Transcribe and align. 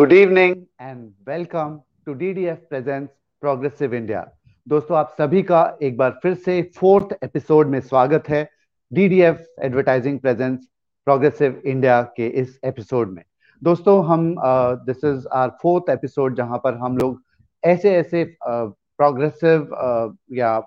Good 0.00 0.12
evening 0.12 0.56
and 0.80 1.12
welcome 1.28 1.80
to 2.06 2.12
DDF 2.12 2.58
presents 2.68 3.12
progressive 3.40 3.94
India 3.94 4.32
दोस्तों 4.68 4.98
आप 4.98 5.14
सभी 5.18 5.42
का 5.42 5.78
एक 5.82 5.96
बार 5.96 6.18
फिर 6.22 6.34
से 6.34 6.70
फोर्थ 6.76 7.24
एपिसोड 7.24 7.68
में 7.68 7.80
स्वागत 7.80 8.28
है 8.28 8.50
DDF 8.92 9.44
advertising 9.62 10.18
presents 10.20 10.66
progressive 11.04 11.62
India 11.66 12.02
के 12.02 12.28
इस 12.28 12.60
एपिसोड 12.64 13.10
में। 13.10 13.22
दोस्तों 13.62 14.06
हम 14.06 14.34
this 14.86 15.04
is 15.04 15.26
our 15.28 15.48
fourth 15.62 15.90
episode 15.90 16.36
जहाँ 16.36 16.58
पर 16.58 16.74
हम 16.74 16.96
लोग 16.96 17.22
ऐसे 17.64 17.94
ऐसे 17.96 18.36
प्रोग्रेसिव 18.44 19.60
uh, 19.60 20.38
या 20.38 20.62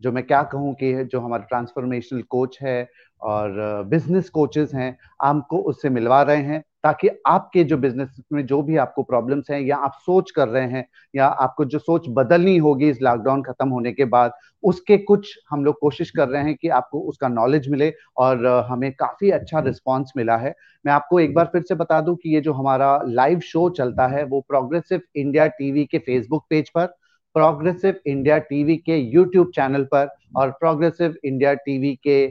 जो 0.00 0.12
मैं 0.12 0.26
क्या 0.26 0.42
कहूँ 0.42 0.74
कि 0.74 1.04
जो 1.04 1.20
हमारे 1.20 1.42
ट्रांसफॉर्मेशनल 1.42 2.22
कोच 2.22 2.58
है 2.62 2.88
और 3.22 3.82
बिज़नेस 3.86 4.30
कोचेस 4.30 4.74
हैं 4.74 4.98
आपको 5.22 5.58
उससे 5.58 5.88
मिलवा 5.88 6.22
रहे 6.22 6.42
हैं। 6.42 6.64
ताकि 6.84 7.08
आपके 7.26 7.64
जो 7.64 7.76
बिज़नेस 7.78 8.16
में 8.32 8.44
जो 8.46 8.60
भी 8.62 8.76
आपको 8.76 9.02
प्रॉब्लम्स 9.02 9.50
हैं, 9.50 9.60
या 9.60 9.76
आप 9.76 9.92
सोच 10.06 10.30
कर 10.30 10.48
रहे 10.48 10.66
हैं, 10.66 10.84
या 11.14 11.26
आपको 11.26 11.64
जो 11.64 11.78
सोच 11.78 12.06
बदलनी 12.08 12.56
होगी 12.58 12.88
इस 12.90 13.02
लॉकडाउन 13.02 13.42
खत्म 13.42 13.68
होने 13.68 13.92
के 13.92 14.04
बाद, 14.06 14.32
उसके 14.62 14.96
कुछ 14.98 15.38
हम 15.50 15.64
लोग 15.64 15.78
कोशिश 15.80 16.10
कर 16.10 16.28
रहे 16.28 16.42
हैं 16.42 16.54
कि 16.54 16.68
आपको 16.70 17.00
उसका 17.00 17.28
नॉलेज 17.28 17.68
मिले 17.68 17.92
और 18.16 18.46
हमें 18.68 18.90
काफ़ी 18.92 19.30
अच्छा 19.30 19.60
रिस्पॉन्स 19.60 20.12
मिला 20.16 20.36
है। 20.36 20.54
मैं 20.84 20.92
आपको 20.92 21.20
एक 21.20 21.34
बार 21.34 21.50
फिर 21.52 21.62
से 21.62 21.74
बता 21.74 22.00
दूँ 22.00 22.16
कि 22.16 22.34
ये 22.34 22.40
जो 22.40 22.52
हमारा 22.52 22.98
लाइव 23.06 23.40
शो 23.42 23.68
चलता 23.70 24.06
है, 24.06 24.24
वो 24.24 24.40
प्रोग्रेसिव 24.40 25.00
इंडिया 25.16 25.46
टीवी 25.48 25.84
के 25.84 25.98
फेसबुक 25.98 26.44
पेज 26.50 26.70
पर 26.70 26.86
प्रोग्रेसिव 27.34 28.00
इंडिया 28.06 28.38
टीवी 28.38 28.76
के 28.76 28.96
यूट्यूब 28.96 29.50
चैनल 29.54 29.84
पर 29.84 30.08
और 30.36 30.50
प्रोग्रेसिव 30.50 31.14
इंडिया 31.24 31.52
टीवी 31.56 31.94
के 32.06 32.24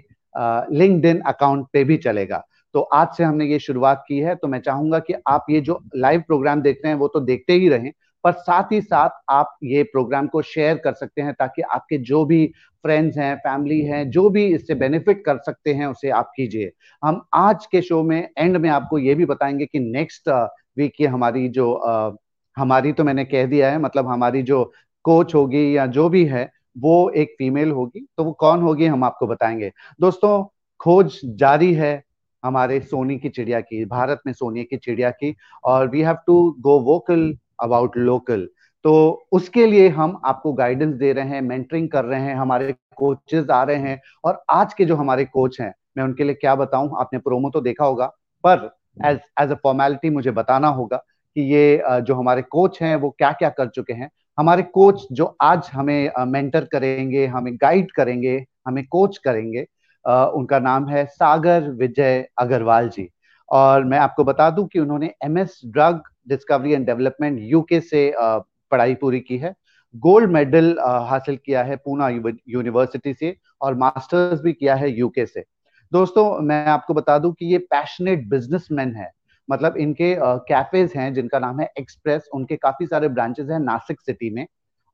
लिंक्डइन 0.76 1.20
अकाउंट 1.20 1.66
पे 1.74 1.84
भी 1.84 1.98
चलेगा। 1.98 2.44
तो 2.74 2.82
आज 2.82 3.08
से 3.18 3.24
हमने 3.24 3.46
ये 3.46 3.60
शुरुआत 3.60 4.04
की 4.08 4.20
है 4.20 4.36
तो 4.36 4.48
मैं 4.48 4.60
चाहूँगा 4.60 5.00
कि 5.00 5.14
आप 5.28 5.46
ये 5.50 5.62
जो 5.62 5.80
लाइव 5.96 6.22
प्रोग्राम 6.22 6.62
देख 6.62 6.82
रहे 6.86 6.94
हैं 6.94 7.00
वो 7.00 7.08
तो 7.08 7.20
देखते 7.20 7.54
ही 7.54 7.70
रहें 7.70 7.92
पर 8.24 8.32
साथ 8.32 8.72
ही 8.72 8.82
साथ 8.82 9.10
आप 9.30 9.58
ये 9.64 9.84
प्रोग्राम 9.84 10.28
को 10.28 10.42
शेयर 10.42 10.78
कर 10.78 10.94
सकते 10.94 11.22
हैं 11.22 11.34
ताकि 11.34 11.62
आपके 11.62 11.98
जो 11.98 12.26
भी 12.26 12.46
फ्रेंड्स 12.84 13.18
हैं 13.18 13.36
फैमिली 13.36 13.82
हैं 13.82 14.10
जो 14.10 14.30
भी 14.30 14.46
इससे 14.46 14.76
बेनिफिट 14.76 15.24
कर 15.26 15.38
सकते 15.38 15.74
हैं 15.74 15.86
उसे 15.86 16.10
आप 16.10 16.32
कीजिए। 16.36 16.72
हम 17.04 17.22
आज 17.34 17.66
के 17.66 17.82
शो 17.82 18.02
में 18.04 18.30
एंड 18.38 18.58
में 18.58 18.70
आपको 18.70 18.98
ये 18.98 19.16
भी 19.16 19.26
बताएँगे 19.26 19.66
कि 19.66 19.80
नेक्स्ट 19.80 20.30
वीक 20.78 20.94
की 20.98 21.06
हमारी 21.06 21.48
जो 21.50 21.74
आ, 21.74 22.12
हमारी 22.58 22.92
तो 22.92 23.04
मैंने 23.04 23.26
कह 23.26 23.46
दिया 23.46 23.72
है 23.72 23.78
मतलब 23.78 24.08
हमारी 24.08 24.42
जो 24.44 24.64
कोच 25.06 25.36
होगी 25.36 25.78
या 25.78 25.86
जो 25.88 26.10
भी 26.10 26.26
है 26.26 26.50
वो 26.78 27.10
एक 27.10 27.36
फीमेल 27.38 27.72
होगी 27.72 28.06
तो 28.18 28.24
वो 28.24 28.32
कौन 28.32 28.62
होगी 28.62 28.86
हम 28.86 29.04
आपको 29.04 29.28
बताएँगे। 29.28 29.72
दोस्तों 30.02 30.44
खोज 30.80 31.20
जारी 31.26 31.74
है 31.74 32.04
हमारे 32.44 32.80
सोनी 32.82 33.18
की 33.20 33.30
चिड़िया 33.30 33.60
की, 33.62 33.84
भारत 33.86 34.22
में 34.26 34.34
सोनी 34.34 34.64
की 34.64 34.78
चिड़िया 34.78 35.10
की, 35.12 35.36
और 35.64 35.88
we 35.90 36.02
have 36.02 36.18
to 36.28 36.36
go 36.60 36.80
vocal 36.82 37.34
about 37.64 37.98
local 37.98 38.48
तो 38.86 38.92
उसके 39.32 39.66
लिए 39.68 39.90
हम 39.90 40.20
आपको 40.26 40.52
गाइडेंस 40.54 40.94
दे 40.96 41.12
रहे 41.14 41.28
हैं 41.28 41.42
मेंटरिंग 41.42 41.90
कर 41.90 42.06
रहे 42.06 42.22
हैं, 42.22 42.36
हमारे 42.36 42.74
कोचेस 42.98 43.50
आ 43.50 43.62
रहे 43.64 43.78
हैं, 43.78 44.00
और 44.26 44.42
आज 44.50 44.74
के 44.74 44.86
जो 44.86 44.96
हमारे 44.96 45.26
कोच 45.26 45.60
हैं, 45.62 45.74
मैं 45.98 46.04
उनके 46.04 46.24
लिए 46.24 46.36
क्या 46.36 46.56
बताऊँ? 46.56 46.90
आपने 47.00 47.20
प्रोमो 47.20 47.50
तो 47.50 47.62
देखा 47.62 47.86
होगा, 47.86 48.06
पर 48.44 48.70
एज 49.06 49.20
एज 49.42 49.52
अ 49.52 49.56
फॉर्मेलिटी 49.64 50.10
मुझे 50.10 50.32
बताना 50.32 50.68
होगा 50.70 50.98
कि 50.98 51.42
ये 51.54 51.82
जो 52.02 52.16
हमारे 52.16 52.42
कोच 52.42 52.82
हैं, 52.82 52.96
वो 52.96 53.10
क्या 53.10 53.32
क्या 53.34 53.50
कर 53.52 53.68
चुके 53.68 53.94
हैं। 53.94 54.10
हमारे 54.38 54.64
कोच 54.66 55.06
जो 55.12 55.26
आज 55.42 55.70
हमें 55.74 56.12
मेंटर 56.28 56.66
करेंगे, 56.66 57.26
हमें 57.28 57.56
गाइड 57.56 57.92
करेंगे, 57.92 58.44
हमें 58.68 58.86
कोच 58.88 59.18
करेंगे 59.20 59.66
उनका 60.06 60.60
नाम 60.60 60.88
है 60.90 61.06
सागर 61.06 61.70
विजय 61.72 62.28
अग्रवाल 62.40 62.90
जी। 62.90 63.08
और 63.50 63.84
मैं 63.86 63.98
आपको 64.00 64.24
बता 64.24 64.50
दूँ 64.50 64.68
कि 64.68 64.80
उन्होंने 64.80 65.14
M 65.24 65.38
S 65.38 65.60
drug 65.66 66.02
discovery 66.30 66.74
and 66.74 66.86
development 66.86 67.40
UK 67.42 67.80
से 67.82 68.12
पढ़ाई 68.18 68.96
पूरी 68.96 69.20
की 69.20 69.38
है। 69.38 69.54
गोल्ड 69.96 70.32
मेडल 70.32 70.76
हासिल 70.80 71.38
किया 71.38 71.64
है 71.64 71.76
पूना 71.76 72.10
यूनिवर्सिटी 72.10 73.14
से 73.14 73.36
और 73.62 73.76
मास्टर्स 73.76 74.42
भी 74.42 74.54
किया 74.54 74.76
है 74.76 74.92
यूके 74.92 75.26
से। 75.26 75.44
दोस्तों, 75.92 76.40
मैं 76.40 76.66
आपको 76.66 76.94
बता 76.94 77.18
दूँ 77.20 77.34
कि 77.34 77.46
ये 77.46 77.58
पैशनेट 77.72 78.28
बिजनेसमैन 78.30 78.96
है। 78.96 79.12
मतलब 79.50 79.78
इनके 79.78 80.16
कैफेज 80.20 80.94
हैं 80.96 81.14
जिनका 81.14 81.40
नाम 81.40 81.60
है 81.60 81.70
एक्सप्रेस 81.80 82.30
उनके 82.34 82.56
काफ़ी 82.58 82.86
सारे 82.88 83.08
ब्रांचेस 83.10 83.48
हैं 83.50 83.60
नासिक 83.60 84.02
सिटी 84.02 84.30
में 84.30 84.46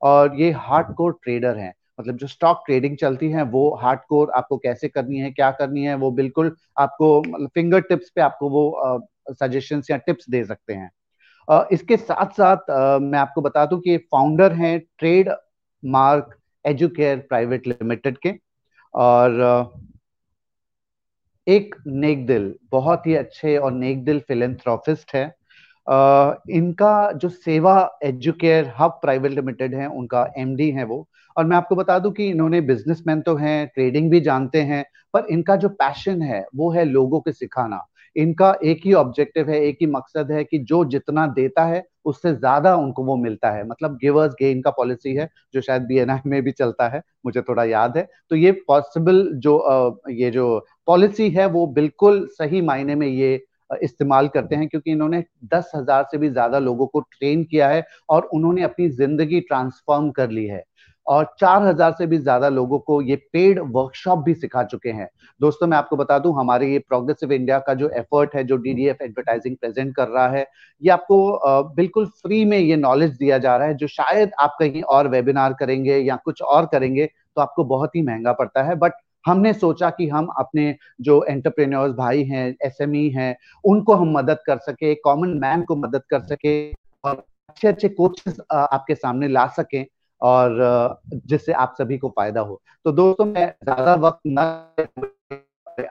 और 0.02 0.34
ये 0.36 0.50
हार्ड 0.52 0.94
कोर 0.94 1.18
ट्रेडर 1.24 1.56
हैं। 1.56 1.72
मतलब 1.98 2.16
जो 2.16 2.26
स्टॉक 2.26 2.62
ट्रेडिंग 2.66 2.96
चलती 2.96 3.30
है, 3.30 3.42
वो 3.44 3.74
हार्ड 3.82 4.00
कोर 4.08 4.30
आपको 4.36 4.56
कैसे 4.58 4.88
करनी 4.88 5.18
है, 5.18 5.30
क्या 5.30 5.50
करनी 5.52 5.84
है, 5.84 5.94
वो 5.96 6.10
बिल्कुल 6.12 6.54
आपको 6.78 7.48
फिंगर 7.54 7.80
टिप्स 7.82 8.10
पे 8.14 8.20
आपको 8.20 8.48
वो 8.50 9.00
सजेशन 9.32 9.82
या 9.90 9.96
टिप्स 9.98 10.30
दे 10.30 10.44
सकते 10.44 10.74
हैं। 10.74 10.90
इसके 11.72 11.96
साथ 11.96 12.30
साथ 12.32 12.70
मैं 13.02 13.18
आपको 13.18 13.40
बता 13.42 13.64
दूँ 13.66 13.80
कि 13.80 13.96
फाउंडर 14.12 14.52
हैं 14.54 14.78
trade 14.98 15.30
mark 15.82 16.34
Educare 16.64 17.18
private 17.28 17.66
limited 17.66 18.18
के, 18.18 18.34
और 18.94 19.72
एक 21.46 21.74
नेक 21.86 22.26
दिल 22.26 22.54
बहुत 22.72 23.06
ही 23.06 23.14
अच्छे 23.16 23.56
और 23.56 23.72
नेक 23.72 24.04
दिल 24.04 24.18
फिलेंथ्रोफिस्ट 24.28 25.14
है 25.14 25.26
इनका 25.86 27.12
जो 27.12 27.28
सेवा 27.28 27.74
एजुकेयर 28.04 28.72
हब 28.78 28.98
प्राइवेट 29.02 29.32
लिमिटेड 29.32 29.74
है, 29.74 29.86
उनका 29.88 30.26
एमडी 30.38 30.70
है 30.70 30.84
वो 30.84 31.06
और 31.38 31.46
मैं 31.46 31.56
आपको 31.56 31.76
बता 31.76 31.98
दूँ 31.98 32.12
कि 32.12 32.28
इन्होंने 32.28 32.60
बिजनेसमैन 32.62 33.20
तो 33.20 33.34
हैं 33.36 33.66
ट्रेडिंग 33.66 34.10
भी 34.10 34.20
जानते 34.20 34.60
हैं, 34.62 34.84
पर 35.14 35.26
इनका 35.30 35.56
जो 35.56 35.68
पैशन 35.68 36.22
है, 36.22 36.44
वो 36.56 36.70
है 36.72 36.84
लोगों 36.84 37.20
को 37.20 37.32
सिखाना। 37.32 37.86
इनका 38.16 38.54
एक 38.64 38.80
ही 38.84 38.92
ऑब्जेक्टिव 38.94 39.50
है, 39.50 39.60
एक 39.60 39.78
ही 39.80 39.86
मकसद 39.86 40.30
है 40.32 40.42
कि 40.44 40.58
जो 40.60 40.84
जितना 40.84 41.26
देता 41.28 41.64
है, 41.64 41.82
उससे 42.04 42.32
ज़्यादा 42.34 42.74
उनको 42.76 43.04
वो 43.04 43.16
मिलता 43.16 43.50
है। 43.50 43.66
मतलब 43.66 43.96
गिवर्स 43.96 44.32
गेन 44.40 44.62
का 44.62 44.70
पॉलिसी 44.70 45.14
है, 45.14 45.28
जो 45.54 45.60
शायद 45.60 45.82
बी 45.82 46.04
में 46.26 46.42
भी 46.42 46.52
चलता 46.52 46.88
है, 46.88 47.02
मुझे 47.26 47.42
थोड़ा 47.42 47.64
याद 47.64 47.96
है। 47.96 48.06
तो 48.30 48.36
ये 48.36 48.52
पॉसिबल 48.68 49.28
जो 49.36 50.00
ये 50.10 50.30
जो 50.30 50.66
पॉलिसी 50.86 51.28
है, 51.30 51.46
वो 51.46 51.66
बिल्कुल 51.68 52.26
सही 52.32 52.60
मायने 52.62 52.94
में 52.94 53.06
ये 53.06 53.34
इस्तेमाल 53.82 54.28
करते 54.28 54.56
हैं, 54.56 54.68
क्योंकि 54.68 54.90
इन्होंने 54.92 55.22
दस 55.54 55.70
हज़ार 55.74 56.06
से 56.10 56.18
भी 56.18 56.28
ज़्यादा 56.30 56.58
लोगों 56.58 56.86
को 56.86 57.00
ट्रेन 57.00 57.44
किया 57.44 57.68
है 57.68 57.84
और 58.08 58.28
उन्होंने 58.34 58.62
अपनी 58.62 58.88
ज़िंदगी 58.90 59.40
ट्रांसफॉर्म 59.40 60.10
कर 60.10 60.30
ली 60.30 60.46
है। 60.46 60.62
और 61.08 61.24
चार 61.40 61.62
हज़ार 61.62 61.92
से 61.92 62.06
भी 62.06 62.18
ज़्यादा 62.18 62.48
लोगों 62.48 62.78
को 62.80 63.00
ये 63.02 63.16
पेड 63.32 63.58
वर्कशॉप 63.66 64.18
भी 64.18 64.34
सिखा 64.34 64.62
चुके 64.64 64.90
हैं। 64.90 65.08
दोस्तों, 65.40 65.66
मैं 65.66 65.76
आपको 65.78 65.96
बता 65.96 66.18
दूँ, 66.18 66.34
हमारे 66.38 66.70
ये 66.72 66.78
प्रोग्रेसिव 66.80 67.32
इंडिया 67.32 67.58
का 67.58 67.74
जो 67.74 67.88
एफर्ट 67.90 68.34
है, 68.34 68.44
जो 68.44 68.56
डीडीएफ 68.58 69.02
एडवर्टाइजिंग 69.02 69.56
प्रेजेंट 69.56 69.94
कर 69.96 70.08
रहा 70.08 70.28
है, 70.28 70.46
ये 70.82 70.90
आपको 70.90 71.74
बिल्कुल 71.74 72.06
फ्री 72.06 72.44
में 72.44 72.58
ये 72.58 72.76
नॉलेज 72.78 73.16
दिया 73.16 73.38
जा 73.38 73.56
रहा 73.56 73.68
है, 73.68 73.74
जो 73.74 73.86
शायद 73.88 74.30
आप 74.40 74.56
कहीं 74.60 74.82
और 74.84 75.08
वेबिनार 75.08 75.52
करेंगे 75.60 75.98
या 75.98 76.16
कुछ 76.24 76.42
और 76.42 76.66
करेंगे 76.66 77.06
तो 77.06 77.40
आपको 77.40 77.64
बहुत 77.66 77.96
ही 77.96 78.02
महँगा 78.02 78.32
पड़ता 78.34 78.62
है। 78.62 78.74
बट 78.76 78.92
हमने 79.26 79.52
सोचा 79.54 79.88
कि 79.90 80.08
हम 80.08 80.28
अपने 80.38 80.74
जो 81.00 81.22
एंटरप्रेन्योर्स 81.24 81.92
भाई 81.94 82.22
हैं 82.24 82.46
एसएमई 82.66 83.08
हैं, 83.08 83.36
उनको 83.64 83.94
हम 83.94 84.12
मदद 84.12 84.38
कर 84.46 84.58
सके 84.60 84.94
कॉमन 84.96 85.38
मैन 85.38 85.62
को 85.62 85.76
मदद 85.76 86.02
कर 86.10 86.20
सके 86.22 86.70
और 87.04 87.24
अच्छे 87.48 87.68
अच्छे 87.68 87.88
कोचेस 87.90 88.40
आपके 88.52 88.94
सामने 88.94 89.28
ला 89.28 89.46
सकें। 89.48 89.84
और 90.20 91.00
जिससे 91.14 91.52
आप 91.54 91.74
सभी 91.78 91.98
को 91.98 92.08
फ़ायदा 92.08 92.40
हो। 92.40 92.60
तो 92.84 92.92
दोस्तों, 92.92 93.26
मैं 93.26 93.52
ज़्यादा 93.64 93.94
वक्त 93.96 94.20
न 94.28 94.64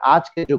आज 0.04 0.28
के 0.28 0.44
जो 0.44 0.58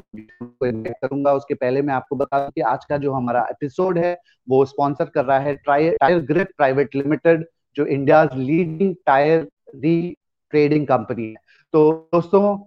करूँगा, 0.52 1.32
उसके 1.32 1.54
पहले 1.54 1.82
मैं 1.82 1.94
आपको 1.94 2.16
बता 2.16 2.38
दूँ 2.38 2.50
कि 2.50 2.60
आज 2.62 2.84
का 2.84 2.96
जो 2.98 3.12
हमारा 3.12 3.46
एपिसोड 3.50 3.98
है, 3.98 4.16
वो 4.48 4.64
स्पॉन्सर 4.64 5.04
कर 5.06 5.24
रहा 5.24 5.38
है 5.38 5.54
टायर 5.56 6.18
ग्रिप 6.22 6.48
प्राइवेट 6.56 6.94
लिमिटेड, 6.94 7.44
जो 7.76 7.86
India 7.86 8.22
leading 8.26 8.94
tyre 9.06 9.46
retreading 10.52 10.86
company 10.86 11.26
है। 11.26 11.34
तो 11.74 11.90
दोस्तों 12.14 12.58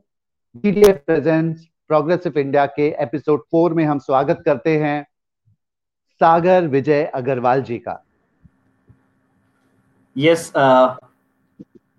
डीडीएफ 0.55 1.01
प्रेजेंट्स, 1.05 1.65
प्रोग्रेसिव 1.89 2.37
इंडिया 2.39 2.65
के 2.67 2.87
एपिसोड 3.03 3.41
फोर 3.51 3.73
में 3.73 3.83
हम 3.85 3.99
स्वागत 3.99 4.41
करते 4.45 4.77
हैं 4.79 5.05
सागर 6.21 6.67
विजय 6.67 7.03
अग्रवाल 7.05 7.61
जी 7.63 7.77
का। 7.77 8.03
Yes, 10.15 10.51
uh, 10.53 10.95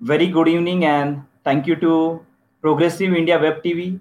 very 0.01 0.29
good 0.29 0.47
evening 0.47 0.85
and 0.85 1.23
thank 1.43 1.67
you 1.67 1.75
to 1.77 2.25
Progressive 2.65 3.13
India 3.13 3.41
Web 3.41 3.61
TV. 3.65 3.99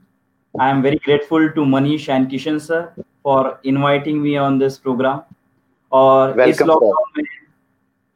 I 0.56 0.70
am 0.70 0.84
very 0.84 0.98
grateful 0.98 1.50
to 1.50 1.62
Manish 1.62 2.10
and 2.10 2.30
Kishan 2.30 2.62
sir 2.62 2.94
for 3.24 3.60
inviting 3.64 4.22
me 4.22 4.38
on 4.38 4.60
this 4.60 4.78
program. 4.78 5.22
और 5.92 6.36
Welcome, 6.36 6.50
इस 6.50 6.62
lockdown 6.62 7.12
में 7.18 7.24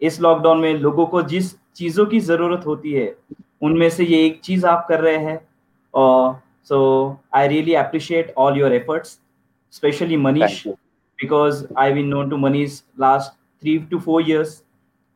इस 0.01 0.19
लॉकडाउन 0.21 0.59
में 0.59 0.73
लोगों 0.73 1.05
को 1.05 1.21
जिस 1.33 1.53
चीज़ों 1.75 2.05
की 2.05 2.19
ज़रूरत 2.19 2.65
होती 2.65 2.94
है 2.94 3.15
उनमें 3.61 3.89
से 3.89 4.05
ये 4.05 4.25
एक 4.25 4.39
चीज़ 4.44 4.65
आप 4.65 4.85
कर 4.89 5.01
रहे 5.01 5.17
हैं 5.25 5.39
और 5.94 6.39
so 6.69 6.79
I 7.35 7.47
really 7.47 7.73
appreciate 7.73 8.33
all 8.38 8.57
your 8.59 8.73
efforts 8.73 9.19
specially 9.73 10.17
Manish 10.17 10.65
because 11.19 11.65
I've 11.75 11.95
been 11.95 12.09
known 12.09 12.29
to 12.29 12.38
Manish 12.38 12.81
last 12.95 13.31
three 13.61 13.79
to 13.91 13.99
four 13.99 14.21
years 14.21 14.61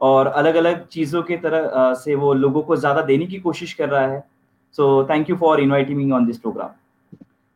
और 0.02 0.28
अलग 0.28 0.56
अलग 0.56 0.86
चीज़ों 0.88 1.22
के 1.24 1.38
तरह 1.38 1.94
से 1.96 2.16
वो 2.16 2.34
लोगों 2.36 2.62
को 2.62 2.76
ज़्यादा 2.76 3.02
देने 3.04 3.26
की 3.26 3.40
कोशिश 3.40 3.74
कर 3.74 3.90
रहा 3.90 4.06
है। 4.08 4.24
So 4.76 5.04
thank 5.10 5.30
you 5.30 5.36
for 5.38 5.62
inviting 5.62 5.98
me 5.98 6.12
on 6.12 6.26
this 6.26 6.38
programme 6.40 6.70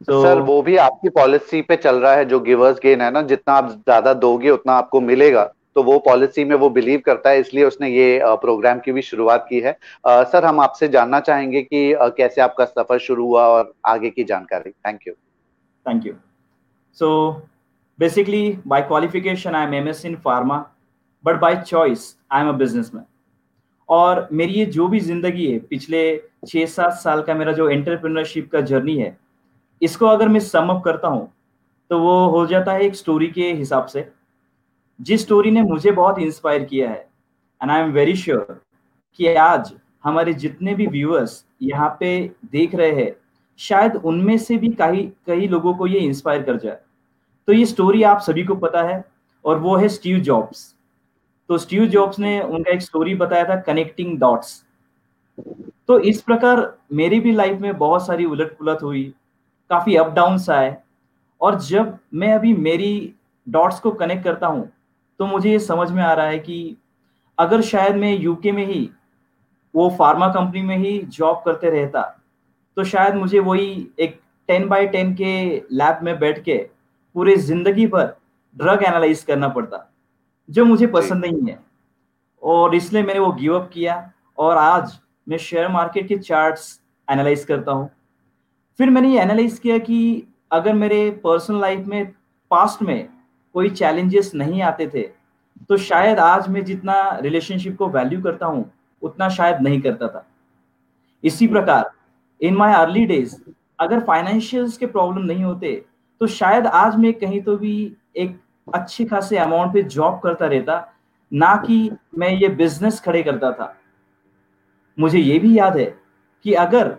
तो 0.01 0.21
सर 0.23 0.39
वो 0.43 0.61
भी 0.61 0.75
आपकी 0.77 1.09
पॉलिसी 1.11 1.61
पे 1.61 1.75
चल 1.77 1.95
रहा 1.97 2.13
है 2.13 2.25
जो 2.25 2.39
गिवर्स 2.41 2.79
गेन 2.79 3.01
है 3.01 3.11
ना 3.11 3.21
जितना 3.23 3.53
आप 3.53 3.69
ज़्यादा 3.69 4.13
दोगे 4.15 4.49
उतना 4.51 4.73
आपको 4.75 5.01
मिलेगा। 5.01 5.43
तो 5.75 5.83
वो 5.83 5.97
पॉलिसी 5.99 6.43
में 6.45 6.55
वो 6.55 6.69
बिलीव 6.69 7.01
करता 7.05 7.29
है 7.29 7.39
इसलिए 7.39 7.63
उसने 7.65 7.89
ये 7.89 8.19
प्रोग्राम 8.41 8.79
की 8.79 8.91
भी 8.91 9.01
शुरुआत 9.01 9.45
की 9.49 9.59
है। 9.59 9.75
आ, 10.05 10.23
सर 10.23 10.45
हम 10.45 10.59
आपसे 10.59 10.87
जानना 10.89 11.19
चाहेंगे 11.21 11.61
कि 11.61 11.91
आ, 11.93 12.07
कैसे 12.09 12.41
आपका 12.41 12.65
सफ़र 12.65 12.99
शुरू 12.99 13.25
हुआ 13.25 13.47
और 13.47 13.73
आगे 13.85 14.09
की 14.09 14.23
जानकारी। 14.25 14.71
Thank 14.71 15.07
you 15.07 15.13
thank 15.85 16.05
you 16.07 16.13
so 16.97 17.09
basically 17.99 18.57
by 18.67 18.81
qualification 18.83 19.55
I 19.55 19.65
am 19.65 19.73
M 19.73 19.87
S 19.87 20.05
in 20.05 20.15
pharma 20.25 20.63
but 21.25 21.39
by 21.39 21.55
choice 21.57 22.15
I 22.31 22.41
am 22.41 22.49
a 22.49 22.51
businessman 22.53 23.05
और 23.89 24.27
मेरी 24.31 24.53
ये 24.53 24.65
जो 24.67 24.87
भी 24.87 24.99
ज़िंदगी 24.99 25.45
है, 25.45 25.59
पिछले 25.59 26.21
छह 26.47 26.65
सात 26.67 26.93
साल 26.93 27.21
का 27.21 27.33
मेरा 27.35 27.51
जो 27.51 27.69
एंटरप्रेन्योरशिप 27.69 28.49
का 28.51 28.61
जर्नी 28.61 28.97
है, 28.97 29.17
इसको 29.81 30.05
अगर 30.07 30.27
मैं 30.27 30.39
समअप 30.41 30.83
करता 30.85 31.07
हूँ 31.07 31.31
तो 31.91 31.99
वो 31.99 32.27
हो 32.29 32.45
जाता 32.47 32.73
है 32.73 32.81
एक 32.81 32.95
स्टोरी 32.95 33.27
के 33.27 33.51
हिसाब 33.53 33.85
से। 33.85 34.07
जिस 34.99 35.21
स्टोरी 35.21 35.51
ने 35.51 35.61
मुझे 35.63 35.91
बहुत 35.91 36.19
इंस्पायर 36.19 36.63
किया 36.63 36.89
है 36.89 37.07
and 37.61 37.71
I 37.71 37.81
am 37.81 37.91
very 37.91 38.15
sure 38.15 38.61
कि 39.19 39.33
आज 39.35 39.73
हमारे 40.03 40.33
जितने 40.35 40.73
भी 40.75 40.87
व्यूअर्स 40.87 41.43
यहाँ 41.61 41.89
पे 41.99 42.09
देख 42.51 42.75
रहे 42.75 42.91
हैं, 42.93 43.11
शायद 43.59 43.95
उनमें 43.95 44.37
से 44.37 44.57
भी 44.57 44.69
कई 44.71 45.11
कई 45.27 45.47
लोगों 45.47 45.73
को 45.73 45.87
ये 45.87 45.99
इंस्पायर 45.99 46.43
कर 46.43 46.57
जाए। 46.57 46.79
तो 47.47 47.53
ये 47.53 47.65
स्टोरी 47.65 48.03
आप 48.03 48.19
सभी 48.21 48.43
को 48.43 48.55
पता 48.57 48.81
है, 48.83 49.03
और 49.45 49.59
वो 49.59 49.75
है 49.75 49.87
स्टीव 49.89 50.19
जॉब्स 50.19 50.74
तो 51.49 51.57
स्टीव 51.57 51.85
जॉब्स 51.85 52.19
ने 52.19 52.39
उनका 52.41 52.71
एक 52.71 52.81
स्टोरी 52.81 53.15
बताया 53.15 53.43
था 53.49 53.55
कनेक्टिंग 53.61 54.17
डॉट्स 54.19 54.63
तो 55.87 55.99
इस 56.01 56.21
प्रकार 56.21 56.61
मेरी 56.93 57.19
भी 57.19 57.31
लाइफ 57.31 57.59
में 57.61 57.77
बहुत 57.77 58.05
सारी 58.07 58.25
उलट 58.25 58.57
पुलट 58.57 58.81
हुई, 58.83 59.03
काफ़ी 59.69 59.95
अप 59.95 60.11
डाउन 60.13 60.37
आए, 60.51 60.75
और 61.41 61.59
जब 61.61 61.97
मैं 62.13 62.33
अभी 62.33 62.53
मेरी 62.55 63.13
डॉट्स 63.47 63.79
को 63.79 63.91
कनेक्ट 63.91 64.23
करता 64.23 64.47
हूँ 64.47 64.69
तो 65.19 65.25
मुझे 65.25 65.51
ये 65.51 65.59
समझ 65.59 65.89
में 65.91 66.03
आ 66.03 66.13
रहा 66.13 66.25
है 66.25 66.39
कि 66.39 66.75
अगर 67.37 67.61
शायद 67.61 67.95
मैं 67.95 68.11
यूके 68.13 68.51
में 68.51 68.65
ही, 68.65 68.89
वो 69.73 69.89
फार्मा 69.99 70.27
कंपनी 70.27 70.61
में 70.61 70.77
ही 70.77 70.97
जॉब 71.09 71.41
करते 71.45 71.69
रहता 71.69 72.01
तो 72.77 72.83
शायद 72.83 73.15
मुझे 73.15 73.39
वही 73.39 73.87
एक 73.99 74.19
टेन 74.49 74.67
बाई 74.67 74.87
टेन 74.87 75.13
के 75.15 75.35
लैब 75.71 75.99
में 76.03 76.17
बैठ 76.19 76.43
के 76.43 76.57
पूरे 77.15 77.35
ज़िंदगी 77.37 77.87
भर 77.87 78.15
ड्रग 78.55 78.83
एनालाइज 78.83 79.23
करना 79.23 79.47
पड़ता। 79.47 79.77
जो 80.49 80.65
मुझे 80.65 80.87
पसंद 80.87 81.25
नहीं 81.25 81.49
है। 81.49 81.59
और 82.43 82.75
इसलिए 82.75 83.03
मैंने 83.03 83.19
वो 83.19 83.31
गिव 83.33 83.55
अप 83.55 83.69
किया 83.73 84.11
और 84.37 84.57
आज 84.57 84.97
मैं 85.27 85.37
शेयर 85.37 85.67
मार्केट 85.67 86.07
के 86.07 86.17
चार्ट्स 86.19 86.79
एनालाइज 87.07 87.45
करता 87.45 87.71
हूँ। 87.71 87.89
फिर 88.79 88.89
मैंने 88.89 89.13
ये 89.13 89.21
एनालाइज 89.21 89.59
किया 89.59 89.77
कि 89.79 90.27
अगर 90.51 90.73
मेरे 90.73 91.09
पर्सनल 91.23 91.61
लाइफ 91.61 91.85
में 91.87 92.05
पास्ट 92.51 92.81
में 92.81 93.07
कोई 93.55 93.69
चैलेंजेस 93.71 94.31
नहीं 94.35 94.61
आते 94.61 94.87
थे 94.87 95.01
तो 95.69 95.77
शायद 95.79 96.19
आज 96.19 96.47
मैं 96.49 96.63
जितना 96.65 96.95
रिलेशनशिप 97.17 97.77
को 97.77 97.87
वैल्यू 97.89 98.21
करता 98.21 98.45
हूँ 98.45 98.71
उतना 99.01 99.29
शायद 99.29 99.61
नहीं 99.61 99.81
करता 99.81 100.07
था। 100.07 100.25
इसी 101.23 101.47
प्रकार 101.47 101.91
इन 102.41 102.55
माई 102.55 102.73
अर्ली 102.73 103.05
डेज़ 103.05 103.35
अगर 103.79 103.99
फाइनेंशियल्स 103.99 104.77
के 104.77 104.85
प्रॉब्लम 104.85 105.25
नहीं 105.25 105.43
होते 105.43 105.73
तो 106.21 106.27
शायद 106.29 106.67
आज 106.67 106.95
मैं 106.95 107.13
कहीं 107.13 107.41
तो 107.41 107.57
भी 107.57 107.75
एक 108.15 108.39
अच्छे 108.67 109.05
खासे 109.05 109.37
अमाउंट 109.37 109.73
पे 109.73 109.81
जॉब 109.83 110.19
करता 110.19 110.45
रहता, 110.47 110.93
ना 111.31 111.55
कि 111.57 111.91
मैं 112.17 112.29
ये 112.31 112.47
बिज़नेस 112.51 112.99
खड़े 112.99 113.23
करता 113.23 113.51
था। 113.51 113.75
मुझे 114.97 115.19
ये 115.19 115.39
भी 115.39 115.57
याद 115.57 115.77
है 115.77 115.85
कि 116.45 116.53
अगर 116.55 116.95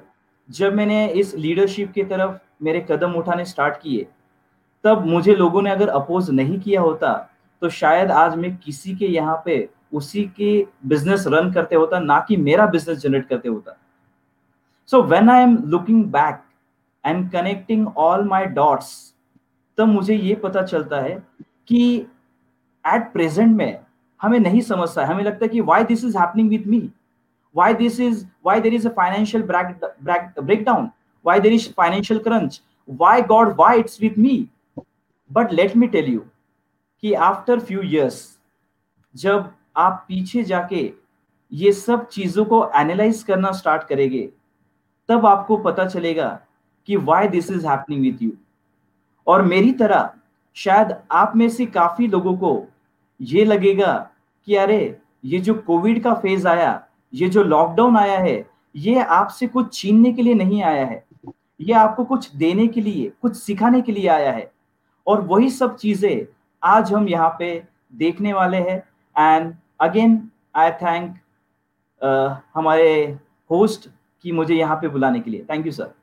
जब 0.49 0.75
मैंने 0.75 1.07
इस 1.11 1.35
लीडरशिप 1.37 1.93
की 1.93 2.03
तरफ़ 2.05 2.39
मेरे 2.65 2.81
कदम 2.91 3.15
उठाने 3.15 3.45
स्टार्ट 3.45 3.81
किए, 3.83 4.07
तब 4.85 5.07
मुझे 5.07 5.35
लोगों 5.35 5.63
ने 5.63 5.71
अगर 5.71 5.89
अपोज 5.91 6.31
नहीं 6.31 6.61
किया 6.61 6.81
होता 6.81 7.13
तो 7.63 7.69
शायद 7.71 8.11
आज 8.13 8.37
मैं 8.37 8.57
किसी 8.57 8.95
के 8.97 9.07
यहाँ 9.07 9.43
पे 9.45 9.69
उसी 9.93 10.25
के 10.37 10.67
बिज़नेस 10.87 11.25
रन 11.27 11.53
करते 11.53 11.77
होता, 11.77 11.99
ना 11.99 12.19
कि 12.29 12.37
मेरा 12.37 12.67
बिज़नेस 12.67 12.99
जनरेट 12.99 13.29
करते 13.29 13.49
होता। 13.49 13.77
So 14.89 15.03
when 15.03 15.31
I 15.31 15.43
am 15.43 15.57
looking 15.67 16.05
back 16.13 16.43
and 17.05 17.31
connecting 17.31 17.87
all 17.89 18.25
my 18.25 18.45
dots 18.47 18.93
तब 19.79 19.89
मुझे 19.89 20.15
ये 20.15 20.35
पता 20.35 20.63
चलता 20.63 21.01
है 21.01 21.17
कि 21.69 22.07
एट 22.85 23.13
प्रेजेंट 23.13 23.57
में 23.57 23.81
हमें 24.23 24.39
नहीं 24.41 24.61
समझता 24.61 25.03
है। 25.03 25.09
हमें 25.09 25.25
लगता 25.25 25.45
है 25.45 25.49
कि 25.49 25.61
why 25.61 25.85
this 25.85 26.05
is 26.05 26.19
happening 26.19 26.49
with 26.49 26.67
me 26.67 26.91
this 27.79 27.99
is 27.99 28.27
why 28.43 28.61
there 28.61 28.75
is 28.75 28.85
a 28.85 28.91
financial 28.91 29.43
break, 29.43 29.69
break, 30.01 30.35
breakdown? 30.43 30.93
Why 31.25 31.39
there 31.41 31.53
is 31.53 31.67
financial 31.69 32.21
crunch? 32.21 32.61
Why 32.87 33.21
god 33.23 33.57
why 33.57 33.77
it's 33.77 33.99
with 33.99 34.17
me? 34.17 34.49
But 35.31 35.53
let 35.53 35.75
me 35.75 35.89
tell 35.89 36.09
you 36.09 36.21
कि 37.03 37.13
after 37.13 37.61
few 37.61 37.81
years 37.83 38.39
जब 39.15 39.53
आप 39.77 40.05
पीछे 40.09 40.43
जाके 40.43 40.93
ये 41.53 41.73
सब 41.73 42.07
चीज़ों 42.09 42.45
को 42.45 42.71
analyse 42.77 43.23
करना 43.23 43.51
स्टार्ट 43.53 43.83
करेंगे 43.89 44.29
तब 45.09 45.27
आपको 45.27 45.57
पता 45.57 45.87
चलेगा 45.87 46.29
कि 46.87 46.97
why 46.97 47.29
this 47.29 47.51
is 47.51 47.67
happening 47.67 48.03
with 48.03 48.23
you 48.23 48.31
और 49.27 49.43
मेरी 49.43 49.73
तरह 49.73 50.11
शायद 50.57 50.95
आप 51.13 51.33
में 51.37 51.49
से 51.49 51.67
काफ़ी 51.67 52.07
लोगों 52.09 52.37
को 52.37 52.67
ये 53.21 53.45
लगेगा 53.45 53.93
कि 54.49 54.55
अरे, 54.57 54.99
ये 55.25 55.39
जो 55.39 55.55
कोविड 55.57 56.03
का 56.03 56.15
फ़ेज़ 56.15 56.47
आया, 56.49 56.83
ये 57.13 57.29
जो 57.29 57.43
लॉकडाउन 57.43 57.97
आया 57.97 58.19
है, 58.19 58.45
ये 58.75 59.01
आपसे 59.01 59.47
कुछ 59.47 59.73
छीनने 59.75 60.13
के 60.13 60.23
लिए 60.23 60.35
नहीं 60.35 60.63
आया 60.63 60.85
है। 60.87 61.05
ये 61.61 61.73
आपको 61.75 62.05
कुछ 62.05 62.35
देने 62.37 62.67
के 62.69 62.81
लिए, 62.81 63.11
कुछ 63.23 63.37
सिखाने 63.37 63.81
के 63.81 63.93
लिए 63.93 64.09
आया 64.09 64.33
है। 64.33 64.51
और 65.07 65.21
वही 65.21 65.51
सब 65.51 65.77
चीज़ें 65.77 66.27
आज 66.63 66.93
हम 66.93 67.09
यहाँ 67.09 67.29
पे 67.39 67.63
देखने 67.93 68.33
वाले 68.33 68.57
हैं। 68.61 68.79
एंड 69.17 69.55
अगेन 69.81 70.21
आई 70.57 70.71
थैंक 70.73 71.15
हमारे 72.57 73.19
होस्ट 73.51 73.89
की 74.25 74.33
मुझे 74.33 74.55
यहाँ 74.55 74.77
पे 74.77 74.89
बुलाने 74.89 75.21
के 75.21 75.31
लिए। 75.31 75.45
Thank 75.51 75.67
you 75.67 75.73
sir 75.73 75.95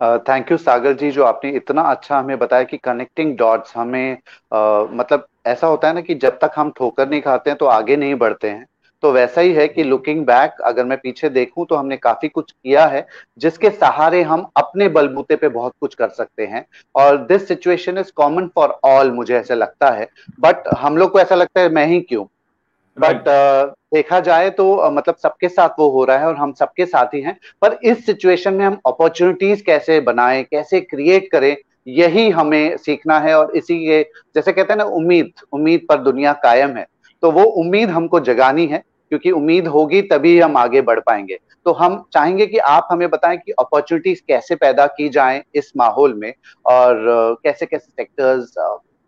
thank 0.00 0.50
you 0.52 0.56
Sagar 0.56 0.92
ji 0.92 1.10
जो 1.10 1.24
आपने 1.24 1.50
इतना 1.50 1.82
अच्छा 1.82 2.18
हमें 2.18 2.38
बताया 2.38 2.62
कि 2.62 2.76
कनेक्टिंग 2.76 3.36
डॉट्स 3.38 3.76
हमें 3.76 4.16
uh, 4.16 4.92
मतलब 4.92 5.26
ऐसा 5.46 5.66
होता 5.66 5.88
है 5.88 5.94
ना 5.94 6.00
कि 6.00 6.14
जब 6.14 6.38
तक 6.38 6.50
हम 6.56 6.70
ठोकर 6.70 7.08
नहीं 7.08 7.20
खाते 7.20 7.50
हैं 7.50 7.56
तो 7.58 7.66
आगे 7.66 7.96
नहीं 7.96 8.14
बढ़ते 8.14 8.50
हैं। 8.50 8.66
तो 9.02 9.12
वैसा 9.12 9.40
ही 9.40 9.52
है 9.52 9.66
कि 9.68 9.82
लुकिंग 9.84 10.24
बैक 10.26 10.60
अगर 10.64 10.84
मैं 10.84 10.98
पीछे 10.98 11.28
देखूँ 11.28 11.66
तो 11.66 11.76
हमने 11.76 11.96
काफ़ी 11.96 12.28
कुछ 12.28 12.50
किया 12.52 12.86
है 12.86 13.06
जिसके 13.38 13.70
सहारे 13.70 14.22
हम 14.22 14.46
अपने 14.56 14.88
बलबूते 14.88 15.36
पे 15.36 15.48
बहुत 15.48 15.72
कुछ 15.80 15.94
कर 15.94 16.08
सकते 16.08 16.46
हैं। 16.46 16.64
और 16.94 17.16
this 17.26 17.48
situation 17.48 17.98
is 17.98 18.12
common 18.16 18.48
for 18.54 18.78
all 18.84 19.12
मुझे 19.12 19.36
ऐसा 19.36 19.54
लगता 19.54 19.90
है। 19.90 20.08
बट 20.40 20.68
हम 20.78 20.96
लोग 20.96 21.12
को 21.12 21.20
ऐसा 21.20 21.34
लगता 21.34 21.60
है 21.60 21.68
मैं 21.68 21.86
ही 21.86 22.00
क्यों? 22.00 22.24
बट 22.96 23.20
uh, 23.20 23.74
देखा 23.94 24.18
जाए 24.20 24.50
तो 24.50 24.90
मतलब 24.90 25.16
सबके 25.16 25.48
साथ 25.48 25.68
वो 25.78 25.88
हो 25.90 26.04
रहा 26.04 26.18
है 26.18 26.26
और 26.26 26.36
हम 26.36 26.52
सबके 26.52 26.86
साथ 26.86 27.14
ही 27.14 27.20
हैं। 27.20 27.36
पर 27.62 27.78
इस 27.84 28.04
सिचुएशन 28.06 28.54
में 28.54 28.64
हम 28.64 28.78
अपॉर्चुनिटीज़ 28.86 29.62
कैसे 29.62 30.00
बनाएँ 30.00 30.42
कैसे 30.42 30.80
क्रिएट 30.80 31.30
करें 31.32 31.56
यही 31.88 32.28
हमें 32.30 32.76
सीखना 32.76 33.18
है 33.20 33.34
और 33.38 33.56
इसी 33.56 33.78
के 33.86 34.02
जैसे 34.34 34.52
कहते 34.52 34.72
हैं 34.72 34.78
ना 34.78 34.84
उम्मीद 34.84 35.32
उम्मीद 35.52 35.86
पर 35.88 35.98
दुनिया 35.98 36.32
कायम 36.32 36.76
है। 36.76 36.86
तो 37.22 37.30
वो 37.30 37.42
उम्मीद 37.42 37.90
हमको 37.90 38.20
जगानी 38.20 38.66
है 38.66 38.78
क्योंकि 38.78 39.30
उम्मीद 39.30 39.66
होगी 39.66 40.00
तभी 40.02 40.38
हम 40.40 40.56
आगे 40.56 40.80
बढ़ 40.80 41.00
पाएँगे। 41.00 41.38
तो 41.64 41.72
हम 41.72 42.02
चाहेंगे 42.12 42.46
कि 42.46 42.58
आप 42.58 42.88
हमें 42.90 43.08
बताएँ 43.10 43.36
कि 43.36 43.52
अपॉर्चुनिटीज़ 43.52 44.20
कैसे 44.28 44.54
पैदा 44.54 44.86
की 44.86 45.08
जाएँ 45.08 45.42
इस 45.54 45.72
माहौल 45.76 46.14
में 46.14 46.32
और 46.66 47.04
कैसे 47.44 47.66
कैसे 47.66 47.90
सेक्टर्स 47.90 48.54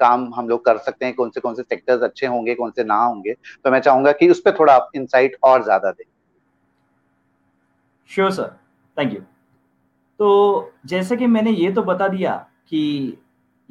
काम 0.00 0.32
हम 0.34 0.48
लोग 0.48 0.64
कर 0.64 0.78
सकते 0.78 1.06
हैं, 1.06 1.14
कौन 1.14 1.30
से 1.30 1.40
कौन 1.40 1.54
से 1.54 1.62
सेक्टर्स 1.62 2.02
अच्छे 2.02 2.26
होंगे, 2.26 2.54
कौन 2.54 2.70
से 2.70 2.84
ना 2.84 2.96
होंगे। 2.96 3.34
तो 3.64 3.70
मैं 3.70 3.80
चाहूँगा 3.80 4.12
कि 4.12 4.28
उस 4.30 4.40
पर 4.40 4.58
थोड़ा 4.58 4.74
आप 4.74 4.90
इंसाइट 4.96 5.36
और 5.44 5.62
ज़्यादा 5.64 5.90
दें। 5.90 6.04
श्योर 8.10 8.30
सर 8.32 8.56
थैंक 8.96 9.12
यू 9.14 9.20
तो 10.20 10.72
जैसे 10.86 11.16
कि 11.16 11.26
मैंने 11.26 11.50
ये 11.50 11.70
तो 11.72 11.82
बता 11.82 12.08
दिया 12.08 12.34
कि 12.68 13.16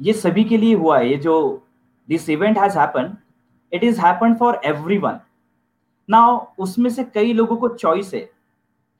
ये 0.00 0.12
सभी 0.14 0.44
के 0.44 0.56
लिए 0.56 0.74
हुआ 0.74 0.98
है, 0.98 1.08
ये 1.10 1.16
जो 1.16 1.62
this 2.08 2.28
event 2.30 2.58
has 2.58 2.78
happen 2.78 3.16
it 3.72 3.84
is 3.84 4.00
happen 4.00 4.34
for 4.34 4.60
everyone 4.64 5.20
now 6.08 6.38
उसमें 6.58 6.90
से 6.90 7.04
कई 7.04 7.32
लोगों 7.32 7.56
को 7.56 7.68
चॉइस 7.68 8.12
है 8.14 8.20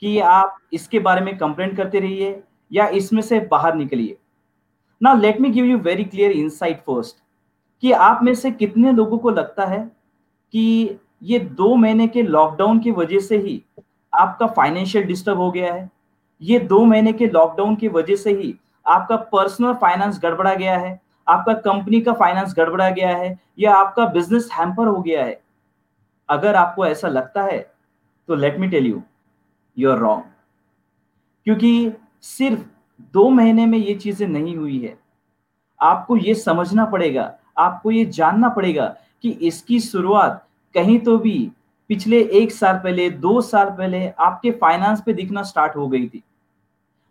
कि 0.02 0.18
आप 0.20 0.56
इसके 0.72 0.98
बारे 0.98 1.20
में 1.20 1.36
कंप्लेन 1.38 1.74
करते 1.76 2.00
रहिए 2.00 2.42
या 2.72 2.86
इसमें 2.90 3.20
से 3.22 3.38
बाहर 3.50 3.74
निकलिए। 3.74 4.16
Now 5.02 5.16
let 5.16 5.40
me 5.40 5.50
give 5.50 5.64
you 5.64 5.78
very 5.78 6.04
clear 6.04 6.30
insight 6.30 6.80
first 6.80 7.16
कि 7.82 7.92
आप 7.92 8.22
में 8.22 8.34
से 8.34 8.50
कितने 8.50 8.92
लोगों 8.92 9.18
को 9.18 9.30
लगता 9.30 9.64
है 9.64 9.78
कि 10.54 10.98
ये 11.22 11.38
दो 11.38 11.74
महीने 11.74 12.06
के 12.08 12.22
लॉकडाउन 12.22 12.78
की 12.78 12.90
वजह 12.90 13.20
से 13.20 13.38
ही 13.38 13.62
आपका 14.12 14.46
फाइनेंशियल 14.46 15.04
डिस्टर्ब 15.04 15.38
हो 15.38 15.50
गया 15.50 15.72
है? 15.74 15.90
ये 16.42 16.58
दो 16.58 16.84
महीने 16.84 17.12
के 17.12 17.26
लॉकडाउन 17.26 17.76
की 17.76 17.88
वजह 17.88 18.16
से 18.16 18.32
ही 18.32 18.54
आपका 18.86 19.16
पर्सनल 19.16 19.74
फाइनेंस 19.74 20.20
गड़बड़ा 20.22 20.54
गया 20.54 20.78
है? 20.78 21.00
आपका 21.26 21.52
कंपनी 21.52 22.00
का 22.00 22.12
फाइनेंस 22.12 22.54
गड़बड़ा 22.56 22.88
गया 22.90 23.16
है? 23.16 23.38
या 23.58 23.74
आपका 23.74 24.06
बिज़नेस 24.06 24.48
हैम्पर 24.52 24.86
हो 24.86 25.00
गया 25.02 25.24
है? 25.24 25.40
अगर 26.28 26.54
आपको 26.54 26.86
ऐसा 26.86 27.08
लगता 27.08 27.42
है 27.42 27.58
तो 28.28 28.34
let 28.34 28.58
me 28.58 28.68
tell 28.68 28.86
you 28.86 29.02
you 29.76 29.90
are 29.90 29.98
wrong 29.98 30.24
क्योंकि 31.46 31.92
सिर्फ़ 32.22 32.64
दो 33.14 33.28
महीने 33.30 33.66
में 33.66 33.78
ये 33.78 33.94
चीज़ें 33.94 34.26
नहीं 34.28 34.56
हुई 34.56 34.78
है। 34.78 34.96
आपको 35.80 36.16
ये 36.16 36.34
समझना 36.34 36.84
पड़ेगा, 36.86 37.32
आपको 37.58 37.90
ये 37.90 38.04
जानना 38.06 38.48
पड़ेगा 38.48 38.86
कि 39.22 39.30
इसकी 39.30 39.80
शुरुआत 39.80 40.42
कहीं 40.74 40.98
तो 41.00 41.18
भी 41.18 41.50
पिछले 41.90 42.20
एक 42.32 42.52
साल 42.52 42.78
पहले, 42.78 43.08
दो 43.10 43.40
साल 43.40 43.70
पहले 43.70 44.08
आपके 44.10 44.50
फाइनेंस 44.52 45.02
पे 45.06 45.12
दिखना 45.12 45.42
स्टार्ट 45.42 45.76
हो 45.76 45.88
गई 45.88 46.06
थी। 46.06 46.22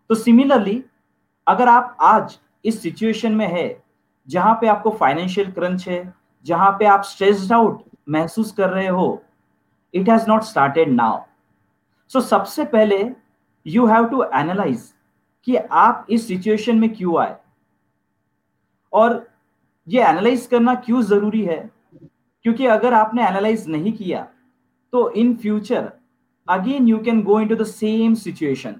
तो 0.09 0.15
सिमिलरली 0.15 0.83
अगर 1.47 1.67
आप 1.69 1.95
आज 2.01 2.37
इस 2.65 2.81
सिचुएशन 2.81 3.31
में 3.31 3.47
है, 3.47 3.83
जहाँ 4.27 4.53
पे 4.61 4.67
आपको 4.67 4.89
फाइनेंशियल 4.91 5.51
क्रंच 5.51 5.87
है, 5.87 6.13
जहाँ 6.45 6.71
पे 6.79 6.85
आप 6.85 7.03
स्ट्रेस्ड 7.03 7.53
आउट 7.53 7.83
महसूस 8.09 8.51
कर 8.51 8.69
रहे 8.69 8.87
हो 8.87 9.21
it 9.93 10.09
has 10.09 10.27
not 10.29 10.43
started 10.43 10.91
now 10.91 11.19
so 12.11 12.21
सबसे 12.21 12.63
पहले 12.65 12.97
यू 13.65 13.85
हैव 13.85 14.05
टू 14.05 14.23
एनालाइज 14.23 14.91
कि 15.47 15.55
आप 15.55 16.05
इस 16.09 16.27
सिचुएशन 16.27 16.77
में 16.77 16.93
क्यों 16.95 17.19
आए? 17.19 17.35
और 18.93 19.27
ये 19.87 20.03
एनालाइज 20.03 20.45
करना 20.45 20.75
क्यों 20.75 21.01
ज़रूरी 21.01 21.43
है? 21.45 21.69
क्योंकि 22.45 22.65
अगर 22.65 22.93
आपने 22.93 23.27
एनालाइज 23.27 23.67
नहीं 23.67 23.93
किया 23.93 24.27
तो 24.93 25.09
in 25.11 25.35
future 25.35 25.91
again 26.49 26.87
you 26.87 26.97
can 26.97 27.21
go 27.23 27.39
into 27.47 27.55
the 27.55 27.63
same 27.63 28.13
situation 28.13 28.75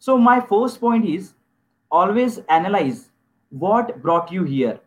so 0.00 0.16
my 0.16 0.40
first 0.40 0.80
point 0.80 1.04
is 1.04 1.30
always 1.92 2.44
analyse 2.50 3.06
what 3.54 3.96
brought 3.96 4.32
you 4.32 4.44
here 4.44 4.80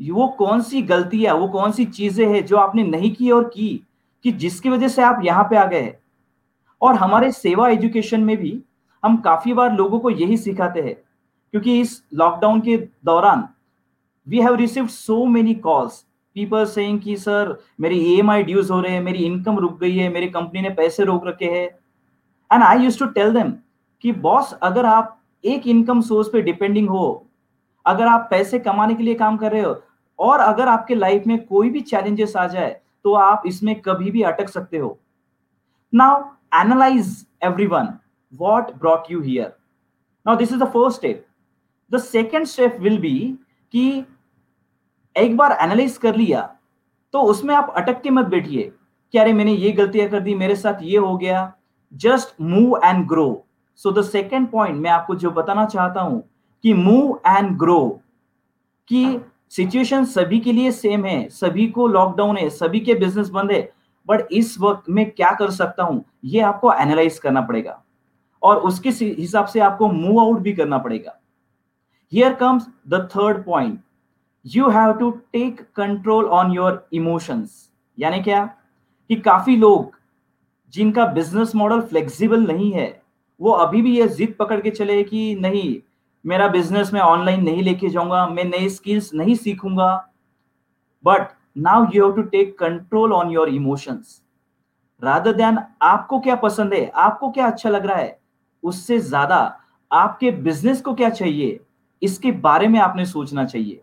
वो 0.00 0.28
कौन 0.28 0.60
सी 0.62 0.82
गलतियाँ 0.82 1.34
वो 1.34 1.48
कौन 1.48 1.72
सी 1.72 1.84
चीज़ें 1.84 2.26
हैं 2.28 2.44
जो 2.46 2.56
आपने 2.56 2.82
नहीं 2.82 3.14
की 3.14 3.30
और 3.30 3.48
की, 3.48 3.82
कि 4.24 4.32
जिसकी 4.32 4.68
वजह 4.68 4.88
से 4.88 5.02
आप 5.02 5.20
यहाँ 5.24 5.44
पे 5.44 5.56
आ 5.56 5.64
गए 5.64 5.80
हैं? 5.80 5.98
और 6.80 6.94
हमारे 6.94 7.32
सेवा 7.32 7.68
एजुकेशन 7.68 8.20
में 8.20 8.36
भी 8.36 8.62
हम 9.06 9.16
काफ़ी 9.16 9.52
बार 9.52 9.72
लोगों 9.72 9.98
को 9.98 10.10
यही 10.10 10.36
सिखाते 10.36 10.80
हैं, 10.80 10.94
क्योंकि 11.54 11.80
इस 11.80 12.02
लॉकडाउन 12.14 12.60
के 12.60 12.76
दौरान 13.04 13.48
we 14.26 14.40
have 14.40 14.54
received 14.54 14.90
so 14.90 15.24
many 15.26 15.54
calls 15.56 16.04
people 16.36 16.64
saying 16.66 17.00
कि, 17.00 17.16
सर, 17.16 17.58
मेरी 17.80 17.98
ई 18.06 18.18
एम 18.20 18.32
ड्यूज 18.36 18.70
हो 18.70 18.80
रहे 18.80 18.92
हैं, 18.92 19.02
मेरी 19.02 19.24
इनकम 19.24 19.58
रुक 19.58 19.78
गई 19.80 19.96
है, 19.96 20.08
मेरी 20.08 20.28
कंपनी 20.30 20.60
ने 20.62 20.70
पैसे 20.72 21.04
रोक 21.04 21.26
रखे 21.26 21.46
हैं। 21.46 21.68
And 22.50 22.62
I 22.62 22.84
use 22.84 22.98
to 22.98 23.06
tell 23.08 23.32
them 23.34 23.52
कि, 24.04 24.12
बॉस, 24.12 24.52
अगर 24.62 24.86
आप 24.86 25.18
एक 25.44 25.66
इनकम 25.66 26.00
सोर्स 26.00 26.28
पे 26.28 26.42
डिपेंडिंग 26.42 26.88
हो, 26.88 27.26
अगर 27.84 28.06
आप 28.06 28.26
पैसे 28.30 28.58
कमाने 28.58 28.94
के 28.94 29.02
लिए 29.02 29.14
काम 29.14 29.36
कर 29.36 29.52
रहे 29.52 29.62
हो, 29.62 29.74
और 30.18 30.40
अगर 30.40 30.68
आपके 30.68 30.94
लाइफ 30.94 31.26
में 31.26 31.38
कोई 31.46 31.70
भी 31.70 31.80
चैलेंजेस 31.82 32.36
आ 32.36 32.46
जाए 32.48 32.80
तो 33.04 33.12
आप 33.14 33.42
इसमें 33.46 33.74
कभी 33.80 34.10
भी 34.10 34.22
अटक 34.24 34.48
सकते 34.48 34.78
हो। 34.78 34.98
Now 35.92 36.22
analyse 36.54 37.26
every 37.44 37.66
what 38.32 38.72
brought 38.74 39.10
you 39.10 39.20
here 39.22 39.52
now 40.26 40.36
this 40.36 40.52
is 40.52 40.60
the 40.60 40.66
first 40.72 40.98
step 40.98 41.24
the 41.90 41.98
second 41.98 42.46
step 42.46 42.76
will 42.80 42.98
be 42.98 43.18
कि 43.74 44.04
एक 45.16 45.36
बार 45.36 45.56
एनालाइज 45.62 45.96
कर 45.98 46.16
लिया 46.16 46.40
तो 47.14 47.20
उसमें 47.22 47.54
आप 47.54 47.72
अटक 47.76 48.00
के 48.02 48.10
मत 48.10 48.26
बैठिए 48.26 48.72
कि 49.14 49.18
अरे, 49.18 49.32
मैंने 49.32 49.52
ये 49.52 49.70
गलतियाँ 49.72 50.08
कर 50.08 50.20
दी, 50.20 50.34
मेरे 50.34 50.56
साथ 50.56 50.82
ये 50.82 50.98
हो 50.98 51.16
गया। 51.16 51.52
Just 51.92 52.34
move 52.40 52.80
and 52.84 53.06
grow 53.08 53.44
so 53.80 53.92
the 53.92 54.02
second 54.04 54.50
point 54.50 54.76
मैं 54.76 54.90
आपको 54.90 55.14
जो 55.14 55.30
बताना 55.30 55.64
चाहता 55.66 56.00
हूँ 56.00 56.22
कि 56.64 56.72
मूव 56.74 57.20
एंड 57.26 57.56
ग्रो 57.58 58.00
कि 58.88 59.20
सिचुएशन 59.50 60.04
सभी 60.04 60.38
के 60.40 60.52
लिए 60.52 60.70
सेम 60.72 61.04
है, 61.04 61.28
सभी 61.28 61.66
को 61.68 61.86
लॉकडाउन 61.88 62.36
है, 62.36 62.48
सभी 62.50 62.80
के 62.80 62.94
बिज़नेस 62.94 63.28
बंद 63.30 63.52
है 63.52 63.70
बट 64.08 64.32
इस 64.32 64.58
वक्त 64.60 64.90
मैं 64.90 65.10
क्या 65.10 65.30
कर 65.32 65.50
सकता 65.50 65.82
हूँ? 65.82 66.04
ये 66.24 66.40
आपको 66.40 66.72
एनालाइज 66.72 67.18
करना 67.18 67.40
पड़ेगा। 67.40 67.82
और 68.42 68.56
उसके 68.58 68.90
हिसाब 68.90 69.46
से 69.46 69.60
आपको 69.60 69.88
मूव 69.88 70.20
आउट 70.20 70.38
भी 70.38 70.52
करना 70.52 70.78
पड़ेगा। 70.78 71.18
Here 72.12 72.34
comes 72.34 72.66
the 72.88 73.08
third 73.14 73.44
point 73.44 73.78
you 74.44 74.68
have 74.70 74.92
to 74.92 75.10
take 75.10 75.60
control 75.76 76.24
on 76.24 76.52
your 76.52 76.86
emotions 76.92 77.68
यानी 77.98 78.22
क्या? 78.22 78.44
कि 79.10 79.16
काफ़ी 79.16 79.56
लोग 79.56 79.94
जिनका 80.74 81.06
बिज़नेस 81.06 81.54
मॉडल 81.54 81.80
फ्लेक्सिबल 81.80 82.46
नहीं 82.46 82.70
है, 82.72 83.02
वो 83.40 83.50
अभी 83.52 83.82
भी 83.82 83.96
ये 83.98 84.08
जिद 84.08 84.34
पकड़ 84.38 84.60
के 84.60 84.70
चले 84.70 85.02
कि 85.04 85.34
नहीं, 85.34 85.76
मेरा 86.24 86.48
बिज़नेस 86.48 86.92
में 86.92 87.00
ऑनलाइन 87.00 87.42
नहीं 87.44 87.62
लेके 87.62 87.88
जाऊँगा, 87.88 88.26
मैं 88.26 88.44
नई 88.44 88.68
स्किल्स 88.68 89.12
नहीं 89.14 89.34
सीखूँगा। 89.34 90.08
But 91.04 91.28
now 91.58 91.86
you 91.94 92.04
have 92.04 92.14
to 92.16 92.22
take 92.22 92.58
control 92.58 93.12
on 93.12 93.30
your 93.30 93.48
emotions 93.48 94.20
rather 95.02 95.32
than 95.32 95.58
आपको 95.82 96.20
क्या 96.20 96.34
पसंद 96.36 96.74
है, 96.74 96.86
आपको 96.88 97.30
क्या 97.30 97.46
अच्छा 97.46 97.70
लग 97.70 97.86
रहा 97.86 97.96
है 97.96 98.18
उससे 98.66 98.98
ज़्यादा 99.00 99.40
आपके 99.90 100.30
बिज़नेस 100.30 100.80
को 100.82 100.94
क्या 100.94 101.10
चाहिए? 101.10 101.60
इसके 102.02 102.32
बारे 102.32 102.68
में 102.68 102.78
आपने 102.80 103.04
सोचना 103.06 103.44
चाहिए। 103.44 103.82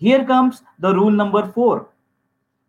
Here 0.00 0.24
comes 0.24 0.62
the 0.80 0.86
rule 0.88 1.14
number 1.14 1.46
four 1.46 1.78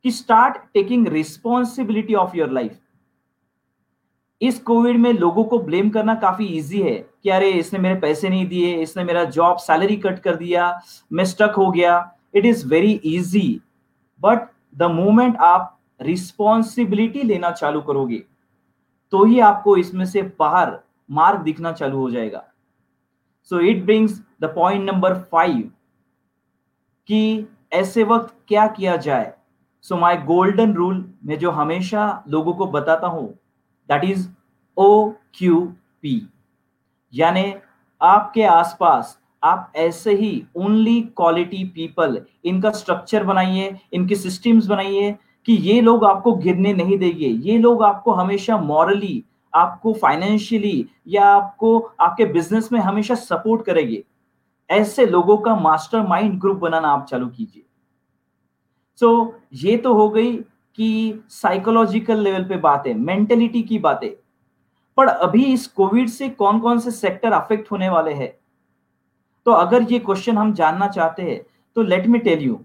कि 0.06 0.12
start 0.12 0.58
taking 0.74 1.08
responsibility 1.08 2.14
of 2.16 2.38
your 2.38 2.52
life 2.52 2.80
इस 4.42 4.60
कोविड 4.62 4.98
में 4.98 5.12
लोगों 5.14 5.44
को 5.44 5.60
ब्लेम 5.60 5.90
करना 5.90 6.14
काफ़ी 6.16 6.46
इजी 6.48 6.82
है 6.82 6.96
कि 7.24 7.30
अरे, 7.30 7.50
इसने 7.52 7.80
मेरे 7.80 8.00
पैसे 8.00 8.30
नहीं 8.30 8.46
दिए, 8.48 8.74
इसने 8.76 9.04
मेरा 9.04 9.24
जॉब 9.26 9.58
सैलरी 9.58 9.98
कट 9.98 10.20
कर 10.20 10.36
दिया, 10.36 10.82
मैं 11.12 11.26
स्टक 11.26 11.54
हो 11.58 11.70
गया। 11.72 12.12
It 12.36 12.46
is 12.46 12.68
very 12.68 12.92
easy 13.06 13.62
but 14.22 14.48
the 14.78 14.84
moment 14.92 15.38
आप 15.38 15.78
रिस्पॉन्सिबिलिटी 16.02 17.24
लेना 17.24 17.52
चालू 17.52 17.82
करोगे 17.82 18.24
तो 19.14 19.24
ही 19.26 19.40
आपको 19.42 19.76
इसमें 19.78 20.06
से 20.06 20.22
बाहर 20.40 20.78
मार्ग 21.12 21.42
दिखना 21.42 21.72
चालू 21.74 21.98
हो 21.98 22.10
जाएगा। 22.12 22.44
So 23.52 23.60
it 23.62 23.84
brings 23.86 24.22
the 24.42 24.54
point 24.56 24.90
number 24.90 25.14
five 25.32 25.62
कि 27.10 27.48
ऐसे 27.74 28.04
वक्त 28.04 28.34
क्या 28.48 28.68
किया 28.70 28.96
जाए। 28.98 29.34
सो 29.86 29.98
माई 29.98 30.18
गोल्डन 30.18 30.74
रूल 30.74 31.04
मैं 31.26 31.38
जो 31.40 31.52
हमेशा 31.52 32.24
लोगों 32.28 32.54
को 32.54 32.66
बताता 32.68 33.08
हूँ 33.08 33.28
that 33.90 34.04
is 34.04 34.28
O 34.78 35.10
Q 35.36 35.60
P 36.02 36.22
यानी 37.14 37.54
आपके 38.02 38.44
आसपास 38.44 39.18
आप 39.44 39.72
ऐसे 39.76 40.14
ही 40.16 40.32
ओनली 40.56 41.02
क्वालिटी 41.18 41.64
पीपल 41.66 42.22
इनका 42.46 42.72
स्ट्रक्चर 42.72 43.24
बनाइए, 43.24 43.76
इनके 43.94 44.16
सिस्टम्स 44.16 44.68
बनाइए 44.68 45.16
कि 45.46 45.54
ये 45.54 45.80
लोग 45.82 46.04
आपको 46.06 46.34
गिरने 46.36 46.74
नहीं 46.74 46.98
देंगे। 46.98 47.28
ये 47.28 47.58
लोग 47.58 47.84
आपको 47.84 48.12
हमेशा 48.14 48.58
मॉरली 48.60 49.24
आपको 49.54 49.94
फाइनेंशियली 49.94 50.90
या 51.08 51.26
आपको 51.26 51.80
आपके 52.00 52.26
बिज़नेस 52.26 52.72
में 52.72 52.80
हमेशा 52.80 53.16
सपोर्ट 53.16 53.66
करेगी। 53.66 54.04
ऐसे 54.70 55.06
लोगों 55.06 55.38
का 55.38 55.56
मास्टर 55.56 56.08
माइंड 56.08 56.40
ग्रुप 56.40 56.58
बनाना 56.58 56.88
आप 56.88 57.06
चालू 57.06 57.28
कीजिए। 57.28 57.64
सो 59.00 59.26
so, 59.26 59.32
ये 59.54 59.78
तो 59.78 59.94
हो 59.94 60.10
गई 60.10 60.38
कि 60.76 61.24
साइकोलॉजिकल 61.30 62.20
लेवल 62.20 62.44
पे 62.44 62.58
बात 62.58 62.88
है 62.88 62.94
मेंटेलिटी 62.94 63.62
की 63.62 63.80
बातें। 63.80 64.10
पर 64.98 65.08
अभी 65.08 65.44
इस 65.46 65.68
कोविड 65.68 66.10
से 66.10 66.30
कौन 66.30 66.60
कौन 66.60 66.80
से 66.80 66.92
सेक्टर 66.92 67.32
अफेक्ट 67.32 67.72
होने 67.72 67.90
वाले 67.90 68.14
हैं? 68.14 68.34
तो 69.46 69.52
अगर 69.52 69.92
ये 69.92 70.00
क्वेश्चन 70.00 70.38
हम 70.38 70.54
जानना 70.54 70.88
चाहते 70.88 71.22
हैं 71.22 71.42
तो 71.76 71.82
let 71.82 72.08
me 72.08 72.20
tell 72.20 72.40
you 72.40 72.60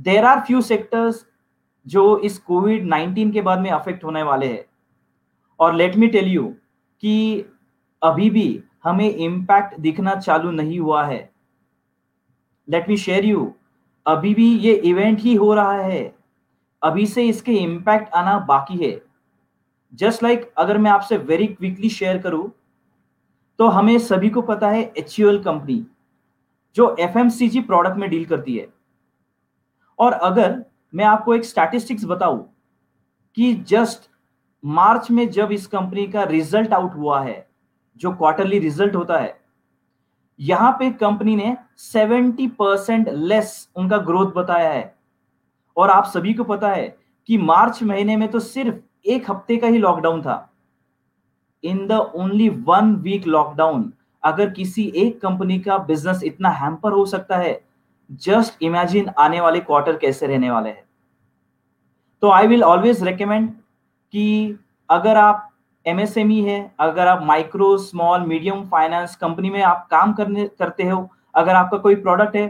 there 0.00 0.24
are 0.24 0.40
few 0.40 0.60
sectors 0.60 1.26
जो 1.86 2.18
इस 2.18 2.38
कोविड 2.38 2.88
19 2.88 3.32
के 3.32 3.40
बाद 3.40 3.60
में 3.60 3.70
अफेक्ट 3.70 4.04
होने 4.04 4.22
वाले 4.22 4.46
हैं। 4.46 4.64
और 5.62 5.74
लेट 5.74 5.96
मी 5.96 6.08
टेल 6.08 6.28
यू 6.28 6.46
कि 7.02 7.44
अभी 8.02 8.28
भी 8.30 8.62
हमें 8.84 9.08
इम्पैक्ट 9.08 9.78
दिखना 9.80 10.14
चालू 10.16 10.50
नहीं 10.50 10.78
हुआ 10.80 11.04
है। 11.04 11.30
लेट 12.68 12.88
मी 12.88 12.96
शेयर 12.96 13.24
यू 13.24 13.52
अभी 14.06 14.34
भी 14.34 14.48
ये 14.58 14.72
इवेंट 14.74 15.20
ही 15.20 15.34
हो 15.34 15.52
रहा 15.54 15.72
है। 15.74 16.14
अभी 16.82 17.06
से 17.06 17.26
इसके 17.28 17.52
इम्पैक्ट 17.54 18.14
आना 18.14 18.38
बाकी 18.38 18.76
है। 18.76 19.00
जस्ट 19.92 20.22
लाइक 20.22 20.40
like, 20.40 20.52
अगर 20.58 20.78
मैं 20.78 20.90
आपसे 20.90 21.16
वेरी 21.18 21.46
क्विकली 21.46 21.88
शेयर 21.90 22.18
करूँ 22.18 22.50
तो 23.58 23.68
हमें 23.68 23.98
सभी 24.00 24.30
को 24.30 24.42
पता 24.42 24.68
है 24.70 24.82
एच 24.98 25.16
कंपनी 25.20 25.84
जो 26.76 26.94
एफएमसीजी 27.00 27.60
प्रोडक्ट 27.60 27.96
में 27.96 28.08
डील 28.10 28.24
करती 28.24 28.56
है। 28.56 28.66
और 29.98 30.12
अगर 30.12 30.64
मैं 30.94 31.04
आपको 31.04 31.34
एक 31.34 31.44
स्टैटिस्टिक्स 31.44 32.04
बताऊँ 32.04 32.44
कि 33.36 33.52
जस्ट 33.68 34.10
मार्च 34.64 35.10
में 35.10 35.30
जब 35.30 35.52
इस 35.52 35.66
कंपनी 35.66 36.06
का 36.06 36.22
रिज़ल्ट 36.22 36.72
आउट 36.72 36.94
हुआ 36.94 37.20
है, 37.22 37.46
जो 37.96 38.12
क्वार्टरली 38.12 38.58
रिज़ल्ट 38.58 38.94
होता 38.94 39.18
है, 39.18 39.40
यहाँ 40.40 40.72
पे 40.72 40.90
कंपनी 40.90 41.36
ने 41.36 41.56
70 41.78 42.48
परसेंट 42.48 43.08
लेस 43.08 43.68
उनका 43.76 43.98
ग्रोथ 43.98 44.26
बताया 44.26 44.70
है। 44.70 44.94
और 45.76 45.90
आप 45.90 46.04
सभी 46.04 46.34
को 46.34 46.44
पता 46.44 46.68
है 46.68 46.96
कि 47.26 47.38
मार्च 47.38 47.82
महीने 47.82 48.16
में 48.16 48.28
तो 48.30 48.40
सिर्फ़ 48.40 49.08
एक 49.08 49.30
हफ़्ते 49.30 49.56
का 49.56 49.66
ही 49.66 49.78
लॉकडाउन 49.78 50.22
था। 50.22 50.52
In 51.64 51.86
the 51.86 51.92
only 51.92 52.48
one 52.48 52.94
week 52.96 53.26
lockdown, 53.26 53.92
अगर 54.22 54.50
किसी 54.50 54.92
एक 54.96 55.20
कंपनी 55.20 55.58
का 55.60 55.78
बिज़नेस 55.78 56.22
इतना 56.24 56.50
हैम्पर 56.50 56.92
हो 56.92 57.06
सकता 57.06 57.36
है, 57.36 57.60
जस्ट 58.10 58.62
इमेजिन 58.62 59.10
आने 59.18 59.40
वाले 59.40 59.60
क्वार्टर 59.60 59.96
कैसे 59.96 60.26
रहने 60.26 60.50
वाले 60.50 60.68
हैं। 60.68 60.84
तो 62.22 62.30
आई 62.30 62.46
विल 62.46 62.62
ऑलवेज 62.62 63.02
रिकमेंड 63.04 63.52
कि 64.14 64.58
अगर 64.90 65.16
आप 65.16 65.48
एमएसएमई 65.86 66.40
है, 66.40 66.74
अगर 66.80 67.06
आप 67.06 67.22
micro 67.24 67.76
small 67.78 68.26
medium 68.26 68.64
finance 68.66 69.16
company 69.16 69.50
में 69.50 69.62
आप 69.62 69.86
काम 69.90 70.12
करने, 70.12 70.46
करते 70.48 70.82
हो, 70.82 71.08
अगर 71.34 71.54
आपका 71.54 71.78
कोई 71.78 71.94
प्रोडक्ट 71.96 72.36
है 72.36 72.46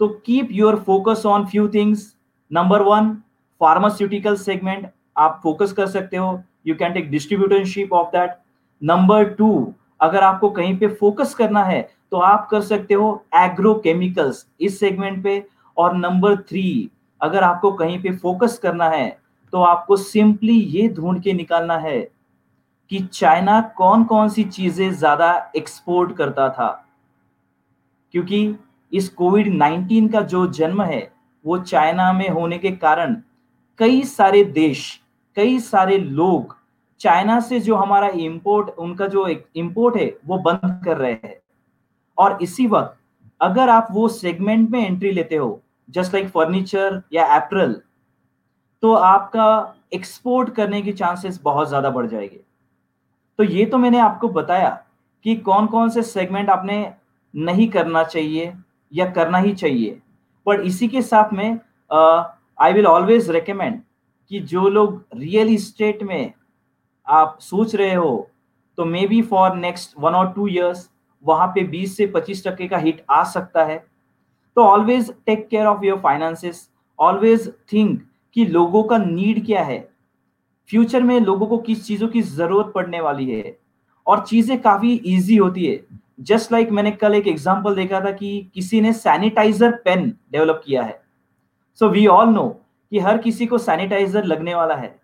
तो 0.00 0.08
keep 0.26 0.48
your 0.52 0.76
focus 0.86 1.22
on 1.26 1.46
few 1.46 1.68
things 1.68 2.12
number 2.50 2.82
one 2.82 3.10
pharmaceutical 3.60 4.36
segment 4.36 4.88
आप 5.16 5.40
फोकस 5.42 5.72
कर 5.72 5.86
सकते 5.86 6.16
हो. 6.16 6.40
You 6.66 6.74
can 6.74 6.92
take 6.92 7.10
distributorship 7.10 7.92
of 7.92 8.08
that 8.08 8.34
number 8.82 9.24
two 9.34 9.74
अगर 10.00 10.22
आपको 10.22 10.50
कहीं 10.50 10.76
पे 10.78 10.88
फोकस 10.94 11.34
करना 11.34 11.62
है 11.64 11.80
तो 12.10 12.16
आप 12.18 12.48
कर 12.50 12.60
सकते 12.62 12.94
हो 12.94 13.08
एग्रो 13.34 13.74
केमिकल्स 13.74 14.46
इस 14.60 14.78
सेगमेंट 14.80 15.22
पे. 15.24 15.44
और 15.76 15.96
नंबर 15.96 16.36
थ्री 16.38 16.90
अगर 17.20 17.42
आपको 17.44 17.70
कहीं 17.72 17.98
पे 18.02 18.16
फोकस 18.16 18.58
करना 18.58 18.88
है 18.88 19.18
तो 19.52 19.62
आपको 19.62 19.96
सिंपली 19.96 20.58
ये 20.60 20.88
ढूंढ 20.88 21.22
के 21.22 21.32
निकालना 21.32 21.76
है 21.78 21.98
कि 22.90 22.98
चाइना 23.12 23.60
कौन 23.76 24.04
कौन 24.04 24.28
सी 24.28 24.44
चीज़ें 24.44 24.92
ज़्यादा 24.92 25.30
एक्सपोर्ट 25.56 26.16
करता 26.16 26.48
था। 26.48 26.68
क्योंकि 28.14 28.54
इस 28.92 29.08
कोविड 29.10 29.48
19 29.54 30.08
का 30.12 30.20
जो 30.22 30.46
जन्म 30.48 30.82
है, 30.82 31.10
वो 31.44 31.58
चाइना 31.58 32.12
में 32.12 32.28
होने 32.28 32.58
के 32.58 32.70
कारण 32.72 33.16
कई 33.78 34.02
सारे 34.04 34.44
देश, 34.44 35.00
कई 35.36 35.58
सारे 35.60 35.98
लोग 35.98 36.56
चाइना 37.00 37.38
से 37.40 37.60
जो 37.60 37.76
हमारा 37.76 38.08
इंपोर्ट 38.08 38.68
उनका 38.78 39.06
जो 39.06 39.26
इंपोर्ट 39.28 39.96
है, 39.96 40.12
वो 40.26 40.38
बंद 40.38 40.80
कर 40.84 40.96
रहे 40.96 41.12
हैं। 41.12 41.36
और 42.18 42.38
इसी 42.42 42.66
वक्त 42.66 42.96
अगर 43.40 43.68
आप 43.68 43.88
वो 43.90 44.08
सेगमेंट 44.08 44.70
में 44.70 44.86
एंट्री 44.86 45.10
लेते 45.12 45.36
हो 45.36 45.60
जस्ट 45.88 46.14
लाइक 46.14 46.28
फर्नीचर 46.28 47.02
या 47.12 47.26
एप्रल 47.36 47.80
तो 48.82 48.92
आपका 48.94 49.74
एक्सपोर्ट 49.94 50.54
करने 50.54 50.80
की 50.82 50.92
चांसेस 50.92 51.40
बहुत 51.42 51.68
ज़्यादा 51.68 51.90
बढ़ 51.90 52.06
जाएँगे। 52.06 52.40
तो 53.38 53.44
ये 53.44 53.64
तो 53.66 53.78
मैंने 53.78 53.98
आपको 53.98 54.28
बताया 54.30 54.68
कि 55.24 55.36
कौन 55.38 55.66
कौन 55.66 55.90
से 55.90 56.02
सेगमेंट 56.04 56.50
आपने 56.50 56.92
नहीं 57.34 57.68
करना 57.68 58.02
चाहिए 58.04 58.52
या 58.92 59.10
करना 59.12 59.38
ही 59.38 59.52
चाहिए। 59.54 60.00
बट 60.46 60.60
इसी 60.62 60.88
के 60.88 61.02
साथ 61.02 61.32
में 61.32 61.58
आई 62.58 62.72
विल 62.72 62.86
ऑलवेज 62.86 63.30
रिकमेंड 63.30 63.80
कि 64.30 64.40
जो 64.42 64.68
लोग 64.68 65.04
रियल 65.16 65.48
इस्टेट 65.48 66.02
में 66.02 66.32
आप 67.06 67.38
सोच 67.40 67.74
रहे 67.74 67.94
हो 67.94 68.28
तो 68.78 68.84
may 68.84 69.06
be 69.06 69.20
for 69.22 69.54
next 69.56 69.94
one 69.98 70.14
और 70.14 70.32
टू 70.32 70.46
ईयर्स 70.48 70.88
वहाँ 71.24 71.46
पे 71.48 71.66
20 71.68 71.96
से 71.96 72.06
25 72.16 72.42
टके 72.46 72.66
का 72.68 72.78
हिट 72.78 73.04
आ 73.10 73.22
सकता 73.24 73.64
है। 73.64 73.78
तो 74.56 74.62
always 74.62 75.12
take 75.26 75.46
care 75.48 75.66
of 75.66 75.84
your 75.84 75.98
finances 76.00 76.68
always 76.98 77.48
think 77.72 78.00
कि 78.36 78.44
लोगों 78.44 78.82
का 78.82 78.98
नीड 78.98 79.44
क्या 79.46 79.62
है? 79.64 79.78
फ्यूचर 80.70 81.02
में 81.02 81.18
लोगों 81.20 81.46
को 81.46 81.58
किस 81.58 81.86
चीज़ों 81.86 82.08
की 82.08 82.22
ज़रूरत 82.22 82.72
पड़ने 82.74 83.00
वाली 83.00 83.30
है? 83.30 83.56
और 84.06 84.24
चीज़ें 84.26 84.60
काफ़ी 84.62 84.94
इजी 84.94 85.36
होती 85.36 85.64
है। 85.66 85.80
जस्ट 86.20 86.52
लाइक 86.52 86.66
like 86.66 86.76
मैंने 86.76 86.90
कल 86.90 87.14
एक 87.14 87.26
एग्जांपल 87.28 87.74
देखा 87.74 88.00
था 88.00 88.10
कि 88.10 88.50
किसी 88.54 88.80
ने 88.80 88.92
सैनिटाइजर 88.92 89.70
पेन 89.84 90.08
डेवलप 90.32 90.60
किया 90.64 90.82
है। 90.82 91.00
सो 91.78 91.88
वी 91.88 92.06
ऑल 92.06 92.28
नो 92.28 92.48
कि 92.92 92.98
हर 92.98 93.18
किसी 93.18 93.46
को 93.46 93.58
सैनिटाइजर 93.58 94.24
लगने 94.24 94.54
वाला 94.54 94.74
है। 94.74 94.94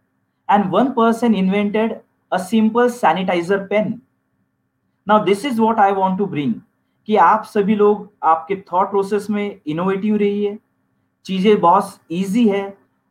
And 0.49 0.71
one 0.71 0.91
person 0.91 1.35
invented 1.35 1.95
a 2.33 2.39
simple 2.41 2.89
sanitiser 2.91 3.67
pen 3.67 4.01
now 5.07 5.25
this 5.25 5.45
is 5.47 5.61
what 5.61 5.79
I 5.79 5.93
want 5.93 6.19
to 6.19 6.27
bring 6.27 6.55
कि 7.09 7.17
आप 7.17 7.45
सभी 7.45 7.75
लोग 7.75 8.09
आपके 8.25 8.57
थॉट 8.73 8.91
प्रोसेस 8.91 9.27
में 9.31 9.61
इनोवेटिव 9.67 10.17
रहिए। 10.17 10.59
चीज़ें 11.27 11.61
बहुत 11.61 11.99
इजी 12.11 12.49
है 12.49 12.63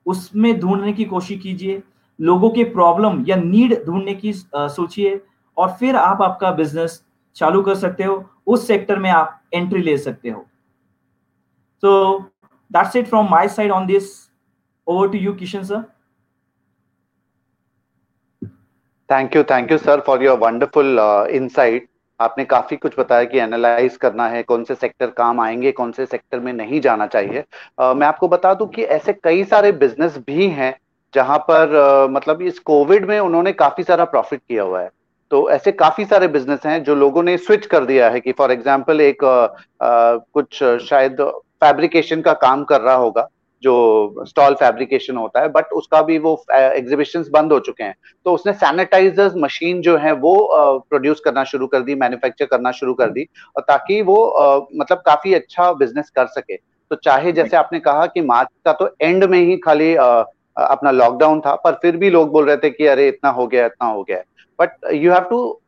उसमें 0.05 0.59
ढूँढने 0.59 0.93
की 0.93 1.05
कोशिश 1.05 1.39
कीजिए, 1.41 1.81
लोगों 2.19 2.49
के 2.49 2.63
प्रॉब्लम 2.71 3.23
या 3.27 3.35
नीड 3.35 3.73
ढूँढने 3.85 4.13
की 4.15 4.33
सोचिए 4.55 5.21
और 5.57 5.71
फिर 5.79 5.95
आप 5.95 6.21
आपका 6.21 6.51
बिज़नेस 6.51 7.03
चालू 7.35 7.61
कर 7.61 7.75
सकते 7.75 8.03
हो, 8.03 8.23
उस 8.47 8.67
सेक्टर 8.67 8.99
में 8.99 9.09
आप 9.09 9.41
एंट्री 9.53 9.81
ले 9.81 9.97
सकते 9.97 10.29
हो। 10.29 10.45
तो 11.83 12.19
that's 12.71 12.95
it 12.95 13.07
from 13.07 13.29
my 13.31 13.47
side 13.49 13.71
on 13.71 13.85
this 13.87 14.09
over 14.87 15.09
to 15.09 15.17
you 15.17 15.33
Kishan 15.33 15.63
sir 15.63 15.83
thank 19.09 19.35
you 19.35 19.43
thank 19.43 19.71
you 19.71 19.77
sir 19.77 19.99
for 20.07 20.23
your 20.23 20.37
wonderful 20.39 20.99
insight 21.31 21.89
आपने 22.21 22.45
काफ़ी 22.45 22.77
कुछ 22.77 22.99
बताया 22.99 23.23
कि 23.23 23.39
एनालाइज 23.39 23.97
करना 23.97 24.27
है 24.27 24.43
कौन 24.43 24.63
से 24.63 24.75
सेक्टर 24.75 25.09
काम 25.09 25.39
आएँगे 25.39 25.71
कौन 25.71 25.91
से 25.91 26.05
सेक्टर 26.05 26.39
में 26.39 26.53
नहीं 26.53 26.81
जाना 26.81 27.07
चाहिए। 27.07 27.43
uh, 27.81 27.95
मैं 27.95 28.07
आपको 28.07 28.27
बता 28.27 28.53
दूँ 28.53 28.67
कि 28.67 28.83
ऐसे 28.83 29.13
कई 29.13 29.43
सारे 29.43 29.71
बिज़नेस 29.71 30.17
भी 30.17 30.47
हैं 30.49 30.73
जहाँ 31.13 31.37
पर 31.37 32.05
uh, 32.05 32.13
मतलब 32.13 32.41
इस 32.41 32.59
कोविड 32.59 33.05
में 33.05 33.19
उन्होंने 33.19 33.53
काफ़ी 33.53 33.83
सारा 33.83 34.05
प्रॉफिट 34.05 34.39
किया 34.39 34.63
हुआ 34.63 34.81
है। 34.81 34.89
तो 35.31 35.49
ऐसे 35.49 35.71
काफ़ी 35.71 36.05
सारे 36.05 36.27
बिज़नेस 36.27 36.65
हैं 36.65 36.83
जो 36.83 36.95
लोगों 36.95 37.23
ने 37.23 37.37
स्विच 37.37 37.65
कर 37.65 37.85
दिया 37.85 38.09
है 38.09 38.19
कि 38.19 38.31
फॉर 38.31 38.51
एग्ज़ाम्पल 38.51 39.01
एक 39.01 39.23
आ, 39.23 39.47
कुछ 40.33 40.63
शायद 40.63 41.21
फैब्रिकेशन 41.61 42.21
का 42.21 42.33
काम 42.33 42.63
कर 42.63 42.81
रहा 42.81 42.95
होगा। 42.95 43.27
जो 43.63 44.25
स्टॉल 44.27 44.53
फैब्रिकेशन 44.55 45.17
होता 45.17 45.41
है 45.41 45.47
बट 45.49 45.71
उसका 45.73 46.01
भी 46.01 46.17
वो 46.17 46.33
एग्जीबिशंस 46.51 47.29
बंद 47.29 47.53
हो 47.53 47.59
चुके 47.59 47.83
हैं। 47.83 47.95
तो 48.25 48.33
उसने 48.33 48.53
सैनिटाइजर्स 48.55 49.33
मशीन 49.37 49.81
जो 49.81 49.97
है 49.97 50.11
वो 50.15 50.33
प्रोड्यूस 50.79 51.19
करना 51.19 51.43
शुरू 51.43 51.67
कर 51.67 51.81
दी 51.81 51.95
मैन्युफैक्चर 51.95 52.45
करना 52.45 52.71
शुरू 52.71 52.93
कर 52.93 53.09
दी, 53.09 53.27
और 53.55 53.63
ताकि 53.63 54.01
वो 54.01 54.17
मतलब 54.75 55.03
काफ़ी 55.05 55.33
अच्छा 55.33 55.71
बिज़नेस 55.73 56.09
कर 56.09 56.27
सके। 56.29 56.55
तो 56.55 56.95
चाहे 56.95 57.31
जैसे 57.31 57.57
आपने 57.57 57.79
कहा 57.79 58.05
कि 58.05 58.21
मार्च 58.23 58.49
का 58.65 58.73
तो 58.73 58.89
एंड 59.01 59.23
में 59.23 59.39
ही 59.39 59.57
खाली 59.59 59.93
अपना 59.95 60.91
लॉकडाउन 60.91 61.39
था, 61.41 61.55
पर 61.55 61.79
फिर 61.81 61.97
भी 61.97 62.09
लोग 62.09 62.31
बोल 62.31 62.45
रहे 62.45 62.57
थे 62.57 62.69
कि 62.69 62.87
अरे, 62.87 63.07
इतना 63.07 63.29
हो 63.29 63.47
गया, 63.47 63.65
इतना 63.65 63.87
हो 63.87 64.03
गया। 64.03 64.21
But 64.59 64.93
you 64.93 65.11
have 65.11 65.23
to 65.29 65.60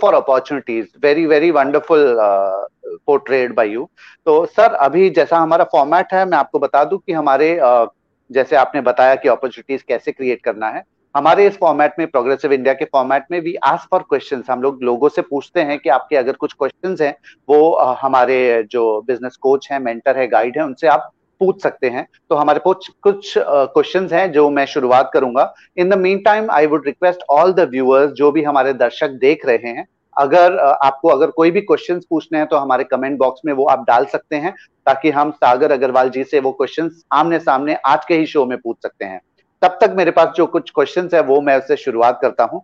for 0.00 0.14
opportunities. 0.14 0.88
Very 0.96 1.26
very 1.26 1.50
wonderful 1.50 2.20
uh, 2.20 2.64
portrayed 3.06 3.54
by 3.54 3.64
you. 3.64 3.86
तो 4.26 4.44
सर 4.46 4.74
अभी 4.74 5.10
जैसा 5.10 5.38
हमारा 5.38 5.64
फॉर्मेट 5.64 6.12
है 6.12 6.24
मैं 6.24 6.38
आपको 6.38 6.58
बता 6.58 6.84
दूँ 6.84 6.98
कि 6.98 7.12
हमारे 7.12 7.58
uh, 7.58 7.86
जैसे 8.30 8.56
आपने 8.56 8.80
बताया 8.80 9.14
कि 9.14 9.28
अपॉर्चुनिटीज़ 9.28 9.82
कैसे 9.88 10.12
क्रिएट 10.12 10.42
करना 10.44 10.68
है 10.68 10.82
हमारे 11.16 11.46
इस 11.46 11.56
फॉर्मेट 11.58 11.94
में 11.98 12.06
प्रोग्रेसिव 12.06 12.52
इंडिया 12.52 12.74
के 12.74 12.84
फॉर्मेट 12.84 13.24
में 13.30 13.40
भी 13.40 13.54
आस्क 13.64 13.88
फॉर 13.90 14.02
क्वेश्चन 14.02 14.42
हम 14.50 14.62
लोग 14.62 14.82
लोगों 14.82 15.08
से 15.08 15.22
पूछते 15.22 15.60
हैं 15.60 15.78
कि 15.78 15.88
आपके 15.88 16.16
अगर 16.16 16.32
कुछ 16.32 16.52
क्वेश्चन 16.52 16.96
हैं 17.04 17.14
वो 17.48 17.58
uh, 17.82 17.96
हमारे 18.00 18.62
जो 18.70 19.00
बिज़नेस 19.00 19.36
कोच 19.36 19.68
हैं 19.72 19.80
मेंटर 19.80 20.18
है 20.18 20.26
गाइड 20.28 20.58
है 20.58 20.64
उनसे 20.64 20.86
आप 20.86 21.10
पूछ 21.40 21.62
सकते 21.62 21.88
हैं। 21.88 22.06
तो 22.30 22.36
हमारे 22.36 22.60
पास 22.64 22.88
कुछ 23.02 23.32
क्वेश्चंस 23.38 24.12
हैं 24.12 24.30
जो 24.32 24.48
मैं 24.50 24.66
शुरुआत 24.66 25.10
करूँगा। 25.14 25.52
In 25.76 25.88
the 25.90 25.98
meantime 26.22 26.50
I 26.50 26.66
would 26.66 26.86
request 26.86 27.24
all 27.30 27.52
the 27.52 27.68
viewers 27.70 28.12
जो 28.12 28.30
भी 28.32 28.42
हमारे 28.42 28.72
दर्शक 28.74 29.18
देख 29.20 29.46
रहे 29.46 29.68
हैं, 29.68 29.86
अगर 30.16 30.58
आपको 30.58 31.08
अगर 31.08 31.30
कोई 31.30 31.50
भी 31.50 31.60
क्वेश्चंस 31.62 32.04
पूछने 32.10 32.38
हैं 32.38 32.46
तो 32.46 32.56
हमारे 32.56 32.84
कमेंट 32.84 33.18
बॉक्स 33.18 33.40
में 33.46 33.52
वो 33.52 33.64
आप 33.66 33.84
डाल 33.86 34.04
सकते 34.06 34.36
हैं, 34.36 34.54
ताकि 34.86 35.10
हम 35.10 35.30
सागर 35.32 35.72
अग्रवाल 35.72 36.10
जी 36.10 36.24
से 36.24 36.40
वो 36.40 36.52
क्वेश्चन 36.52 36.90
आमने 37.12 37.38
सामने 37.40 37.76
आज 37.86 38.04
के 38.04 38.16
ही 38.16 38.26
शो 38.26 38.44
में 38.46 38.58
पूछ 38.58 38.76
सकते 38.82 39.04
हैं। 39.04 39.20
तब 39.62 39.78
तक 39.80 39.94
मेरे 39.96 40.10
पास 40.10 40.28
जो 40.36 40.46
कुछ 40.46 40.70
क्वेश्चन 40.70 41.08
है, 41.14 41.20
वो 41.22 41.40
मैं 41.40 41.56
उससे 41.58 41.76
शुरुआत 41.76 42.18
करता 42.22 42.44
हूँ। 42.44 42.62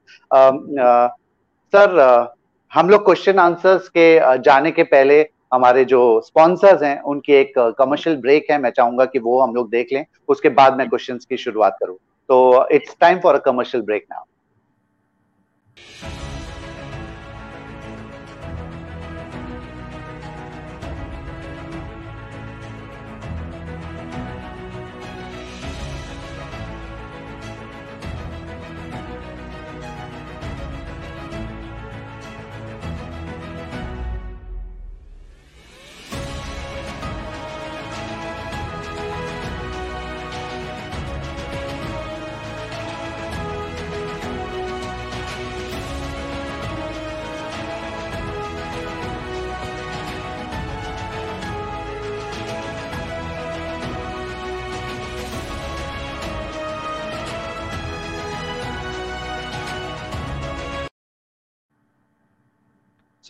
सर 1.72 2.28
हम 2.72 2.90
लोग 2.90 3.04
क्वेश्चन 3.04 3.38
आंसर्स 3.38 3.88
के 3.88 4.38
जाने 4.40 4.70
के 4.70 4.82
पहले 4.84 5.22
हमारे 5.52 5.84
जो 5.84 6.20
स्पॉन्सर्स 6.20 6.82
हैं, 6.82 7.00
उनकी 7.02 7.32
एक 7.32 7.52
कमर्शियल 7.78 8.16
ब्रेक 8.16 8.50
है। 8.50 8.58
मैं 8.58 8.70
चाहूँगा 8.70 9.04
कि 9.04 9.18
वो 9.18 9.40
हम 9.40 9.54
लोग 9.54 9.70
देख 9.70 9.92
लें। 9.92 10.04
उसके 10.28 10.48
बाद 10.48 10.76
मैं 10.76 10.88
क्वेश्चन 10.88 11.18
की 11.28 11.36
शुरुआत 11.36 11.76
करूँ। 11.80 11.96
तो 12.28 12.68
it's 12.72 12.96
time 13.00 13.20
for 13.20 13.34
a 13.34 13.38
commercial 13.38 13.84
break 13.84 14.06
now 14.10 14.24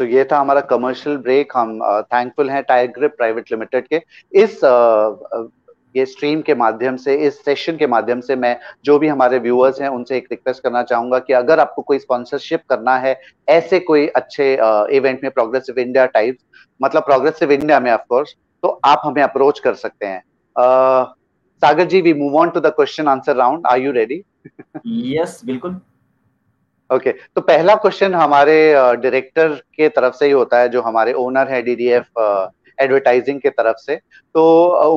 so 0.01 0.05
so, 0.05 0.13
ये 0.13 0.25
था 0.25 0.39
हमारा 0.39 0.61
कमर्शियल 0.69 1.17
ब्रेक 1.17 1.53
हम 1.57 1.79
थैंकफुल 2.05 2.51
हैं 2.51 2.63
टायर 2.63 2.87
ग्रिप 2.91 3.15
प्राइवेट 3.17 3.51
लिमिटेड 3.53 3.87
के। 3.87 4.01
इस 4.33 4.61
ये 5.97 6.05
स्ट्रीम 6.07 6.41
के 6.43 6.55
माध्यम 6.55 6.97
से 6.97 7.15
इस 7.27 7.45
सेशन 7.45 7.77
के 7.77 7.87
माध्यम 7.87 8.21
से 8.21 8.37
मैं 8.37 8.57
जो 8.85 8.99
भी 8.99 9.09
हमारे 9.09 9.39
व्यूअर्स 9.39 9.81
हैं 9.81 9.89
उनसे 9.89 10.17
एक 10.17 10.29
रिक्वेस्ट 10.31 10.63
करना 10.63 10.83
चाहूँगा 10.83 11.19
कि 11.19 11.33
अगर 11.33 11.61
आपको 11.61 11.83
कोई 11.83 11.99
स्पॉन्सरशिप 11.99 12.63
करना 12.71 12.97
है 12.99 13.15
ऐसे 13.49 13.81
कोई 13.81 14.07
अच्छे 14.07 14.53
इवेंट 14.97 15.23
में 15.23 15.31
प्रोग्रेसिव 15.31 15.79
इंडिया 15.79 16.07
टाइप 16.07 16.39
मतलब 16.81 17.03
प्रोग्रेसिव 17.03 17.53
इंडिया 17.53 17.81
में 17.81 17.93
ऑफकोर्स 17.93 18.35
तो 18.63 18.69
आप 18.85 19.03
हमें 19.05 19.23
अप्रोच 19.23 19.61
कर 19.61 19.75
सकते 19.75 20.07
हैं। 20.07 20.23
Sagar 21.63 21.85
ji 21.85 22.01
we 22.01 22.15
move 22.15 22.37
on 22.41 22.51
to 22.51 22.61
the 22.61 22.73
question 22.77 23.09
answer 23.09 23.37
round 23.37 23.67
are 23.67 23.81
you 23.81 23.93
ready 23.93 24.23
yes 25.15 25.41
बिल्कुल। 25.47 25.81
ओके 26.91 27.11
okay, 27.11 27.23
तो 27.35 27.41
पहला 27.41 27.75
क्वेश्चन 27.75 28.15
हमारे 28.15 28.55
डायरेक्टर 28.75 29.49
के 29.77 29.89
तरफ़ 29.89 30.15
से 30.15 30.27
ही 30.27 30.33
होता 30.33 30.59
है 30.59 30.69
जो 30.69 30.81
हमारे 30.83 31.13
ओनर 31.15 31.49
है 31.49 31.61
डीडीएफ 31.63 32.07
एडवर्टाइजिंग 32.79 33.41
के 33.41 33.51
तरफ़ 33.51 33.77
से। 33.77 33.97
तो 34.35 34.43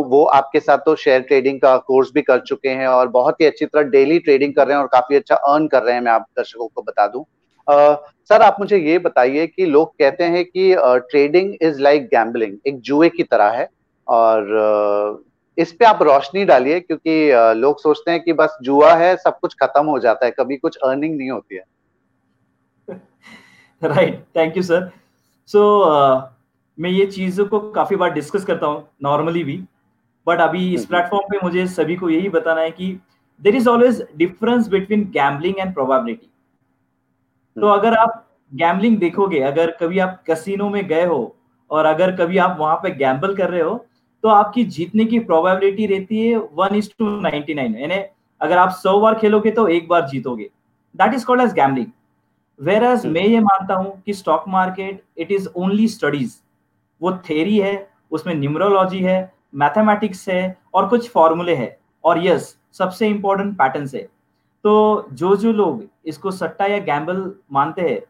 वो 0.05 0.23
आपके 0.33 0.59
साथ 0.59 0.77
तो 0.85 0.95
शेयर 0.95 1.21
ट्रेडिंग 1.21 1.59
का 1.61 1.75
कोर्स 1.87 2.11
भी 2.13 2.21
कर 2.21 2.39
चुके 2.39 2.69
हैं 2.69 2.87
और 2.87 3.07
बहुत 3.09 3.41
ही 3.41 3.45
अच्छी 3.45 3.65
तरह 3.65 3.83
डेली 3.89 4.17
ट्रेडिंग 4.19 4.53
कर 4.53 4.67
रहे 4.67 4.75
हैं 4.75 4.81
और 4.81 4.87
काफ़ी 4.87 5.15
अच्छा 5.15 5.35
अर्न 5.35 5.67
कर 5.67 5.83
रहे 5.83 5.93
हैं 5.95 6.01
मैं 6.01 6.11
आप 6.11 6.25
दर्शकों 6.37 6.67
को 6.67 6.81
बता 6.81 7.07
दूँ। 7.07 7.23
सर 8.29 8.41
आप 8.41 8.57
मुझे 8.59 8.77
ये 8.77 8.97
बताइए 8.99 9.45
कि 9.47 9.65
लोग 9.65 9.91
कहते 9.99 10.23
हैं 10.23 10.43
कि 10.45 10.73
ट्रेडिंग 11.09 11.53
इज़ 11.61 11.81
लाइक 11.81 12.05
गैम्बलिंग 12.05 12.57
एक 12.67 12.79
जुए 12.81 13.09
की 13.09 13.23
तरह 13.23 13.49
है 13.51 13.67
और 14.07 15.21
इस 15.57 15.71
पे 15.71 15.85
आप 15.85 16.01
रोशनी 16.03 16.45
डालिए 16.45 16.79
क्योंकि 16.79 17.15
लोग 17.57 17.79
सोचते 17.81 18.11
हैं 18.11 18.23
कि 18.23 18.33
बस 18.33 18.57
जुआ 18.63 18.93
है 18.95 19.15
सब 19.17 19.39
कुछ 19.39 19.53
खत्म 19.61 19.85
हो 19.85 19.99
जाता 19.99 20.25
है 20.25 20.31
कभी 20.31 20.57
कुछ 20.57 20.77
अर्निंग 20.77 21.17
नहीं 21.17 21.29
होती 21.29 21.55
है। 21.55 21.63
Right 23.83 24.23
thank 24.35 24.57
you 24.57 24.63
sir 24.63 24.91
so 25.49 25.61
मैं 26.77 26.89
ये 26.89 27.05
चीज़ों 27.05 27.45
को 27.45 27.59
काफ़ी 27.71 27.95
बार 27.95 28.13
डिस्कस 28.13 28.45
करता 28.45 28.67
हूँ 28.67 28.87
नॉर्मली 29.03 29.43
भी 29.43 29.63
बट 30.27 30.39
अभी 30.39 30.73
इस 30.73 30.85
प्लेटफॉर्म 30.85 31.27
पे 31.29 31.39
मुझे 31.43 31.65
सभी 31.67 31.95
को 31.95 32.09
यही 32.09 32.29
बताना 32.29 32.61
है 32.61 32.71
कि 32.71 32.91
there 33.41 33.55
is 33.55 33.69
always 33.69 34.05
difference 34.17 34.67
between 34.67 35.03
gambling 35.13 35.59
and 35.59 35.73
probability 35.73 36.29
तो 37.57 37.67
हम्म। 37.67 37.79
अगर 37.79 37.97
आप 37.97 38.25
गैम्बलिंग 38.51 38.97
देखोगे 38.97 39.39
अगर 39.43 39.71
कभी 39.71 39.99
आप 39.99 40.23
कसिनो 40.29 40.69
में 40.69 40.85
गए 40.87 41.05
हो 41.05 41.35
और 41.71 41.85
अगर 41.85 42.15
कभी 42.15 42.37
आप 42.37 42.57
वहाँ 42.59 42.75
पे 42.75 42.89
गैम्बल 42.95 43.35
कर 43.35 43.49
रहे 43.49 43.61
हो 43.61 43.85
तो 44.23 44.29
आपकी 44.29 44.63
जीतने 44.63 45.05
की 45.05 45.19
प्रोबेबिलिटी 45.21 45.85
रहती 45.85 46.27
है 46.27 46.37
one 46.53 46.75
is 46.75 46.89
to 46.99 47.09
ninety 47.19 47.53
nine 47.53 47.75
यानी 47.75 48.03
अगर 48.41 48.57
आप 48.57 48.69
सौ 48.73 48.99
बार 48.99 49.15
खेलोगे 49.15 49.51
तो 49.51 49.67
एक 49.67 49.87
बार 49.87 50.07
जीतोगे. 50.07 50.49
That 50.95 51.13
is 51.13 51.25
called 51.25 51.41
as 51.41 51.53
gambling 51.53 51.87
whereas 52.83 53.05
मैं 53.05 53.21
ये 53.23 53.39
मानता 53.41 53.75
हूँ 53.75 54.01
कि 54.05 54.13
stock 54.13 54.43
market 54.47 55.03
it 55.17 55.31
is 55.31 55.47
only 55.57 55.87
studies 55.89 56.35
वो 57.01 57.11
थेरी 57.29 57.57
है 57.59 57.75
उसमें 58.11 58.33
न्यूमरोलॉजी 58.35 58.99
है 59.01 59.33
मैथमेटिक्स 59.55 60.27
है 60.29 60.57
और 60.73 60.87
कुछ 60.89 61.09
फॉर्मूले 61.09 61.55
है। 61.55 61.77
और 62.03 62.25
यस 62.25 62.55
सबसे 62.73 63.07
इंपॉर्टेंट 63.07 63.53
पैटर्न 63.57 63.87
है। 63.93 64.01
तो 64.65 65.07
जो 65.13 65.35
जो 65.35 65.51
लोग 65.53 65.83
इसको 66.05 66.31
सट्टा 66.31 66.65
या 66.65 66.77
गैम्बल 66.81 67.31
मानते 67.53 67.81
हैं 67.81 68.01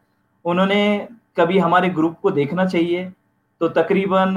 उन्होंने 0.44 1.08
कभी 1.36 1.58
हमारे 1.58 1.88
ग्रुप 1.90 2.16
को 2.22 2.30
देखना 2.30 2.66
चाहिए। 2.66 3.04
तो 3.60 3.68
तकरीबन 3.70 4.36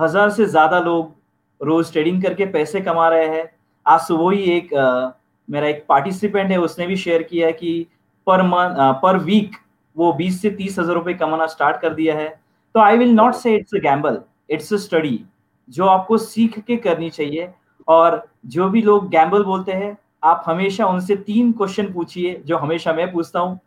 हज़ार 0.00 0.30
से 0.30 0.46
ज़्यादा 0.46 0.80
लोग 0.80 1.14
रोज 1.60 1.92
ट्रेडिंग 1.92 2.22
करके 2.22 2.46
पैसे 2.48 2.80
कमा 2.80 3.08
रहे 3.08 3.26
हैं। 3.28 3.48
आज 3.86 4.00
सुबह 4.00 4.34
ही 4.34 4.42
एक 4.52 4.74
आ, 4.74 5.10
मेरा 5.48 5.68
एक 5.68 5.84
पार्टिसिपेंट 5.88 6.50
है 6.50 6.58
उसने 6.60 6.86
भी 6.86 6.96
शेयर 6.96 7.22
किया 7.24 7.50
कि 7.52 7.86
पर 8.28 8.42
मंथ 8.44 9.00
पर 9.02 9.18
वीक 9.20 9.56
वो 9.96 10.12
20 10.14 10.40
से 10.42 10.50
तीस 10.52 10.78
हज़ार 10.78 10.94
रुपए 10.94 11.14
कमाना 11.16 11.46
स्टार्ट 11.48 11.80
कर 11.80 11.94
दिया 11.94 12.16
है। 12.16 12.28
तो 12.74 12.80
I 12.80 12.98
will 12.98 13.12
not 13.12 13.34
say 13.34 13.54
it's 13.56 13.74
a 13.74 13.78
gamble 13.80 14.20
it's 14.50 14.72
a 14.72 14.76
study 14.78 15.20
जो 15.68 15.86
आपको 15.86 16.18
सीख 16.18 16.58
के 16.58 16.76
करनी 16.78 17.10
चाहिए। 17.10 17.48
और 17.88 18.22
जो 18.46 18.68
भी 18.68 18.82
लोग 18.82 19.08
गैम्बल 19.10 19.42
बोलते 19.44 19.72
हैं, 19.72 19.96
आप 20.24 20.42
हमेशा 20.46 20.86
उनसे 20.86 21.16
तीन 21.18 21.52
क्वेश्चन 21.52 21.92
पूछिए, 21.92 22.34
जो 22.36 22.56
हमेशा 22.58 22.92
मैं 22.92 23.10
पूछता 23.12 23.40
हूँ। 23.40 23.58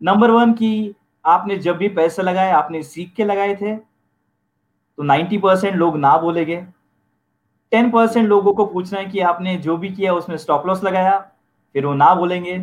नंबर 0.00 0.30
वन 0.30 0.52
की 0.52 0.94
आपने 1.24 1.56
जब 1.58 1.76
भी 1.76 1.88
पैसे 1.90 2.22
लगाए 2.22 2.50
आपने 2.52 2.82
सीख 2.84 3.12
के 3.16 3.24
लगाए 3.24 3.54
थे 3.54 3.74
तो 4.98 5.02
90 5.04 5.38
परसेंट 5.38 5.74
लोग 5.76 5.96
ना 5.98 6.16
बोलेगे। 6.18 6.56
10 7.72 7.90
परसेंट 7.92 8.28
लोगों 8.28 8.52
को 8.54 8.64
पूछना 8.66 8.98
है 8.98 9.04
कि 9.06 9.20
आपने 9.22 9.56
जो 9.58 9.76
भी 9.76 9.88
किया, 9.90 10.14
उसमें 10.14 10.36
स्टॉप 10.36 10.66
लॉस 10.66 10.82
लगाया, 10.84 11.18
फिर 11.74 11.86
वो 11.86 11.94
ना 11.94 12.14
बोलेंगे। 12.14 12.58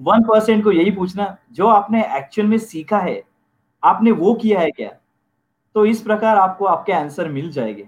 वन 0.00 0.22
परसेंट 0.22 0.64
को 0.64 0.72
यही 0.72 0.90
पूछना 0.90 1.36
जो 1.52 1.66
आपने 1.66 2.04
एक्चुअल 2.16 2.48
में 2.48 2.58
सीखा 2.58 2.98
है 2.98 3.22
आपने 3.82 4.10
वो 4.10 4.34
किया 4.34 4.60
है 4.60 4.70
क्या? 4.70 4.90
तो 5.74 5.86
इस 5.86 6.02
प्रकार 6.02 6.36
आपको 6.36 6.64
आपके 6.64 6.92
आंसर 6.92 7.28
मिल 7.28 7.50
जाएँगे। 7.50 7.82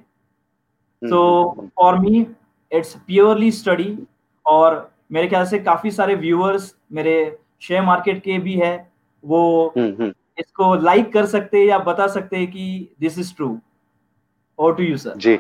तो 1.03 1.51
for 1.77 1.99
me 1.99 2.27
it's 2.73 2.95
purely 2.95 3.51
study 3.51 3.99
और 4.47 4.93
मेरे 5.13 5.29
ख्याल 5.29 5.47
से 5.47 5.59
काफ़ी 5.59 5.91
सारे 5.91 6.15
व्यूअर्स 6.15 6.75
मेरे 6.93 7.39
शेयर 7.61 7.83
मार्केट 7.83 8.23
के 8.23 8.39
भी 8.39 8.55
है 8.55 8.93
वो 9.25 9.73
हम्म, 9.77 9.91
हम्म। 9.91 10.13
इसको 10.39 10.75
लाइक 10.75 11.13
कर 11.13 11.27
सकते 11.27 11.59
हैं 11.59 11.67
या 11.67 11.79
बता 11.79 12.07
सकते 12.07 12.37
हैं 12.37 12.51
कि 12.51 12.89
दिस 13.01 13.19
इज़ 13.19 13.35
ट्रू 13.37 13.59
और 14.59 14.75
टू 14.75 14.83
यू 14.83 14.97
सर 14.97 15.17
जी। 15.17 15.39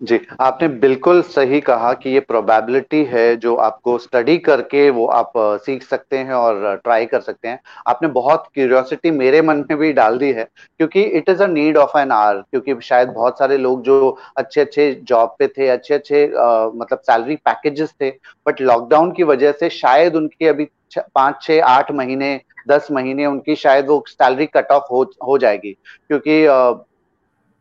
जी, 0.00 0.18
आपने 0.40 0.66
बिल्कुल 0.78 1.20
सही 1.24 1.60
कहा 1.60 1.92
कि 1.94 2.10
ये 2.10 2.20
प्रोबेबिलिटी 2.20 3.02
है 3.06 3.36
जो 3.36 3.54
आपको 3.56 3.96
स्टडी 3.98 4.36
करके 4.38 4.88
वो 4.90 5.06
आप 5.08 5.32
सीख 5.64 5.82
सकते 5.82 6.18
हैं 6.18 6.34
और 6.34 6.76
ट्राई 6.76 7.06
कर 7.06 7.20
सकते 7.20 7.48
हैं। 7.48 7.58
आपने 7.88 8.08
बहुत 8.10 8.48
क्यूरियोसिटी 8.54 9.10
मेरे 9.10 9.42
मन 9.42 9.64
में 9.70 9.78
भी 9.78 9.92
डाल 9.92 10.18
दी 10.18 10.30
है, 10.32 10.44
क्योंकि 10.78 11.02
it 11.02 11.28
is 11.28 11.42
a 11.42 11.46
need 11.46 11.76
of 11.76 11.96
N 11.98 12.12
R 12.12 12.40
क्योंकि 12.42 12.74
शायद 12.82 13.08
बहुत 13.10 13.38
सारे 13.38 13.56
लोग 13.58 13.82
जो 13.82 14.16
अच्छे 14.36 14.60
अच्छे 14.60 14.92
जॉब 15.04 15.34
पे 15.38 15.48
थे 15.48 15.68
अच्छे 15.68 15.94
अच्छे 15.94 16.26
मतलब 16.26 16.98
सैलरी 17.00 17.36
पैकेजेस 17.44 17.94
थे 18.00 18.10
बट 18.46 18.60
लॉकडाउन 18.62 19.12
की 19.12 19.22
वजह 19.24 19.52
से 19.52 19.68
शायद 19.72 20.16
उनकी 20.16 20.46
अभी 20.46 20.68
पाँच, 21.14 21.42
छह, 21.42 21.62
आठ 21.64 21.90
महीने, 21.92 22.40
दस 22.68 22.88
महीने 22.92 23.26
उनकी 23.26 23.54
शायद 23.56 23.86
वो 23.86 24.02
सैलरी 24.08 24.46
कट 24.46 24.70
ऑफ़ 24.72 24.84
हो 24.90 25.02
हो 25.26 25.38
जाएगी। 25.38 25.72
क्योंकि 26.08 26.44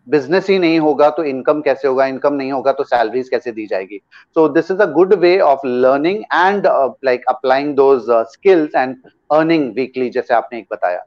बिज़नेस 0.08 0.50
ही 0.50 0.58
नहीं 0.60 0.80
होगा 0.80 1.10
तो 1.10 1.24
इनकम 1.24 1.62
कैसे 1.62 1.88
होगा? 1.88 2.06
इनकम 2.06 2.34
नहीं 2.34 2.52
होगा 2.52 2.72
तो 2.72 2.84
सैलरीज 2.84 3.30
कैसे 3.30 3.52
दी 3.52 3.66
जाएगी? 3.68 4.00
So 4.36 4.48
this 4.50 4.72
is 4.72 4.82
a 4.82 4.86
good 4.92 5.14
way 5.14 5.40
of 5.42 5.66
learning 5.68 6.24
and 6.24 6.68
like 7.06 7.26
applying 7.30 7.74
those 7.76 8.06
skills 8.32 8.76
and 8.76 8.96
earning 9.32 9.74
weekly 9.76 10.10
जैसे 10.10 10.34
आपने 10.34 10.60
एक 10.60 10.68
बताया। 10.72 11.04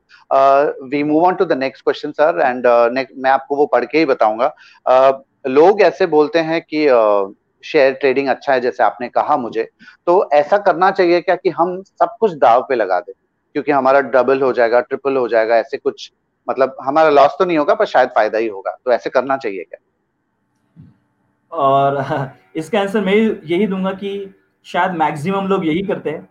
We 0.83 1.03
move 1.03 1.25
on 1.27 1.35
to 1.35 1.45
the 1.45 1.53
next 1.53 1.85
question 1.85 2.13
sir 2.13 2.41
and 2.41 2.67
मैं 3.17 3.31
आपको 3.31 3.57
वो 3.57 3.67
पढ़ 3.67 3.85
के 3.85 3.99
ही 3.99 4.05
बताऊँगा। 4.05 4.55
Uh, 4.87 5.13
लोग 5.49 5.81
ऐसे 5.83 6.07
बोलते 6.07 6.39
हैं 6.39 6.61
कि 6.63 6.87
शेयर 7.65 7.93
uh, 7.93 8.01
ट्रेडिंग 8.01 8.29
अच्छा 8.29 8.53
है 8.53 8.61
जैसे 8.61 8.83
आपने 8.83 9.09
कहा 9.09 9.37
मुझे। 9.37 9.69
तो 10.07 10.29
ऐसा 10.33 10.59
करना 10.59 10.91
चाहिए 10.91 11.21
क्या 11.21 11.37
कि 11.37 11.51
हम 11.51 11.81
सब 11.83 12.17
कुछ 12.21 12.33
दाव 12.35 12.67
पे 12.69 12.75
लगा 12.75 13.01
दें? 13.01 13.13
क्योंकि 13.55 13.73
हमारा 13.73 14.01
डबल 14.01 14.43
हो 14.43 14.53
जाएगा 14.53 14.81
ट्रिपल 14.81 15.17
हो 15.17 15.27
जाएगा 15.29 15.57
ऐसे 15.57 15.77
कुछ 15.77 16.11
मतलब 16.49 16.77
हमारा 16.83 17.11
लॉस 17.11 17.37
तो 17.39 17.45
नहीं 17.45 17.59
होगा 17.59 17.75
पर 17.75 17.87
शायद 17.87 18.09
फ़ायदा 18.09 18.39
ही 18.39 18.47
होगा। 18.47 18.77
तो 18.85 18.93
ऐसे 18.93 19.11
करना 19.11 19.37
चाहिए 19.37 19.65
क्या? 19.65 19.81
और 21.53 22.05
इसका 22.57 22.81
आंसर 22.81 23.05
मैं 23.05 23.15
यही 23.45 23.67
दूँगा 23.67 23.93
कि 23.93 24.35
शायद 24.65 24.93
मैक्सिमम 24.93 25.47
लोग 25.47 25.67
यही 25.67 25.83
करते 25.83 26.11
हैं 26.11 26.29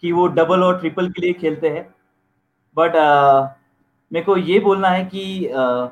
कि 0.00 0.12
वो 0.12 0.26
डबल 0.26 0.62
और 0.62 0.78
ट्रिपल 0.80 1.10
के 1.10 1.22
लिए 1.22 1.32
खेलते 1.32 1.68
हैं। 1.68 1.94
बट 2.76 2.92
मेरे 4.12 4.24
को 4.26 4.36
ये 4.36 4.58
बोलना 4.60 4.88
है 4.88 5.04
कि 5.04 5.50
uh, 5.56 5.88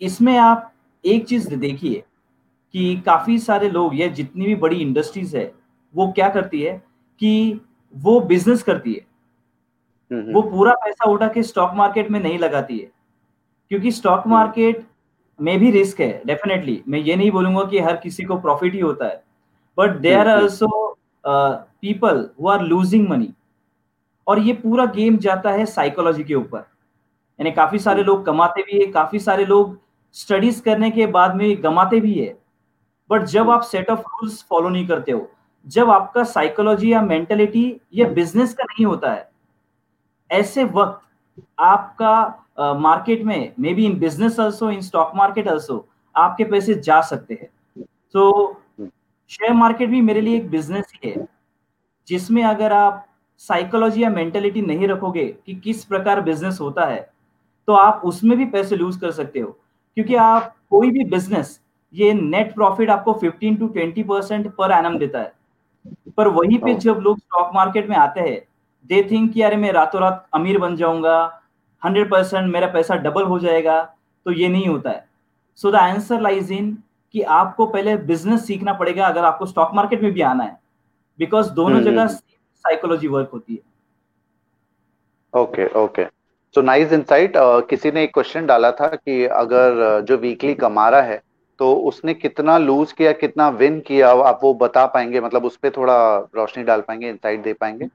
इसमें 0.00 0.36
आप 0.38 0.72
एक 1.04 1.26
चीज़ 1.26 1.54
देखिए 1.54 2.02
कि 2.72 3.02
काफ़ी 3.06 3.38
सारे 3.38 3.68
लोग 3.70 4.00
या 4.00 4.08
जितनी 4.08 4.46
भी 4.46 4.54
बड़ी 4.54 4.76
इंडस्ट्रीज़ 4.76 5.36
है 5.36 5.52
वो 5.94 6.12
क्या 6.12 6.28
करती 6.28 6.62
है 6.62 6.82
कि 7.20 7.60
वो 7.94 8.20
बिज़नेस 8.20 8.62
करती 8.62 8.92
है। 8.92 9.07
वो। 10.10 10.42
पूरा 10.42 10.72
पैसा 10.84 11.10
उठा 11.10 11.28
के 11.28 11.42
स्टॉक 11.42 11.72
मार्केट 11.74 12.10
में 12.10 12.20
नहीं 12.20 12.38
लगाती 12.38 12.78
है। 12.78 12.90
क्योंकि 13.70 13.90
स्टॉक 13.92 14.26
मार्केट 14.26 14.76
हम्म। 14.76 14.86
में 15.38 15.58
भी 15.58 15.70
रिस्क 15.70 16.00
है 16.00 16.22
डेफिनेटली 16.26 16.82
मैं 16.88 16.98
ये 16.98 17.16
नहीं 17.16 17.30
बोलूँगा 17.30 17.64
कि 17.64 17.78
हर 17.78 17.96
किसी 17.96 18.24
को 18.24 18.36
प्रॉफिट 18.40 18.74
ही 18.74 18.80
होता 18.80 19.06
है। 19.06 19.22
But 19.78 19.96
they 19.96 20.14
are 20.14 20.28
also 20.30 20.96
people 21.24 22.28
who 22.40 22.48
are 22.48 22.62
losing 22.62 23.08
money 23.08 23.32
और 24.26 24.38
ये 24.38 24.52
पूरा 24.54 24.84
गेम 24.86 25.16
जाता 25.18 25.50
है 25.50 25.66
साइकोलॉजी 25.66 26.24
के 26.24 26.34
ऊपर। 26.34 26.58
यानी 27.38 27.50
काफ़ी 27.52 27.78
सारे 27.78 28.02
लोग 28.02 28.24
कमाते 28.26 28.62
भी 28.62 28.80
है 28.80 28.86
काफ़ी 28.92 29.18
सारे 29.18 29.44
लोग 29.46 29.78
स्टडीज़ 30.16 30.62
करने 30.62 30.90
के 30.90 31.06
बाद 31.08 31.34
में 31.36 31.62
गमाते 31.62 32.00
भी 32.00 32.14
है। 32.14 32.36
बट 33.10 33.22
जब 33.26 33.50
आप 33.50 33.62
सेट 33.62 33.90
ऑफ़ 33.90 34.00
रूल्स 34.00 34.44
फॉलो 34.50 34.68
नहीं 34.68 34.86
करते 34.86 35.12
हो 35.12 35.28
जब 35.66 35.90
आपका 35.90 36.22
साइकोलॉजी 36.24 36.92
या 36.92 37.00
मेंटेलिटी 37.02 37.64
ये 37.94 38.04
बिज़नेस 38.10 38.52
का 38.54 38.64
नहीं 38.64 38.86
होता 38.86 39.12
है 39.12 39.28
ऐसे 40.30 40.64
वक्त 40.64 41.42
आपका 41.58 42.74
मार्केट 42.78 43.22
में 43.24 43.52
maybe 43.74 43.84
in 43.86 43.98
business 43.98 44.38
also 44.40 44.70
in 44.70 44.80
stock 44.80 45.12
market 45.16 45.48
also 45.48 45.84
आपके 46.14 46.44
पैसे 46.44 46.74
जा 46.76 47.00
सकते 47.02 47.34
हैं। 47.34 47.48
तो 48.14 48.60
शेयर 49.30 49.52
मार्केट 49.54 49.88
भी 49.90 50.00
मेरे 50.00 50.20
लिए 50.20 50.36
एक 50.36 50.48
बिज़नेस 50.50 50.92
ही 50.94 51.10
है 51.10 51.26
जिसमें 52.08 52.42
अगर 52.44 52.72
आप 52.72 53.04
साइकोलॉजी 53.40 54.02
या 54.02 54.10
मेंटेलिटी 54.10 54.62
नहीं 54.62 54.88
रखोगे 54.88 55.24
कि 55.46 55.54
किस 55.54 55.84
प्रकार 55.84 56.20
बिज़नेस 56.20 56.58
होता 56.60 56.86
है 56.86 57.00
तो 57.68 57.72
आप 57.74 58.02
उसमें 58.04 58.36
भी 58.38 58.44
पैसे 58.46 58.76
लूज 58.76 58.96
कर 58.96 59.10
सकते 59.10 59.40
हो। 59.40 59.50
क्योंकि 59.96 60.14
आप 60.16 60.54
कोई 60.70 60.90
भी 60.90 61.04
बिज़नेस 61.06 61.60
ये 61.94 62.12
नेट 62.14 62.54
प्रॉफिट 62.54 62.90
आपको 62.90 63.12
15 63.14 63.58
टू 63.58 63.68
20 63.70 64.02
परसेंट 64.04 64.46
पर 64.56 64.72
एनम 64.72 64.98
देता 64.98 65.18
है। 65.18 65.32
पर 66.16 66.28
वहीं 66.28 66.58
पे 66.58 66.74
जब 66.76 67.00
लोग 67.02 67.18
स्टॉक 67.18 67.50
मार्केट 67.54 67.88
में 67.88 67.96
आते 67.96 68.20
हैं 68.20 68.40
दे 68.84 69.02
थिंक 69.10 69.32
कि 69.32 69.42
अरे 69.42 69.56
मैं 69.56 69.72
रातों 69.72 70.00
रात 70.00 70.26
अमीर 70.34 70.58
बन 70.58 70.76
जाऊँगा 70.76 71.18
हंड्रेड 71.82 72.10
परसेंट 72.10 72.52
मेरा 72.52 72.66
पैसा 72.66 72.94
डबल 72.96 73.22
हो 73.24 73.38
जाएगा 73.38 73.82
तो 74.26 74.32
ये 74.32 74.48
नहीं 74.48 74.66
होता 74.66 74.90
है। 74.90 75.04
So 75.58 75.70
the 75.70 75.76
answer 75.76 76.20
lies 76.20 76.52
in 76.52 76.76
कि 77.14 77.22
आपको 77.22 77.66
पहले 77.66 77.96
बिज़नेस 78.06 78.46
सीखना 78.46 78.72
पड़ेगा 78.72 79.06
अगर 79.06 79.24
आपको 79.24 79.46
स्टॉक 79.46 79.70
मार्केट 79.74 80.02
में 80.02 80.12
भी 80.12 80.20
आना 80.22 80.44
है। 80.44 80.56
बिकॉज़ 81.18 81.50
दोनों 81.52 81.76
हम्म, 81.76 81.84
जगह 81.84 82.06
साइकोलॉजी 82.06 83.06
हम्म। 83.06 83.16
वर्क 83.16 83.30
होती 83.32 83.54
है। 83.54 83.60
Okay 85.32 85.66
okay 85.78 86.04
so 86.54 86.62
nice 86.62 86.92
insight 86.92 87.32
किसी 87.70 87.90
ने 87.90 88.02
एक 88.04 88.12
क्वेश्चन 88.14 88.46
डाला 88.46 88.70
था 88.72 88.86
कि 88.88 89.24
अगर 89.26 90.00
जो 90.00 90.16
वीकली 90.16 90.54
कमा 90.56 90.88
रहा 90.88 91.02
है 91.02 91.20
तो 91.60 91.72
उसने 91.88 92.14
कितना 92.14 92.56
लूज 92.58 92.92
किया 92.92 93.12
कितना 93.14 93.48
विन 93.50 93.78
किया 93.80 94.10
आप 94.10 94.40
वो 94.42 94.52
बता 94.56 94.86
पाएँगे? 94.86 95.20
मतलब 95.20 95.44
उस 95.44 95.56
पर 95.56 95.70
थोड़ा 95.70 95.96
रोशनी 96.36 96.64
डाल 96.64 96.80
पाएँगे 96.80 97.08
इनसाइट 97.08 97.42
दे 97.42 97.52
पाएँगे? 97.52 97.88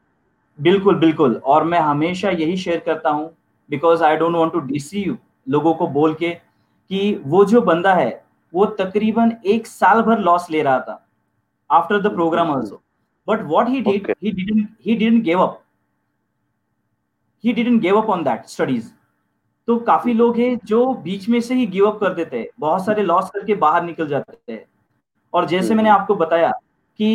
बिल्कुल 0.60 0.96
बिल्कुल। 0.96 1.36
और 1.36 1.64
मैं 1.64 1.80
हमेशा 1.80 2.30
यही 2.32 2.58
शेयर 2.58 2.80
करता 2.80 3.10
हूँ 3.10 3.30
because 3.70 4.04
I 4.04 4.16
don't 4.18 4.36
want 4.36 4.54
to 4.54 4.60
deceive 4.62 5.18
लोगों 5.48 5.74
को 5.74 5.88
बोल 5.90 6.14
के 6.14 6.30
कि 6.30 7.22
वो 7.26 7.44
जो 7.46 7.62
बंदा 7.62 7.94
है 7.96 8.24
वो 8.54 8.66
तकरीबन 8.80 9.32
एक 9.46 9.68
साल 9.68 10.02
भर 10.02 10.20
लॉस 10.20 10.50
ले 10.52 10.62
रहा 10.62 10.80
था 10.80 11.00
after 11.70 12.02
the 12.02 12.14
programme 12.16 12.50
also 12.50 12.82
but 13.28 13.44
what 13.48 13.70
he 13.70 13.82
did 13.82 14.14
he 14.24 14.32
didn't 14.32 14.68
he 14.86 14.96
didn't 14.96 15.24
give 15.24 15.42
up 15.42 15.60
he 17.44 17.54
didn't 17.54 17.82
give 17.82 18.02
up 18.02 18.10
on 18.10 18.24
that 18.24 18.46
studies 18.48 18.90
तो 19.68 19.78
काफ़ी 19.82 20.14
लोग 20.14 20.38
हैं 20.38 20.58
जो 20.66 20.86
बीच 21.04 21.28
में 21.30 21.40
से 21.42 21.56
ही 21.56 21.66
गिव 21.68 21.86
अप 21.86 22.00
कर 22.00 22.14
देते 22.14 22.40
हैं 22.40 22.48
बहुत 22.60 22.86
सारे 22.86 23.04
लॉस 23.04 23.30
करके 23.30 23.56
बाहर 23.56 23.84
निकल 23.84 24.08
जाते 24.08 24.52
हैं 24.52 24.66
और 25.34 25.46
जैसे। 25.48 25.76
मैंने 25.76 25.90
आपको 25.90 26.16
बताया 26.16 26.50
कि 27.00 27.10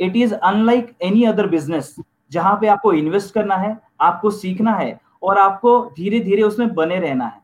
it 0.00 0.16
is 0.16 0.34
unlike 0.34 0.94
any 1.02 1.24
other 1.24 1.46
business 1.46 1.94
जहाँ 2.30 2.54
पे 2.60 2.66
आपको 2.66 2.92
इन्वेस्ट 2.92 3.34
करना 3.34 3.56
है 3.56 3.76
आपको 4.00 4.30
सीखना 4.30 4.74
है 4.74 4.98
और 5.22 5.38
आपको 5.38 5.80
धीरे 5.96 6.20
धीरे 6.20 6.42
उसमें 6.42 6.74
बने 6.74 6.98
रहना 7.00 7.24
है। 7.24 7.40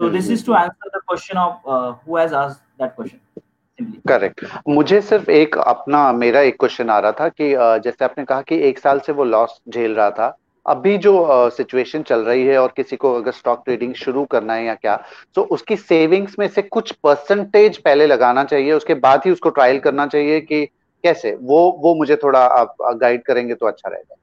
तो 0.00 0.08
this 0.10 0.30
is 0.30 0.46
to 0.46 0.52
answer 0.52 0.98
the 0.98 1.00
question 1.08 1.38
of 1.38 1.68
who 2.08 2.16
has 2.16 2.34
asked 2.34 2.82
that 2.82 2.94
question 2.96 3.92
correct 4.08 4.44
मुझे 4.68 5.00
सिर्फ़ 5.00 5.30
एक 5.30 5.58
अपना 5.58 6.12
मेरा 6.12 6.40
एक 6.40 6.56
क्वेश्चन 6.60 6.90
आ 6.90 6.98
रहा 6.98 7.12
था 7.12 7.28
कि 7.28 7.50
जैसे 7.84 8.04
आपने 8.04 8.24
कहा 8.24 8.42
कि 8.42 8.58
एक 8.58 8.78
साल 8.78 8.98
से 9.00 9.12
वो 9.12 9.24
लॉस 9.24 9.60
झेल 9.68 9.94
रहा 9.94 10.10
था। 10.10 10.36
अभी 10.66 10.96
जो 10.98 11.50
सिचुएशन 11.50 12.02
uh, 12.02 12.08
चल 12.08 12.20
रही 12.20 12.46
है 12.46 12.58
और 12.58 12.72
किसी 12.76 12.96
को 12.96 13.14
अगर 13.14 13.32
स्टॉक 13.32 13.62
ट्रेडिंग 13.64 13.94
शुरू 13.94 14.24
करना 14.24 14.54
है 14.54 14.64
या 14.64 14.74
क्या 14.74 14.96
तो 15.34 15.42
उसकी 15.42 15.76
सेविंग्स 15.76 16.38
में 16.38 16.46
से 16.48 16.62
कुछ 16.62 16.92
परसेंटेज 16.92 17.76
पहले 17.78 18.06
लगाना 18.06 18.44
चाहिए 18.44 18.72
उसके 18.72 18.94
बाद 18.94 19.22
ही 19.24 19.30
उसको 19.30 19.50
ट्रायल 19.50 19.78
करना 19.80 20.06
चाहिए 20.06 20.40
कि 20.40 20.68
कैसे? 21.04 21.34
वो 21.34 21.60
वो 21.78 21.94
मुझे 21.94 22.16
थोड़ा 22.16 22.44
आप 22.46 22.76
गाइड 22.96 23.22
करेंगे 23.24 23.54
तो 23.54 23.66
अच्छा 23.66 23.88
रहेगा। 23.88 24.16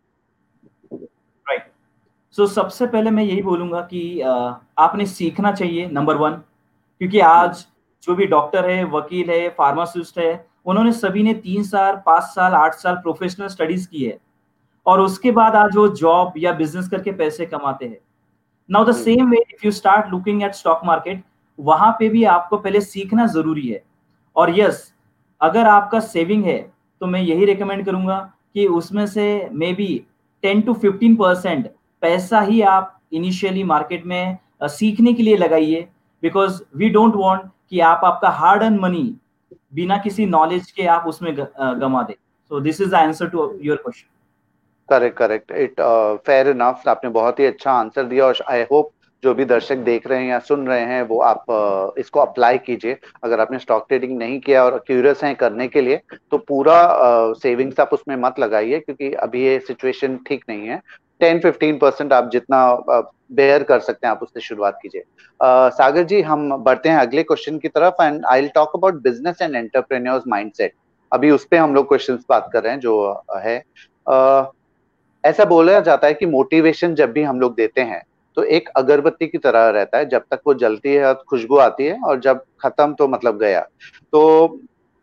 राइट 1.46 1.72
सो 2.36 2.48
सबसे 2.50 2.86
पहले 2.88 3.12
मैं 3.12 3.24
यही 3.24 3.41
बोलूँगा 3.41 3.82
कि 3.84 4.22
आपने 4.22 5.06
सीखना 5.08 5.52
चाहिए 5.54 5.88
नंबर 5.89 6.17
वन 6.17 6.32
क्योंकि 7.02 7.20
आज 7.22 7.65
जो 8.04 8.15
भी 8.15 8.26
डॉक्टर 8.28 8.70
है, 8.70 8.84
वकील 8.86 9.30
है 9.32 9.50
फार्मासिस्ट 9.50 10.17
है, 10.20 10.46
उन्होंने 10.65 10.91
सभी 10.94 11.24
ने 11.24 11.34
तीन 11.36 11.63
साल, 11.63 12.02
पाँच 12.06 12.24
साल, 12.26 12.54
आठ 12.54 12.74
साल 12.76 12.96
प्रोफेशनल 12.98 13.48
स्टडीज़ 13.48 13.88
की 13.88 14.04
है। 14.04 14.17
और 14.86 15.00
उसके 15.00 15.32
बाद 15.32 15.56
आज 15.56 15.76
वो 15.76 15.88
जॉब 15.98 16.34
या 16.38 16.54
बिज़नेस 16.54 16.88
करके 16.89 17.12
पैसे 17.13 17.46
कमाते 17.46 17.86
हैं। 17.86 17.98
Now 18.70 18.86
the 18.86 18.96
same 18.96 19.30
way 19.32 19.38
if 19.44 19.65
you 19.65 19.72
start 19.72 20.10
looking 20.10 20.44
at 20.44 20.54
stock 20.56 20.82
market 20.86 21.24
वहाँ 21.60 21.91
पे 22.00 22.10
भी 22.10 22.24
आपको 22.26 22.58
पहले 22.58 22.82
सीखना 22.82 23.26
ज़रूरी 23.28 23.67
है। 23.67 23.84
और 24.36 24.60
यस 24.60 24.90
अगर 25.41 25.67
आपका 25.67 25.99
सेविंग 25.99 26.43
है 26.45 26.60
तो 27.01 27.08
मैं 27.08 27.21
यही 27.21 27.45
रिकमेंड 27.45 27.86
करूँगा 27.86 28.19
कि 28.54 28.65
उसमें 28.69 29.06
से 29.08 29.25
maybe 29.73 29.88
ten 30.43 30.62
to 30.62 30.73
fifteen 30.75 31.15
percent 31.15 31.67
पैसा 32.04 32.41
ही 32.41 32.62
आप 32.69 32.99
इनिशियली 33.13 33.63
मार्केट 33.65 34.06
में 34.06 34.38
सीखने 34.63 35.13
के 35.13 35.23
लिए 35.23 35.38
लगाइए। 35.38 35.82
बिकॉज़ 36.23 36.62
वी 36.77 36.89
डोंट 36.89 37.15
वॉन्ट 37.15 37.41
कि 37.69 37.80
आप 37.82 38.01
आपका 38.06 38.30
हार्ड 38.32 38.63
एंड 38.63 38.80
मनी 38.80 39.04
बिना 39.73 39.97
किसी 39.97 40.25
नॉलेज 40.27 40.71
के 40.71 40.86
आप 40.88 41.08
उसमें 41.08 41.34
गमा 41.36 42.01
दे। 42.04 42.13
So 42.51 42.60
this 42.60 42.82
is 42.82 42.89
the 42.89 42.93
answer 42.95 43.30
to 43.30 43.51
your 43.63 43.77
question 43.77 44.08
correct 44.89 45.17
correct 45.17 45.51
it 45.51 45.82
fair 46.25 46.47
enough 46.49 46.88
आपने 46.88 47.10
बहुत 47.12 47.39
ही 47.39 47.45
अच्छा 47.45 47.71
आंसर 47.73 48.04
दिया 48.06 48.25
और 48.25 48.43
आई 48.49 48.62
होप 48.71 48.91
जो 49.24 49.34
भी 49.34 49.46
दर्शक 49.46 49.78
देख 49.86 50.08
रहे 50.08 50.20
हैं 50.20 50.30
या 50.30 50.40
सुन 50.42 50.68
रहे 50.68 50.82
हैं, 50.82 51.02
वो 51.04 51.20
आप 51.22 51.94
इसको 51.98 52.20
अप्लाई 52.20 52.58
कीजिए। 52.60 52.98
अगर 53.24 53.40
आपने 53.40 53.60
स्टॉक 53.60 53.86
ट्रेडिंग 53.88 54.18
नहीं 54.18 54.40
किया 54.40 54.64
और 54.66 54.78
क्यूरियस 54.88 55.24
हैं 55.24 55.36
करने 55.36 55.68
के 55.68 55.82
लिए 55.82 56.02
तो 56.32 56.38
पूरा 56.40 57.34
सेविंग्स 57.40 57.80
आप 57.80 57.90
उसमें 57.94 58.16
मत 58.18 58.40
लगाइए, 58.40 58.80
क्योंकि 58.80 59.12
अभी 59.16 59.44
ये 59.46 59.60
सिचुएशन 59.60 60.18
ठीक 60.28 60.44
नहीं 60.50 60.68
है। 60.68 60.82
टेन 61.22 61.40
फिफ्टीन 61.40 61.78
परसेंट 61.78 62.14
आप 62.14 62.30
जितना 62.32 62.60
बेयर 63.32 63.64
कर 63.64 63.80
सकते 63.80 64.08
हैं, 64.08 64.12
आप 64.12 64.24
उससे 64.24 64.42
शुरुआत 64.42 64.80
कीजिए। 64.82 65.04
सागर 65.40 66.04
जी, 66.04 66.22
हम 66.22 66.56
बढ़ते 66.58 66.90
हैं 66.90 66.98
अगले 66.98 67.24
क्वेश्चन 67.24 67.58
की 67.58 67.68
तरफ़ 67.70 68.02
and 68.04 68.26
I 68.26 68.48
talk 68.56 68.72
about 68.76 69.02
business 69.04 69.42
and 69.42 69.56
entrepreneurs 69.56 70.24
mindset 70.28 70.74
अभी 71.12 71.32
उस 71.32 71.46
पर 71.46 71.58
हम 71.58 71.76
लोग 71.76 71.88
क्वेश्चन 71.88 72.20
बात 72.30 72.50
कर 72.54 72.64
रहे 72.64 72.72
हैं, 72.72 72.80
जो 72.80 73.24
है। 73.38 73.64
ऐसा 75.24 75.46
बोला 75.46 75.80
जाता 75.82 76.08
है 76.08 76.14
कि 76.14 76.26
मोटिवेशन 76.28 76.96
जब 76.96 77.12
भी 77.14 77.24
हम 77.24 77.40
लोग 77.40 77.56
देते 77.56 77.82
हैं 77.84 78.02
तो 78.38 78.44
एक 78.46 78.70
अगरबत्ती 78.78 79.28
की 79.28 79.38
तरह 79.38 79.70
रहता 79.70 79.98
है, 79.98 80.06
जब 80.06 80.24
तक 80.32 80.41
वो 80.48 80.54
जलती 80.56 80.94
है 80.94 81.13
खुशबू 81.30 81.58
आती 81.60 81.86
है 81.86 82.00
और 82.02 82.20
जब 82.20 82.44
खत्म 82.62 82.94
तो 82.94 83.08
मतलब 83.08 83.39
गया। 83.39 83.62
तो 84.13 84.60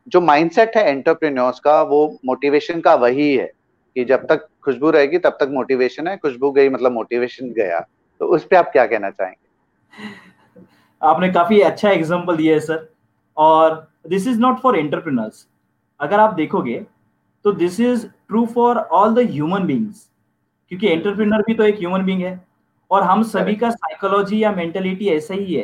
जो 0.06 0.20
माइंडसेट 0.22 0.76
है 0.76 0.88
एंटरप्रेन्योर्स 0.88 1.60
का, 1.60 1.80
वो 1.82 2.18
मोटिवेशन 2.26 2.80
का 2.80 2.94
वही 2.96 3.34
है 3.36 3.50
कि 3.96 4.04
जब 4.04 4.26
तक 4.26 4.46
खुशबू 4.64 4.90
रहेगी, 4.90 5.18
तब 5.18 5.36
तक 5.40 5.48
मोटिवेशन 5.52 6.08
है, 6.08 6.16
खुशबू 6.16 6.50
गई 6.52 6.68
मतलब 6.68 6.92
मोटिवेशन 6.92 7.52
गया। 7.52 7.80
तो 8.20 8.26
उस 8.26 8.44
पर 8.44 8.56
आप 8.56 8.70
क्या 8.72 8.86
कहना 8.86 9.10
चाहेंगे? 9.10 10.06
आपने 11.02 11.28
काफ़ी 11.32 11.60
अच्छा 11.62 11.90
एग्ज़ाम्पल 11.90 12.36
दिया 12.36 12.54
है 12.54 12.60
सर 12.60 12.88
और 13.36 13.86
this 14.08 14.26
is 14.28 14.40
not 14.40 14.60
for 14.60 14.78
entrepreneurs 14.78 15.46
अगर 16.00 16.20
आप 16.20 16.34
देखोगे 16.34 16.80
तो 17.44 17.52
this 17.54 17.78
is 17.80 18.06
true 18.06 18.44
for 18.46 18.76
all 18.76 19.14
the 19.14 19.30
human 19.30 19.66
beings 19.66 20.08
क्योंकि 20.70 20.88
एंटरप्रेन्योर 20.88 21.42
भी 21.46 21.54
तो 21.54 21.64
एक 21.64 21.78
ह्यूमन 21.78 22.04
बींग 22.04 22.22
है। 22.22 22.47
और 22.90 23.02
हम 23.02 23.22
सभी 23.22 23.54
का 23.54 23.70
साइकोलॉजी 23.70 24.42
या 24.42 24.52
मेंटेलिटी 24.52 25.08
ऐसा 25.08 25.34
ही 25.34 25.54
है 25.54 25.62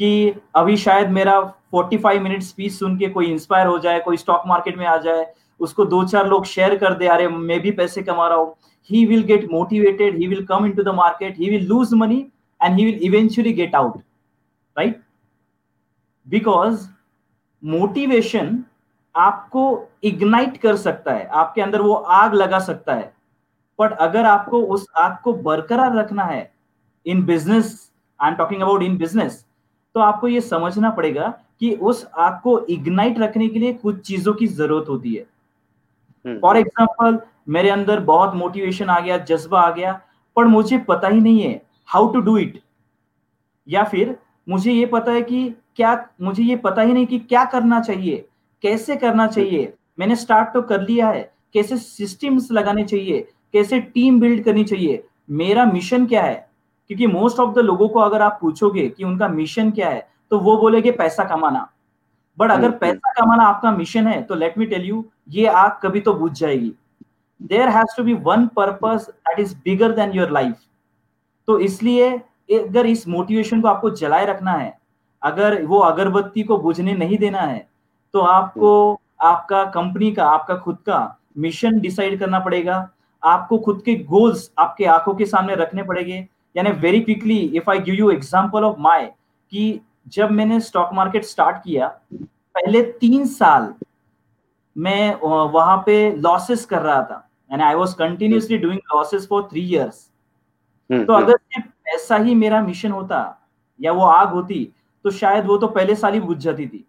कि 0.00 0.34
अभी 0.56 0.76
शायद 0.76 1.10
मेरा 1.10 1.40
45 1.74 2.18
मिनट 2.18 2.42
स्पीच 2.42 2.72
सुन 2.72 2.96
के 2.98 3.08
कोई 3.08 3.26
इंस्पायर 3.26 3.66
हो 3.66 3.78
जाए 3.78 4.00
कोई 4.00 4.16
स्टॉक 4.16 4.42
मार्केट 4.46 4.78
में 4.78 4.86
आ 4.86 4.96
जाए 4.96 5.26
उसको 5.60 5.84
दो 5.84 6.04
चार 6.04 6.28
लोग 6.28 6.44
शेयर 6.44 6.76
कर 6.78 6.94
दे 6.94 7.06
अरे 7.06 7.28
मैं 7.28 7.60
भी 7.60 7.70
पैसे 7.70 8.02
कमा 8.02 8.28
रहा 8.28 8.38
हूँ। 8.38 8.54
He 8.90 9.04
will 9.06 9.22
get 9.22 9.46
motivated 9.50 10.16
he 10.18 10.26
will 10.26 10.44
come 10.46 10.66
into 10.72 10.82
the 10.82 10.88
market 10.88 11.38
he 11.38 11.50
will 11.50 11.66
lose 11.66 11.94
money 11.94 12.26
and 12.60 12.78
he 12.78 12.84
will 12.84 12.98
eventually 13.02 13.52
get 13.52 13.74
out 13.74 13.98
right 14.76 15.00
because 16.26 16.88
motivation 17.62 18.64
आपको 19.14 19.62
इग्नाइट 20.04 20.56
कर 20.56 20.76
सकता 20.76 21.12
है 21.12 21.26
आपके 21.26 21.62
अंदर 21.62 21.80
वो 21.82 21.94
आग 21.94 22.34
लगा 22.34 22.58
सकता 22.58 22.94
है। 22.94 23.12
बट 23.80 23.92
अगर 23.98 24.24
आपको 24.26 24.62
उस 24.74 24.86
आग 24.96 25.16
को 25.24 25.32
बरकरार 25.42 25.94
रखना 25.96 26.24
है 26.24 26.50
in 27.06 27.24
business 27.26 27.90
I 28.20 28.30
am 28.30 28.36
talking 28.36 28.62
about 28.62 28.82
in 28.82 28.96
business 28.98 29.44
तो 29.94 30.00
आपको 30.00 30.28
ये 30.28 30.40
समझना 30.40 30.90
पड़ेगा 30.90 31.28
कि 31.60 31.72
उस 31.82 32.06
आग 32.18 32.40
को 32.42 32.58
इग्नाइट 32.70 33.18
रखने 33.18 33.48
के 33.48 33.58
लिए 33.58 33.72
कुछ 33.72 34.00
चीज़ों 34.00 34.34
की 34.34 34.46
ज़रूरत 34.46 34.88
होती 34.88 35.14
है। 35.14 35.22
For 36.24 36.56
hmm. 36.56 36.58
एग्ज़ाम्पल 36.58 37.18
मेरे 37.48 37.70
अंदर 37.70 38.00
बहुत 38.04 38.34
मोटिवेशन 38.34 38.90
आ 38.90 38.98
गया 39.00 39.18
जज्बा 39.24 39.60
आ 39.60 39.70
गया 39.70 39.92
पर 40.36 40.44
मुझे 40.46 40.78
पता 40.78 41.08
ही 41.08 41.20
नहीं 41.20 41.42
है 41.42 41.60
हाउ 41.88 42.12
टू 42.12 42.20
डू 42.20 42.36
इट 42.38 42.60
या 43.68 43.84
फिर 43.84 44.16
मुझे 44.48 44.72
ये 44.72 44.86
पता 44.86 45.12
है 45.12 45.22
कि 45.22 45.48
क्या 45.76 45.94
मुझे 46.22 46.42
ये 46.42 46.56
पता 46.58 46.82
ही 46.82 46.92
नहीं 46.92 47.06
कि 47.06 47.18
क्या 47.18 47.44
करना 47.44 47.80
चाहिए 47.80 48.24
कैसे 48.64 48.96
करना 48.96 49.26
चाहिए। 49.26 49.72
मैंने 49.98 50.16
स्टार्ट 50.16 50.52
तो 50.54 50.62
कर 50.62 50.80
लिया 50.80 51.08
है 51.08 51.30
कैसे 51.54 51.76
सिस्टम्स 51.76 52.50
लगाने 52.52 52.84
चाहिए 52.84 53.26
कैसे 53.54 53.80
टीम 53.80 54.20
बिल्ड 54.20 54.44
करनी 54.44 54.64
चाहिए? 54.64 55.02
मेरा 55.32 55.64
मिशन 55.66 56.06
क्या 56.06 56.22
है? 56.22 56.48
क्योंकि 56.90 57.06
मोस्ट 57.08 57.38
ऑफ़ 57.40 57.54
द 57.54 57.58
लोगों 57.60 57.88
को 57.88 58.00
अगर 58.00 58.22
आप 58.22 58.38
पूछोगे 58.40 58.88
कि 58.88 59.04
उनका 59.04 59.28
मिशन 59.30 59.70
क्या 59.70 59.88
है 59.88 60.08
तो 60.30 60.38
वो 60.40 60.56
बोलेगे 60.56 60.90
पैसा 60.92 61.24
कमाना। 61.24 61.68
बट 62.38 62.50
अगर 62.50 62.70
पैसा। 62.72 63.12
कमाना 63.12 63.44
आपका 63.44 63.70
मिशन 63.72 64.06
है 64.06 64.22
तो 64.22 64.34
लेट 64.34 64.58
मी 64.58 64.66
टेल 64.66 64.84
यू 64.84 65.04
ये 65.28 65.46
आग 65.46 65.78
कभी 65.82 66.00
तो 66.00 66.14
बुझ 66.14 66.32
जाएगी। 66.32 66.72
There 67.40 67.68
has 67.68 67.96
to 67.96 68.04
be 68.04 68.14
one 68.22 68.46
purpose 68.56 69.08
that 69.10 69.40
is 69.40 69.54
bigger 69.64 69.92
than 69.92 70.12
your 70.12 70.30
life 70.30 70.56
तो 71.48 71.58
इसलिए 71.60 72.10
अगर 72.52 72.86
इस 72.86 73.06
मोटिवेशन 73.08 73.60
को 73.60 73.68
आपको 73.68 73.90
जलाए 73.92 74.26
रखना 74.26 74.52
है 74.52 74.78
अगर 75.22 75.62
वो 75.66 75.78
अगरबत्ती 75.80 76.42
को 76.42 76.58
बुझने 76.58 76.92
नहीं 76.94 77.18
देना 77.18 77.40
है 77.40 77.66
तो 78.14 78.20
आपको 78.20 79.00
आपका 79.22 79.64
कंपनी 79.70 80.10
का 80.12 80.26
आपका 80.26 80.54
खुद 80.56 80.76
का 80.86 80.98
मिशन 81.38 81.78
डिसाइड 81.80 82.18
करना 82.20 82.38
पड़ेगा। 82.40 82.88
आपको 83.22 83.58
खुद 83.58 83.82
के 83.84 83.94
गोल्स 84.04 84.50
आपके 84.58 84.84
आँखों 84.86 85.14
के 85.14 85.26
सामने 85.26 85.54
रखने 85.54 85.82
पड़ेंगे। 85.82 86.26
यानी 86.54 86.70
very 86.80 87.00
quickly 87.00 87.38
if 87.56 87.70
I 87.70 87.78
give 87.80 87.94
you 87.94 88.10
example 88.10 88.64
of 88.64 88.78
my 88.78 89.06
कि 89.52 89.80
जब 90.08 90.30
मैंने 90.30 90.60
स्टॉक 90.60 90.90
मार्केट 90.94 91.24
स्टार्ट 91.24 91.56
किया 91.64 91.88
पहले 92.14 92.82
तीन 93.00 93.26
साल 93.26 93.72
मैं 94.76 95.14
वहाँ 95.52 95.76
पे 95.86 95.94
लॉसेस 96.16 96.64
कर 96.64 96.82
रहा 96.82 97.02
था। 97.02 97.26
And 97.50 97.62
I 97.62 97.74
was 97.74 97.92
continuously 97.94 98.58
doing 98.58 98.80
losses 98.94 99.26
for 99.28 99.48
three 99.50 99.60
years 99.62 100.08
तो 100.90 101.12
अगर 101.12 101.38
ऐसा 101.94 102.16
ही 102.16 102.34
मेरा 102.34 102.60
मिशन 102.62 102.90
होता 102.92 103.18
या 103.80 103.92
वो 103.92 104.04
आग 104.04 104.28
होती 104.28 104.64
तो 105.04 105.10
शायद 105.10 105.46
वो 105.46 105.56
तो 105.58 105.66
पहले 105.68 105.94
साल 105.94 106.14
ही 106.14 106.20
बुझ 106.20 106.36
जाती 106.38 106.66
थी। 106.66 106.84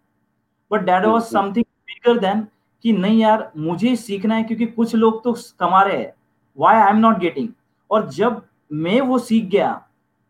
But 0.70 0.80
that 0.80 1.04
was 1.04 1.24
something 1.24 1.64
bigger 1.86 2.18
than 2.18 2.46
कि 2.84 2.92
नहीं 2.92 3.20
यार 3.20 3.50
मुझे 3.56 3.94
सीखना 3.96 4.34
है 4.34 4.42
क्योंकि 4.42 4.66
कुछ 4.66 4.94
लोग 4.94 5.22
तो 5.24 5.34
कमा 5.60 5.82
रहे 5.82 5.96
हैं। 5.96 6.12
Why 6.58 6.76
I 6.76 6.90
am 6.90 6.96
not 6.98 7.18
getting 7.18 7.48
और 7.90 8.08
जब 8.10 8.42
मैं 8.72 9.00
वो 9.00 9.18
सीख 9.20 9.44
गया, 9.44 9.72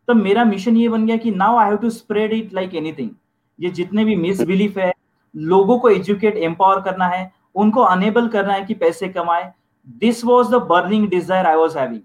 तब 0.09 0.17
मेरा 0.17 0.45
मिशन 0.45 0.77
ये 0.77 0.89
बन 0.89 1.07
गया 1.07 1.17
कि 1.17 1.31
now 1.33 1.57
I 1.57 1.69
have 1.69 1.77
to 1.79 1.91
spread 1.91 2.33
it 2.33 2.55
like 2.55 2.75
anything 2.75 3.11
ये 3.59 3.71
जितने 3.71 4.05
भी 4.05 4.17
मिस 4.17 4.41
बिलीफ 4.43 4.79
है, 4.79 4.93
लोगों 5.35 5.79
को 5.79 5.91
एजुकेट 5.91 6.37
एम्पावर 6.39 6.81
करना 6.83 7.07
है, 7.07 7.31
उनको 7.55 7.83
अनेबल 7.83 8.29
करना 8.29 8.53
है 8.53 8.65
कि 8.65 8.75
पैसे 8.75 9.09
कमाए। 9.09 9.53
This 9.99 10.25
was 10.25 10.51
the 10.51 10.63
burning 10.69 11.09
desire 11.09 11.47
I 11.47 11.57
was 11.57 11.79
having 11.79 12.01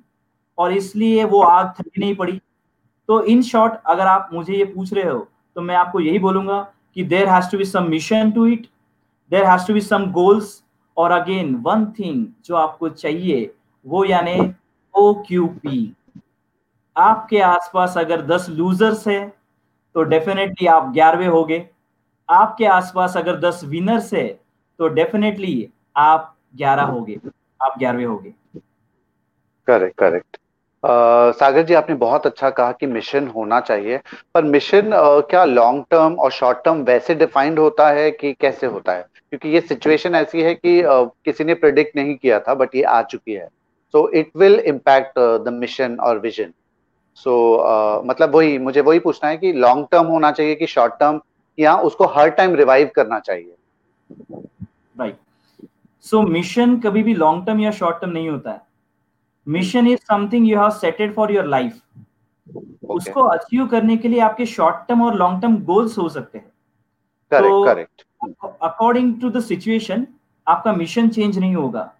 और 0.57 0.73
इसलिए 0.73 1.23
वो 1.25 1.41
आग 1.43 1.73
थकी 1.79 2.01
नहीं 2.01 2.15
पड़ी। 2.15 2.39
तो 3.09 3.21
इन 3.23 3.41
शॉर्ट 3.43 3.73
अगर 3.85 4.07
आप 4.07 4.29
मुझे 4.33 4.53
ये 4.53 4.65
पूछ 4.65 4.93
रहे 4.93 5.09
हो 5.09 5.27
तो 5.55 5.61
मैं 5.61 5.75
आपको 5.75 5.99
यही 5.99 6.19
बोलूँगा 6.19 6.61
कि 6.95 7.03
there 7.05 7.29
has 7.29 7.49
to 7.51 7.57
be 7.57 7.65
some 7.65 7.89
mission 7.89 8.31
to 8.31 8.45
it 8.47 8.67
there 9.31 9.45
has 9.45 9.67
to 9.67 9.73
be 9.73 9.81
some 9.81 10.11
goals 10.11 10.61
और 10.97 11.11
अगेन 11.11 11.55
वन 11.65 11.85
थिंग 11.99 12.25
जो 12.45 12.55
आपको 12.55 12.89
चाहिए 12.89 13.45
वो 13.87 14.03
यानी 14.05 14.53
ओ 14.95 15.13
क्यू 15.27 15.47
पी 15.47 15.95
आपके 16.95 17.39
आसपास 17.39 17.97
अगर 17.97 18.21
दस 18.21 18.49
लूजर्स 18.49 19.07
है 19.07 19.33
तो 19.95 20.03
डेफिनेटली 20.03 20.67
आप 20.67 20.91
ग्यारहवें 20.93 21.27
गए 21.43 21.67
आपके 22.29 22.65
आसपास 22.65 23.17
अगर 23.17 23.35
दस 23.39 23.61
विनर्स 23.63 24.13
है 24.13 24.27
तो 24.79 24.87
डेफिनेटली 24.87 25.69
आप 25.95 26.35
ग्यारह 26.55 26.83
होगे। 26.83 27.19
आप 27.61 27.75
ग्यारहवें 27.79 28.05
होगे। 28.05 28.33
करेक्ट 29.67 29.97
करेक्ट 29.97 30.37
सागर 31.37 31.63
जी 31.63 31.73
आपने 31.73 31.95
बहुत 31.95 32.25
अच्छा 32.25 32.49
कहा 32.49 32.71
कि 32.71 32.85
मिशन 32.85 33.27
होना 33.27 33.59
चाहिए 33.59 33.97
पर 34.33 34.43
मिशन 34.43 34.81
uh, 34.81 35.29
क्या 35.29 35.43
लॉन्ग 35.45 35.85
टर्म 35.91 36.13
और 36.13 36.31
शॉर्ट 36.31 36.57
टर्म 36.65 36.81
वैसे 36.83 37.15
डिफाइंड 37.15 37.59
होता 37.59 37.89
है 37.89 38.11
कि 38.11 38.33
कैसे 38.33 38.67
होता 38.67 38.93
है? 38.93 39.05
क्योंकि 39.29 39.49
ये 39.49 39.61
सिचुएशन 39.61 40.15
ऐसी 40.15 40.41
है 40.41 40.53
कि 40.55 40.81
uh, 40.83 41.09
किसी 41.25 41.43
ने 41.43 41.53
प्रिडिक्ट 41.53 41.95
नहीं 41.95 42.15
किया 42.15 42.39
था 42.39 42.55
बट 42.55 42.75
ये 42.75 42.83
आ 42.83 43.01
चुकी 43.01 43.33
है। 43.33 43.47
So 43.93 44.07
it 44.11 44.31
will 44.37 44.59
impact 44.67 45.19
the 45.19 45.53
mission 45.53 45.95
और 45.99 46.19
विजन 46.19 46.53
सो 47.17 47.33
मतलब 48.05 48.35
वही 48.35 48.57
मुझे 48.59 48.81
वही 48.81 48.99
पूछना 48.99 49.29
है 49.29 49.37
कि 49.37 49.51
लॉन्ग 49.55 49.87
टर्म 49.91 50.05
होना 50.07 50.31
चाहिए 50.31 50.55
कि 50.55 50.67
शॉर्ट 50.67 50.93
टर्म 50.99 51.19
या 51.57 51.75
उसको 51.81 52.05
हर 52.15 52.29
टाइम 52.31 52.55
रिवाइव 52.55 52.89
करना 52.95 53.19
चाहिए? 53.19 53.55
राइट 54.99 55.15
सो 56.05 56.21
मिशन 56.23 56.79
कभी 56.79 57.03
भी 57.03 57.13
लॉन्ग 57.15 57.45
टर्म 57.45 57.59
या 57.59 57.71
शॉर्ट 57.71 58.01
टर्म 58.01 58.11
नहीं 58.11 58.29
होता 58.29 58.51
है। 58.51 58.61
Mission 59.47 59.87
is 59.87 59.99
something 60.01 60.47
you 60.49 60.59
have 60.59 60.69
setted 60.79 61.13
for 61.15 61.31
your 61.31 61.45
life 61.47 61.81
उसको 62.89 63.21
अचीव 63.21 63.65
करने 63.67 63.97
के 63.97 64.07
लिए 64.07 64.19
आपके 64.21 64.45
शॉर्ट 64.45 64.87
टर्म 64.87 65.01
और 65.03 65.15
लॉन्ग 65.15 65.41
टर्म 65.41 65.57
गोल्स 65.65 65.97
हो 65.97 66.07
सकते 66.09 66.37
हैं। 66.37 66.51
Correct 67.31 67.65
correct 67.65 68.05
according 68.63 69.19
to 69.21 69.29
the 69.29 69.39
situation 69.43 70.05
आपका 70.47 70.73
मिशन 70.73 71.09
चेंज 71.09 71.37
नहीं 71.39 71.55
होगा। 71.55 71.91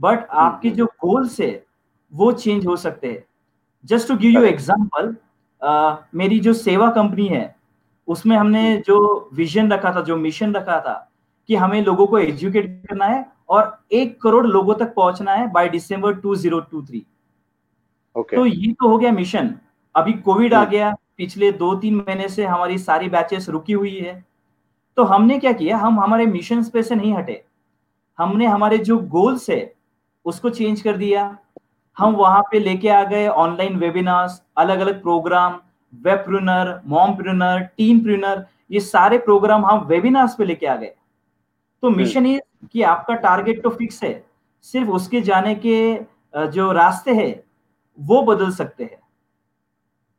बट 0.00 0.18
हम्म, 0.18 0.38
आपके 0.38 0.68
हम्म। 0.68 0.78
जो 0.78 0.86
गोल्स 1.00 1.40
है 1.40 1.64
वो 2.12 2.32
चेंज 2.32 2.66
हो 2.66 2.76
सकते 2.76 3.10
हैं। 3.10 3.24
Just 3.84 4.08
to 4.08 4.16
give 4.16 4.30
you 4.30 4.42
example 4.44 5.14
मेरी 6.14 6.38
जो 6.40 6.52
सेवा 6.52 6.90
कंपनी 6.90 7.26
है 7.28 7.44
उसमें 8.08 8.36
हमने 8.36 8.70
हम्म। 8.70 8.82
जो 8.82 9.30
विजन 9.34 9.72
रखा 9.72 9.94
था 9.94 10.00
जो 10.00 10.16
मिशन 10.16 10.54
रखा 10.54 10.78
था 10.80 10.94
कि 11.48 11.56
हमें 11.56 11.84
लोगों 11.84 12.06
को 12.06 12.18
एजुकेट 12.18 12.86
करना 12.88 13.06
है 13.06 13.24
और 13.48 13.78
एक 13.92 14.20
करोड़ 14.22 14.46
लोगों 14.46 14.74
तक 14.74 14.94
पहुँचना 14.94 15.34
है 15.34 15.50
बाय 15.52 15.68
दिसंबर 15.68 16.14
2023 16.20 17.02
okay. 18.16 18.34
तो 18.34 18.46
ये 18.46 18.72
तो 18.72 18.88
हो 18.88 18.98
गया 18.98 19.12
मिशन 19.12 19.54
अभी 19.94 20.12
कोविड 20.12 20.54
आ 20.54 20.64
गया 20.64 20.94
पिछले 21.16 21.50
दो 21.52 21.74
तीन 21.74 21.94
महीने 21.96 22.28
से 22.28 22.44
हमारी 22.44 22.78
सारी 22.78 23.08
बैचेस 23.08 23.48
रुकी 23.48 23.72
हुई 23.72 23.96
है। 23.96 24.24
तो 24.96 25.04
हमने 25.04 25.38
क्या 25.38 25.52
किया 25.52 25.76
हम 25.76 26.00
हमारे 26.00 26.26
मिशन 26.26 26.62
पे 26.64 26.82
से 26.82 26.94
नहीं 26.94 27.12
हटे। 27.14 27.42
हमने 28.18 28.46
हमारे 28.46 28.78
जो 28.78 28.98
गोल्स 28.98 29.48
है 29.50 29.60
उसको 30.26 30.50
चेंज 30.50 30.80
कर 30.80 30.96
दिया। 30.96 31.36
हम 31.96 32.14
वहाँ 32.16 32.42
पे 32.50 32.58
लेके 32.58 32.88
आ 32.88 33.02
गए 33.04 33.26
ऑनलाइन 33.28 33.76
वेबिनार्स 33.78 34.40
अलग 34.58 34.80
अलग 34.80 35.02
program 35.02 35.60
web 35.92 36.18
pruner 36.18 36.80
mom 36.88 37.14
pruner 37.16 37.60
team 37.76 38.00
pruner 38.00 38.44
ये 38.70 38.80
सारे 38.82 39.18
प्रोग्राम 39.20 39.66
हम 39.66 39.84
वेबिनार्स 39.86 40.34
पे 40.34 40.44
लेके 40.44 40.66
आ 40.66 40.76
गए। 40.76 40.92
तो 41.82 41.90
मिशन 41.90 42.18
हम्म। 42.18 42.32
ये 42.32 42.40
कि 42.72 42.82
आपका 42.84 43.14
टारगेट 43.22 43.62
तो 43.62 43.70
फिक्स 43.70 44.02
है 44.04 44.12
सिर्फ़ 44.64 44.90
उसके 44.90 45.20
जाने 45.22 45.54
के 45.66 45.78
जो 46.50 46.70
रास्ते 46.72 47.14
हैं 47.14 47.32
वो 47.98 48.22
बदल 48.24 48.50
सकते 48.52 48.84
हैं। 48.84 48.98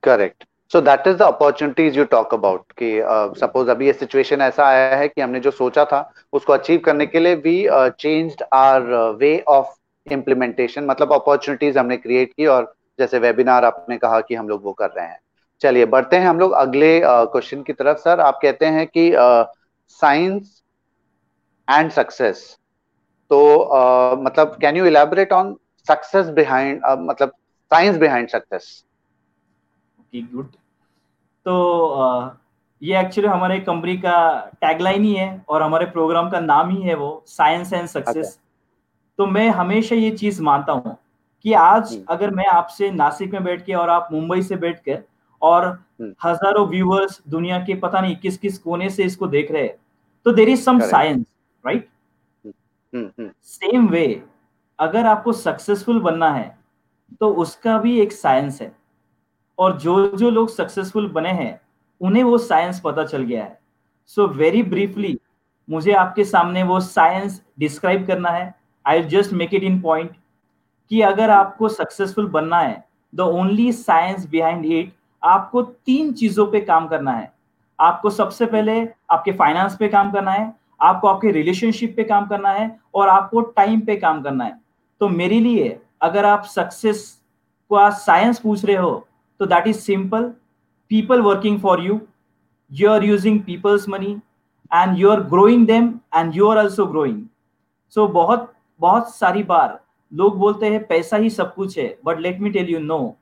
Correct 0.03 0.43
so 0.71 0.81
that 0.81 1.07
is 1.07 1.17
the 1.17 1.21
opportunities 1.23 1.97
you 1.97 2.03
talk 2.05 2.33
about 2.33 2.71
कि 2.73 2.99
सपोज़ 3.39 3.65
uh, 3.65 3.71
अभी 3.71 3.85
ये 3.85 3.93
सिचुएशन 3.93 4.41
ऐसा 4.41 4.65
आया 4.65 4.95
है 4.97 5.07
कि 5.07 5.21
हमने 5.21 5.39
जो 5.39 5.51
सोचा 5.53 5.85
था 5.85 6.11
उसको 6.33 6.53
अचीव 6.53 6.79
करने 6.85 7.05
के 7.05 7.19
लिए 7.19 7.35
we 7.37 7.65
changed 7.99 8.43
our 8.53 9.15
way 9.19 9.37
of 9.47 9.75
implementation 10.11 10.85
मतलब 10.85 11.13
अपॉर्चुनिटीज़ 11.13 11.79
हमने 11.79 11.97
क्रिएट 11.97 12.33
की 12.33 12.45
और 12.45 12.73
जैसे 12.99 13.19
वेबिनार 13.19 13.65
आपने 13.65 13.97
कहा 13.97 14.19
कि 14.21 14.35
हम 14.35 14.49
लोग 14.49 14.63
वो 14.63 14.73
कर 14.73 14.89
रहे 14.89 15.05
हैं। 15.05 15.19
चलिए 15.61 15.85
बढ़ते 15.85 16.15
हैं 16.15 16.27
हम 16.27 16.39
लोग 16.39 16.51
अगले 16.51 17.01
क्वेश्चन 17.05 17.61
की 17.63 17.73
तरफ़। 17.73 17.97
सर 17.97 18.19
आप 18.19 18.39
कहते 18.41 18.65
हैं 18.65 18.87
कि 18.87 19.11
साइंस 19.89 20.61
एंड 21.69 21.91
सक्सेस 21.91 22.57
तो 23.31 23.39
uh, 23.55 24.19
मतलब 24.23 24.57
can 24.61 24.77
you 24.77 24.85
elaborate 24.85 25.33
on 25.33 25.55
success 25.87 26.27
behind 26.29 26.81
मतलब 26.85 27.29
साइंस 27.71 27.97
बिहाइंड 27.97 28.27
सक्सेस 28.29 28.83
गुड 30.15 30.51
तो 31.45 31.53
uh, 31.97 32.29
ये 32.81 32.99
एक्चुअली 32.99 33.29
हमारे 33.29 33.59
कंपनी 33.59 33.97
का 33.97 34.17
टैगलाइन 34.61 35.03
ही 35.03 35.13
है 35.13 35.45
और 35.49 35.61
हमारे 35.61 35.85
प्रोग्राम 35.85 36.29
का 36.29 36.39
नाम 36.39 36.69
ही 36.69 36.81
है 36.81 36.95
वो 36.95 37.23
साइंस 37.27 37.73
एंड 37.73 37.87
सक्सेस 37.87 38.39
तो 39.19 39.25
मैं 39.27 39.49
हमेशा 39.51 39.95
ये 39.95 40.11
चीज़ 40.11 40.41
मानता 40.41 40.73
हूँ 40.73 40.97
कि 41.45 41.53
आज 41.53 41.97
अगर 42.09 42.31
मैं 42.31 42.45
आपसे 42.47 42.89
नासिक 42.91 43.33
में 43.33 43.43
बैठ 43.43 43.65
के 43.65 43.73
और 43.73 43.89
आप 43.89 44.07
मुंबई 44.11 44.41
से 44.41 44.55
बैठ 44.55 44.79
कर 44.79 45.03
और 45.41 45.65
हम्म। 45.65 46.13
हज़ारों 46.23 46.67
व्यूअर्स 46.67 47.21
दुनिया 47.29 47.59
के 47.59 47.75
पता 47.79 48.01
नहीं 48.01 48.15
किस 48.15 48.37
किस 48.37 48.57
कोने 48.57 48.89
से 48.89 49.03
इसको 49.03 49.27
देख 49.27 49.51
रहे 49.51 49.63
हैं 49.63 49.75
तो 50.25 50.31
there 50.33 50.49
is 50.49 50.61
some 50.63 50.79
science 50.81 51.25
right 51.63 51.89
same 52.93 53.87
way 53.89 54.05
अगर 54.79 55.05
आपको 55.05 55.33
सक्सेसफुल 55.33 55.99
बनना 56.01 56.29
है 56.33 56.55
तो 57.21 57.29
उसका 57.35 57.77
भी 57.79 57.99
एक 58.01 58.11
साइंस 58.11 58.61
है। 58.61 58.71
और 59.57 59.77
जो 59.79 60.05
जो 60.17 60.29
लोग 60.29 60.49
सक्सेसफुल 60.49 61.07
बने 61.11 61.31
हैं 61.31 61.59
उन्हें 62.01 62.23
वो 62.23 62.37
साइंस 62.37 62.79
पता 62.79 63.03
चल 63.05 63.23
गया 63.23 63.43
है। 63.43 63.59
सो 64.09 64.27
वेरी 64.29 64.63
ब्रीफली 64.65 65.17
मुझे 65.67 65.91
आपके 65.93 66.23
सामने 66.25 66.63
वो 66.63 66.79
साइंस 66.81 67.41
डिस्क्राइब 67.59 68.05
करना 68.07 68.29
है। 68.29 68.53
I 68.85 69.03
just 69.05 69.33
make 69.33 69.53
it 69.53 69.63
in 69.63 69.79
point 69.81 70.11
कि 70.91 71.01
अगर 71.01 71.29
आपको 71.29 71.69
सक्सेसफुल 71.69 72.27
बनना 72.29 72.59
है 72.59 72.83
the 73.13 73.21
only 73.21 73.71
science 73.73 74.27
behind 74.29 74.65
it 74.65 74.91
आपको 75.23 75.61
तीन 75.61 76.11
चीज़ों 76.13 76.45
पे 76.47 76.59
काम 76.61 76.87
करना 76.87 77.11
है। 77.11 77.31
आपको 77.79 78.09
सबसे 78.09 78.45
पहले 78.45 78.81
आपके 79.11 79.31
फाइनेंस 79.31 79.75
पे 79.79 79.87
काम 79.87 80.11
करना 80.11 80.31
है, 80.31 80.53
आपको 80.81 81.07
आपके 81.07 81.31
रिलेशनशिप 81.31 81.93
पे 81.97 82.03
काम 82.03 82.25
करना 82.27 82.49
है 82.51 82.69
और 82.95 83.09
आपको 83.09 83.41
टाइम 83.41 83.79
पे 83.81 83.95
काम 83.95 84.21
करना 84.23 84.45
है। 84.45 84.59
तो 85.01 85.07
मेरे 85.09 85.39
लिए 85.39 85.79
अगर 86.01 86.25
आप 86.25 86.43
सक्सेस 86.45 87.05
का 87.71 87.89
साइंस 87.89 88.39
पूछ 88.39 88.65
रहे 88.65 88.75
हो 88.77 89.07
तो 89.39 89.45
that 89.45 89.67
is 89.67 89.77
simple 89.77 90.23
people 90.91 91.21
working 91.21 91.59
for 91.59 91.81
you 91.81 91.99
you 92.71 92.89
are 92.91 93.03
using 93.03 93.39
people's 93.41 93.87
money 93.89 94.11
and 94.71 94.97
you 94.97 95.09
are 95.09 95.21
growing 95.29 95.65
them 95.67 95.87
and 96.15 96.35
you 96.35 96.47
are 96.47 96.57
also 96.57 96.85
growing 96.85 97.25
so 97.95 98.07
बहुत 98.09 98.52
बहुत 98.79 99.15
सारी 99.15 99.43
बार 99.43 99.79
लोग 100.11 100.37
बोलते 100.37 100.69
हैं, 100.69 100.85
पैसा 100.87 101.17
ही 101.17 101.29
सब 101.29 101.53
कुछ 101.55 101.77
है 101.77 101.97
but 102.05 102.19
let 102.19 102.39
me 102.41 102.49
tell 102.49 102.69
you 102.69 102.79
no 102.79 103.15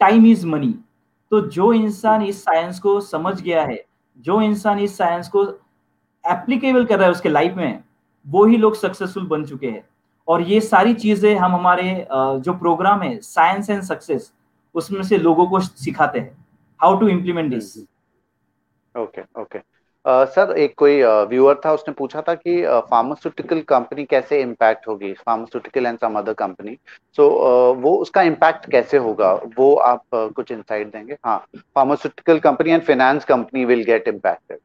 time 0.00 0.26
is 0.26 0.46
money 0.46 0.74
तो 1.32 1.40
जो 1.48 1.72
इंसान 1.72 2.22
इस 2.22 2.42
साइंस 2.44 2.78
को 2.80 3.00
समझ 3.02 3.40
गया 3.40 3.62
है, 3.64 3.84
जो 4.18 4.40
इंसान 4.42 4.78
इस 4.78 4.96
साइंस 4.98 5.28
को 5.28 5.44
एप्लीकेबल 6.24 6.84
कर 6.84 6.98
रहा 6.98 7.06
है 7.06 7.12
उसके 7.12 7.28
लाइफ 7.28 7.54
में, 7.56 7.82
वो 8.26 8.44
ही 8.46 8.56
लोग 8.56 8.74
सक्सेसफुल 8.76 9.26
बन 9.26 9.44
चुके 9.44 9.66
हैं। 9.66 9.84
और 10.28 10.42
ये 10.42 10.60
सारी 10.60 10.94
चीज़ें 10.94 11.34
हम 11.36 11.54
हमारे 11.54 12.06
जो 12.10 12.52
प्रोग्राम 12.54 13.02
है 13.02 13.18
साइंस 13.20 13.70
एंड 13.70 13.82
सक्सेस 13.82 14.32
उसमें 14.74 15.02
से 15.02 15.18
लोगों 15.18 15.46
को 15.46 15.60
सिखाते 15.60 16.18
हैं 16.18 16.36
how 16.80 16.98
to 16.98 17.08
implement 17.08 17.50
this 17.50 17.76
okay 18.94 19.22
okay 19.40 19.58
sir 20.04 20.50
uh, 20.50 20.56
एक 20.58 20.74
कोई 20.78 21.02
व्यूअर 21.02 21.60
था 21.64 21.72
उसने 21.72 21.92
पूछा 21.94 22.20
था 22.28 22.34
कि 22.34 22.56
फार्मास्यूटिकल 22.90 23.60
कंपनी 23.68 24.04
कैसे 24.04 24.40
इम्पैक्ट 24.42 24.88
होगी? 24.88 25.12
Pharmaceutical 25.26 25.86
and 25.86 25.98
some 25.98 26.18
other 26.18 26.32
company 26.32 26.76
so 27.18 27.28
वो 27.82 27.94
उसका 27.96 28.22
इम्पैक्ट 28.22 28.70
कैसे 28.70 28.96
होगा? 28.96 29.32
वो 29.58 29.74
आप 29.76 30.02
uh, 30.14 30.32
कुछ 30.32 30.50
इंसाइट 30.52 30.92
देंगे? 30.92 31.16
हाँ 31.26 31.38
pharmaceutical 31.54 32.38
company 32.40 32.70
and 32.70 32.82
finance 32.82 33.24
company 33.24 33.64
will 33.64 33.84
get 33.84 34.08
impacted 34.08 34.58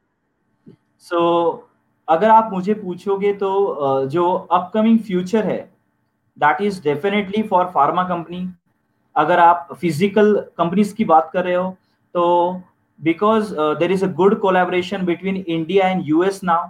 so 1.06 1.20
अगर 2.08 2.30
आप 2.30 2.50
मुझे 2.54 2.74
पूछोगे 2.74 3.34
तो 3.34 3.50
uh, 3.84 4.10
जो 4.10 4.32
अपकमिंग 4.32 5.00
फ्यूचर 5.00 5.46
है 5.46 5.60
that 6.38 6.62
is 6.62 6.82
definitely 6.84 7.44
for 7.44 7.66
pharma 7.74 8.04
company 8.10 8.48
अगर 9.16 9.40
आप 9.40 9.68
फ़िज़िकल 9.74 10.36
कंपनीज़ 10.58 10.94
की 10.96 11.06
बात 11.06 11.30
कर 11.34 11.44
रहे 11.44 11.56
हो 11.56 11.70
तो 12.16 12.26
because 13.00 13.54
there 13.80 13.92
is 13.92 14.06
a 14.06 14.12
good 14.14 14.40
collaboration 14.40 15.06
between 15.06 15.36
India 15.38 15.88
and 15.88 16.02
US 16.06 16.44
now 16.44 16.68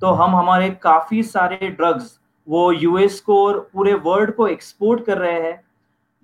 तो 0.00 0.10
हम 0.12 0.36
हमारे 0.36 0.70
काफ़ी 0.82 1.22
सारे 1.22 1.70
ड्रग्स 1.70 2.18
वो 2.48 2.70
यूएस 2.72 3.20
को 3.20 3.44
और 3.46 3.58
पूरे 3.72 3.94
वर्ल्ड 4.04 4.34
को 4.34 4.46
एक्सपोर्ट 4.48 5.04
कर 5.04 5.18
रहे 5.18 5.40
हैं। 5.40 5.58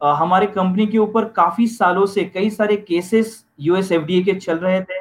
Uh, 0.01 0.15
हमारी 0.17 0.47
कंपनी 0.47 0.87
के 0.87 0.99
ऊपर 0.99 1.25
काफ़ी 1.37 1.67
सालों 1.67 2.07
से 2.07 2.25
कई 2.25 2.49
सारे 2.51 2.77
केसेस 2.77 3.45
यूएस 3.61 3.93
एफडीए 3.93 4.23
के 4.23 4.33
चल 4.35 4.59
रहे 4.59 4.81
थे। 4.81 5.01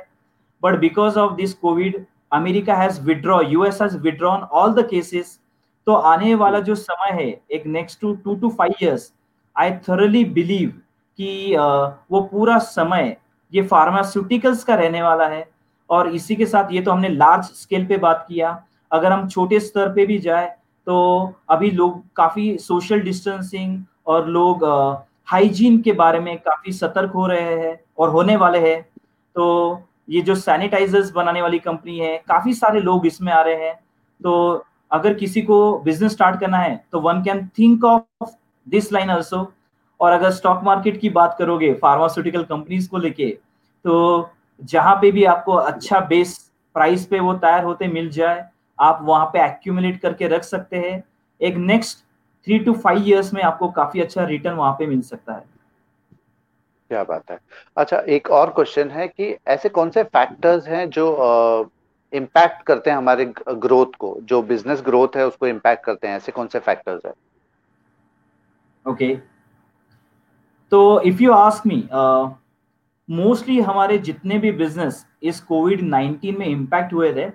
But 0.64 0.80
because 0.80 1.18
of 1.20 1.34
this 1.36 1.54
covid 1.54 2.06
America 2.34 2.76
has 2.76 3.02
withdraw 3.02 3.42
US 3.42 3.82
has 3.82 3.98
withdrawn 3.98 4.42
all 4.54 4.74
the 4.74 4.88
cases 4.90 5.40
तो 5.88 5.94
आने 6.12 6.36
वाला 6.36 6.60
जो 6.60 6.76
समय 6.76 7.12
है 7.14 7.28
एक 7.52 7.66
next 7.68 8.00
two 8.02 8.14
two 8.16 8.36
two 8.36 8.50
five 8.50 8.74
years 8.82 9.12
I 9.56 9.72
thoroughly 9.90 10.24
believe 10.34 10.70
कि 11.20 11.56
uh, 11.56 11.92
वो 12.12 12.22
पूरा 12.22 12.58
समय 12.60 13.16
ये 13.54 13.62
फार्मास्यूटिकल्स 13.64 14.64
का 14.64 14.76
रहने 14.76 15.02
वाला 15.02 15.28
है। 15.28 15.48
और 15.90 16.10
इसी 16.10 16.36
के 16.36 16.46
साथ 16.46 16.72
ये 16.72 16.82
तो 16.82 16.92
हमने 16.92 17.10
लार्ज 17.10 17.46
स्केल 17.56 17.86
पे 17.86 17.98
बात 18.00 18.26
किया। 18.28 18.62
अगर 18.92 19.12
हम 19.12 19.28
छोटे 19.30 19.60
स्तर 19.60 19.94
पे 19.94 20.06
भी 20.06 20.18
जाए 20.20 20.48
तो 20.88 21.34
अभी 21.50 21.70
लोग 21.72 22.02
काफ़ी 22.16 22.58
सोशल 22.60 23.02
डिस्टेंसिंग 23.02 23.84
और 24.08 24.28
लोग 24.30 24.66
हाइजीन 25.28 25.82
के 25.82 25.92
बारे 25.94 26.20
में 26.20 26.38
काफ़ी 26.40 26.72
सतर्क 26.74 27.12
हो 27.12 27.26
रहे 27.28 27.56
हैं 27.56 27.80
और 27.98 28.10
होने 28.10 28.36
वाले 28.36 28.60
हैं। 28.62 28.82
तो 29.36 29.82
ये 30.10 30.22
जो 30.22 30.36
सैनिटाइजर्स 30.36 31.12
बनाने 31.12 31.42
वाली 31.42 31.60
कंपनी 31.60 31.98
है, 32.00 32.18
काफ़ी 32.20 32.54
सारे 32.54 32.80
लोग 32.82 33.06
इसमें 33.06 33.32
आ 33.34 33.42
रहे 33.42 33.66
हैं। 33.66 33.80
तो 34.22 34.66
अगर 34.92 35.14
किसी 35.14 35.42
को 35.42 35.58
बिज़नेस 35.80 36.12
स्टार्ट 36.12 36.40
करना 36.40 36.58
है 36.58 36.76
तो 36.92 37.00
one 37.02 37.22
can 37.24 37.46
think 37.60 37.84
of 37.86 38.32
this 38.68 38.92
line 38.94 39.12
also 39.12 39.42
और 40.00 40.12
अगर 40.12 40.32
स्टॉक 40.32 40.64
मार्केट 40.64 41.00
की 41.02 41.10
बात 41.10 41.36
करोगे 41.40 41.74
फार्मास्यूटिकल 41.74 42.44
कंपनीज़ 42.44 42.90
को 42.90 42.98
लेके 42.98 43.30
तो 43.86 44.30
जहाँ 44.62 44.96
पे 44.96 45.12
भी 45.12 45.24
आपको 45.26 45.54
अच्छा 45.54 46.00
बेस 46.00 46.38
प्राइस 46.76 47.06
पे 47.06 47.20
वो 47.20 47.34
तैयार 47.34 47.64
होते 47.64 47.88
मिल 47.88 48.10
जाए 48.10 48.44
आप 48.80 49.00
वहाँ 49.02 49.26
पे 49.26 49.44
एक्यूमुलेट 49.46 50.00
करके 50.02 50.28
रख 50.28 50.44
सकते 50.44 50.78
हैं। 50.78 51.04
एक 51.42 51.56
next 51.58 51.98
three 52.48 52.58
two 52.60 52.74
five 52.74 53.04
years 53.04 53.34
में 53.34 53.42
आपको 53.44 53.70
काफ़ी 53.72 54.02
अच्छा 54.02 54.24
रिटर्न 54.26 54.56
वहाँ 54.56 54.74
पे 54.80 54.86
मिल 54.88 55.02
सकता 55.02 55.34
है। 55.34 55.44
क्या 56.92 57.04
बात 57.04 57.32
है। 57.32 57.38
अच्छा 57.78 58.00
एक 58.00 58.30
और 58.32 58.50
क्वेश्चन 58.50 58.90
है 58.90 59.08
कि 59.08 59.36
ऐसे 59.48 59.70
कौन 59.70 59.90
से 59.90 60.04
फैक्टर्स 60.04 60.68
हैं 60.68 60.90
जो 60.90 61.06
इम्पैक्ट 62.14 62.58
uh, 62.58 62.66
करते 62.68 62.90
हैं 62.90 62.98
हमारे 62.98 63.26
ग्रोथ 63.50 63.96
को? 64.00 64.18
जो 64.22 64.42
बिज़नेस 64.42 64.82
ग्रोथ 64.86 65.16
है 65.16 65.28
उसको 65.28 65.48
इम्पैक्ट 65.48 65.86
करते 65.86 66.08
हैं 66.08 66.16
ऐसे 66.16 66.32
कौन 66.32 66.48
से 66.48 66.60
फैक्टर्स 66.60 67.06
है? 67.06 67.14
Okay 68.86 69.06
okay. 69.06 69.22
तो 70.76 71.02
if 71.02 71.24
you 71.24 71.32
ask 71.32 71.68
me 71.68 71.90
mostly 73.10 73.60
हमारे 73.60 73.98
जितने 73.98 74.38
भी 74.38 74.52
बिज़नेस 74.52 75.06
इस 75.24 75.40
कोविड 75.42 75.82
19 75.82 76.38
में 76.38 76.46
इम्पैक्ट 76.46 76.94
हुए 76.94 77.14
थे 77.14 77.30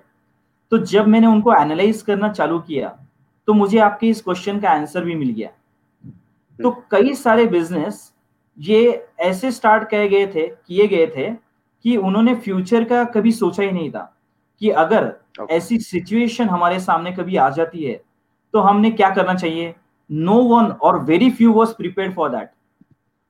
तो 0.71 0.77
जब 0.77 1.07
मैंने 1.07 1.27
उनको 1.27 1.53
एनालाइज 1.53 2.01
करना 2.01 2.29
चालू 2.29 2.59
किया 2.59 2.99
तो 3.47 3.53
मुझे 3.53 3.79
आपके 3.79 4.07
इस 4.07 4.21
क्वेश्चन 4.21 4.59
का 4.59 4.69
आंसर 4.69 5.03
भी 5.03 5.15
मिल 5.15 5.29
गया। 5.29 5.49
तो 6.63 6.83
कई 6.91 7.13
सारे 7.13 7.45
बिज़नेस 7.45 8.13
ये 8.59 9.07
ऐसे 9.19 9.51
स्टार्ट 9.51 9.89
किए 9.89 10.09
गए 10.09 10.27
थे 10.27 10.47
किए 10.47 10.87
गए 10.87 11.07
थे 11.07 11.29
कि 11.83 11.97
उन्होंने 11.97 12.35
फ्यूचर 12.35 12.83
का 12.83 13.03
कभी 13.03 13.31
सोचा 13.31 13.63
ही 13.63 13.71
नहीं 13.71 13.91
था 13.91 14.17
कि 14.59 14.69
अगर 14.69 15.13
okay. 15.41 15.51
ऐसी 15.51 15.77
सिचुएशन 15.77 16.49
हमारे 16.49 16.79
सामने 16.79 17.11
कभी 17.11 17.35
आ 17.35 17.49
जाती 17.49 17.83
है 17.83 18.01
तो 18.53 18.59
हमने 18.59 18.91
क्या 18.91 19.09
करना 19.09 19.33
चाहिए? 19.33 19.75
नो 20.11 20.33
वन 20.33 20.65
और 20.65 21.03
very 21.03 21.31
few 21.31 21.53
was 21.53 21.73
prepare 21.73 22.13
for 22.13 22.29
that 22.29 22.51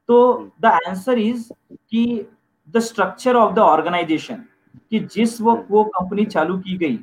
तो 0.09 0.17
द 0.61 0.65
आंसर 0.65 1.19
इज़ 1.19 1.51
कि 1.71 2.25
the 2.69 2.79
structure 2.79 3.35
of 3.35 3.53
the 3.53 3.59
organization 3.59 4.43
कि 4.91 4.99
जिस 5.15 5.41
वक्त 5.41 5.67
वो 5.71 5.83
कंपनी 5.95 6.25
चालू 6.25 6.57
की 6.57 6.77
गई 6.77 6.97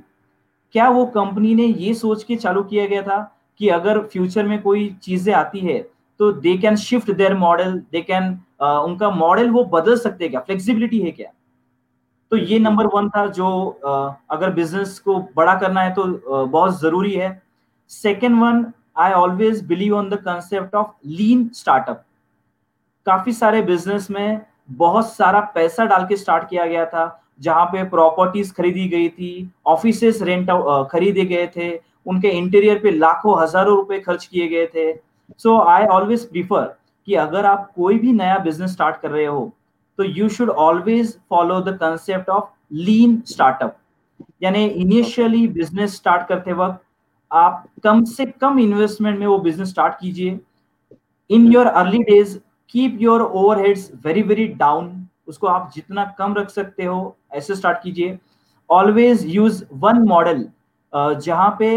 क्या 0.75 0.89
वो 0.89 1.05
कंपनी 1.07 1.55
ने 1.55 1.65
ये 1.65 1.95
सोच 1.95 2.23
के 2.23 2.37
चालू 2.37 2.63
किया 2.63 2.87
गया 2.87 3.03
था 3.03 3.19
कि 3.61 3.69
अगर 3.69 3.99
फ्यूचर 4.07 4.47
में 4.47 4.61
कोई 4.63 4.89
चीज़ें 5.03 5.33
आती 5.35 5.61
है 5.61 5.79
तो 6.21 6.31
they 6.33 6.57
can 6.59 6.77
shift 6.77 7.11
their 7.11 7.35
model 7.37 7.73
they 7.93 8.01
can 8.03 8.39
उनका 8.61 9.11
मॉडल 9.11 9.51
वो 9.51 9.65
बदल 9.65 9.97
सकते 9.99 10.25
हैं 10.25 10.31
क्या? 10.31 10.41
फ्लेक्सिबिलिटी 10.41 10.99
है 11.01 11.11
क्या? 11.11 11.31
तो 12.33 12.37
ये 12.37 12.59
नंबर 12.59 12.87
वन 12.87 13.09
था 13.09 13.27
जो 13.27 13.47
uh, 13.87 14.13
अगर 14.31 14.51
बिज़नेस 14.53 14.99
को 14.99 15.19
बड़ा 15.37 15.55
करना 15.55 15.81
है 15.81 15.93
तो 15.95 16.03
uh, 16.03 16.51
बहुत 16.51 16.81
ज़रूरी 16.81 17.15
है। 17.15 17.31
Second 17.91 18.41
one 18.41 18.65
I 18.97 19.13
always 19.13 19.65
believe 19.67 19.97
on 19.97 20.09
the 20.11 20.15
concept 20.25 20.75
of 20.75 20.91
lean 21.07 21.49
startup 21.55 22.05
काफ़ी 23.09 23.33
सारे 23.35 23.63
बिज़नेस 23.65 24.11
में 24.11 24.41
बहुत 24.79 25.13
सारा 25.13 25.41
पैसा 25.55 25.85
डाल 25.87 26.07
के 26.07 26.17
स्टार्ट 26.17 26.49
किया 26.49 26.67
गया 26.67 26.85
था, 26.87 27.05
जहाँ 27.41 27.65
पे 27.67 27.83
प्रॉपर्टीज़ 27.89 28.53
खरीदी 28.55 28.89
गई 28.89 29.09
थी 29.11 29.51
ऑफ़िस 29.67 30.23
रेंट 30.23 30.51
खरीदे 30.91 31.25
गए 31.27 31.47
थे, 31.57 31.71
उनके 32.07 32.29
इंटीरियर 32.31 32.79
पे 32.79 32.91
लाखों, 32.93 33.41
हज़ारों 33.43 33.77
रुपए 33.77 33.99
खर्च 34.01 34.25
किए 34.27 34.49
गए 34.49 34.67
थे। 34.67 34.93
सो 35.39 35.59
आई 35.61 35.85
ऑलवेज 35.87 36.25
प्रीफर 36.31 36.65
कि 37.09 37.15
अगर 37.17 37.47
आप 37.47 37.71
कोई 37.77 37.99
भी 37.99 38.13
नया 38.13 38.39
बिज़नेस 38.39 38.73
स्टार्ट 38.73 39.01
कर 39.01 39.11
रहे 39.11 39.25
हो 39.27 39.53
तो 39.99 40.05
you 40.05 40.29
should 40.29 40.51
always 40.51 41.17
follow 41.31 41.61
the 41.61 41.77
concept 41.81 42.29
of 42.31 42.51
lean 42.75 43.21
startup 43.27 43.77
यानी 44.43 44.65
इनिशियली 44.65 45.47
बिज़नेस 45.51 45.97
स्टार्ट 45.97 46.27
करते 46.29 46.53
वक्त 46.55 46.81
आप 47.31 47.65
कम 47.85 48.05
से 48.07 48.27
कम 48.41 48.59
इन्वेस्टमेंट 48.59 49.19
में 49.19 49.27
वो 49.27 49.39
बिज़नेस 49.39 49.69
स्टार्ट 49.69 49.95
कीजिए। 50.01 50.39
In 51.31 51.53
your 51.53 51.67
early 51.67 51.99
days 52.05 52.39
keep 52.75 52.97
your 53.01 53.23
overheads 53.23 53.91
very 54.05 54.23
very 54.23 54.47
down 54.57 54.91
उसको 55.29 55.47
आप 55.47 55.71
जितना 55.75 56.05
कम 56.19 56.35
रख 56.35 56.51
सकते 56.51 56.85
हो 56.85 57.17
ऐसे 57.35 57.55
स्टार्ट 57.57 57.79
कीजिए। 57.83 58.19
ऑलवेज 58.71 59.25
यूज़ 59.27 59.63
वन 59.75 59.99
मॉडल 60.09 60.45
जहाँ 60.93 61.55
पे 61.59 61.71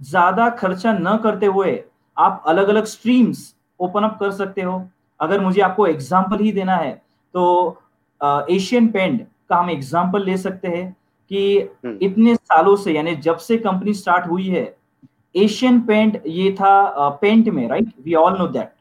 ज़्यादा 0.00 0.48
खर्चा 0.58 0.92
न 0.92 1.16
करते 1.22 1.46
हुए 1.48 1.78
आप 2.16 2.42
अलग 2.46 2.68
अलग 2.68 2.84
स्ट्रीम्स 2.86 3.54
ओपन 3.80 4.02
अप 4.02 4.16
कर 4.20 4.30
सकते 4.32 4.62
हो। 4.62 4.82
अगर 5.20 5.40
मुझे 5.40 5.60
आपको 5.62 5.86
एग्ज़ाम्पल 5.86 6.38
ही 6.38 6.52
देना 6.52 6.76
है 6.76 6.92
तो 7.34 7.82
एशियन 8.20 8.86
uh, 8.86 8.92
पेंट 8.92 9.26
का 9.48 9.56
हम 9.56 9.70
एग्ज़ाम्पल 9.70 10.24
ले 10.24 10.36
सकते 10.38 10.68
हैं 10.68 10.96
कि 11.30 11.58
हम्म। 11.84 11.98
इतने 12.02 12.34
सालों 12.36 12.76
से 12.76 12.92
यानी 12.92 13.14
जब 13.18 13.36
से 13.38 13.56
कंपनी 13.58 13.94
स्टार्ट 13.94 14.26
हुई 14.28 14.48
है 14.48 14.64
एशियन 15.34 15.80
पेंट 15.82 16.22
ये 16.26 16.50
था 16.60 17.08
पेंट 17.22 17.48
में 17.48 17.66
right 17.68 17.92
we 18.04 18.14
all 18.14 18.38
know 18.38 18.46
that 18.48 18.72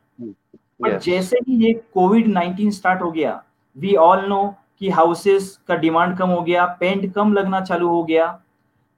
but 0.82 0.92
yes. 0.92 1.04
जैसे 1.04 1.38
ही 1.38 1.66
ये 1.66 1.74
कोविड 1.94 2.28
19 2.28 2.72
स्टार्ट 2.72 3.02
हो 3.02 3.12
गया 3.12 3.44
वी 3.78 3.96
ऑल 3.96 4.26
नो 4.30 4.56
कि 4.80 4.90
हाउसेस 4.90 5.60
का 5.68 5.76
डिमांड 5.76 6.18
कम 6.18 6.30
हो 6.30 6.42
गया 6.42 6.66
पेंट 6.80 7.14
कम 7.14 7.34
लगना 7.34 7.62
चालू 7.62 7.90
हो 7.90 8.04
गया। 8.04 8.28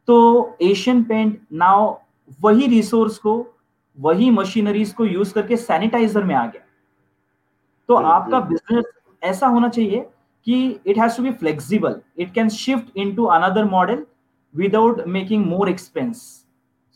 तो 0.07 0.57
एशियन 0.61 1.03
पेंट 1.03 1.39
नाउ 1.53 1.95
वही 2.41 2.67
रिसोर्स 2.67 3.17
को 3.17 3.53
वही 3.97 4.29
मशीनरीज 4.31 4.93
को 4.93 5.05
यूज़ 5.05 5.33
करके 5.33 5.57
सैनिटाइजर 5.57 6.23
में 6.23 6.35
आ 6.35 6.45
गया। 6.45 6.61
तो 7.89 7.93
mm-hmm. 7.93 8.13
आपका 8.13 8.39
बिज़नेस 8.39 8.85
ऐसा 9.23 9.47
होना 9.47 9.69
चाहिए 9.69 10.05
कि 10.45 10.79
it 10.85 10.97
has 10.97 11.17
to 11.17 11.23
be 11.23 11.31
flexible 11.31 12.01
it 12.17 12.33
can 12.33 12.49
shift 12.49 12.97
into 12.97 13.23
another 13.23 13.65
model 13.65 14.05
without 14.55 15.01
making 15.07 15.45
more 15.45 15.69
expense 15.69 16.21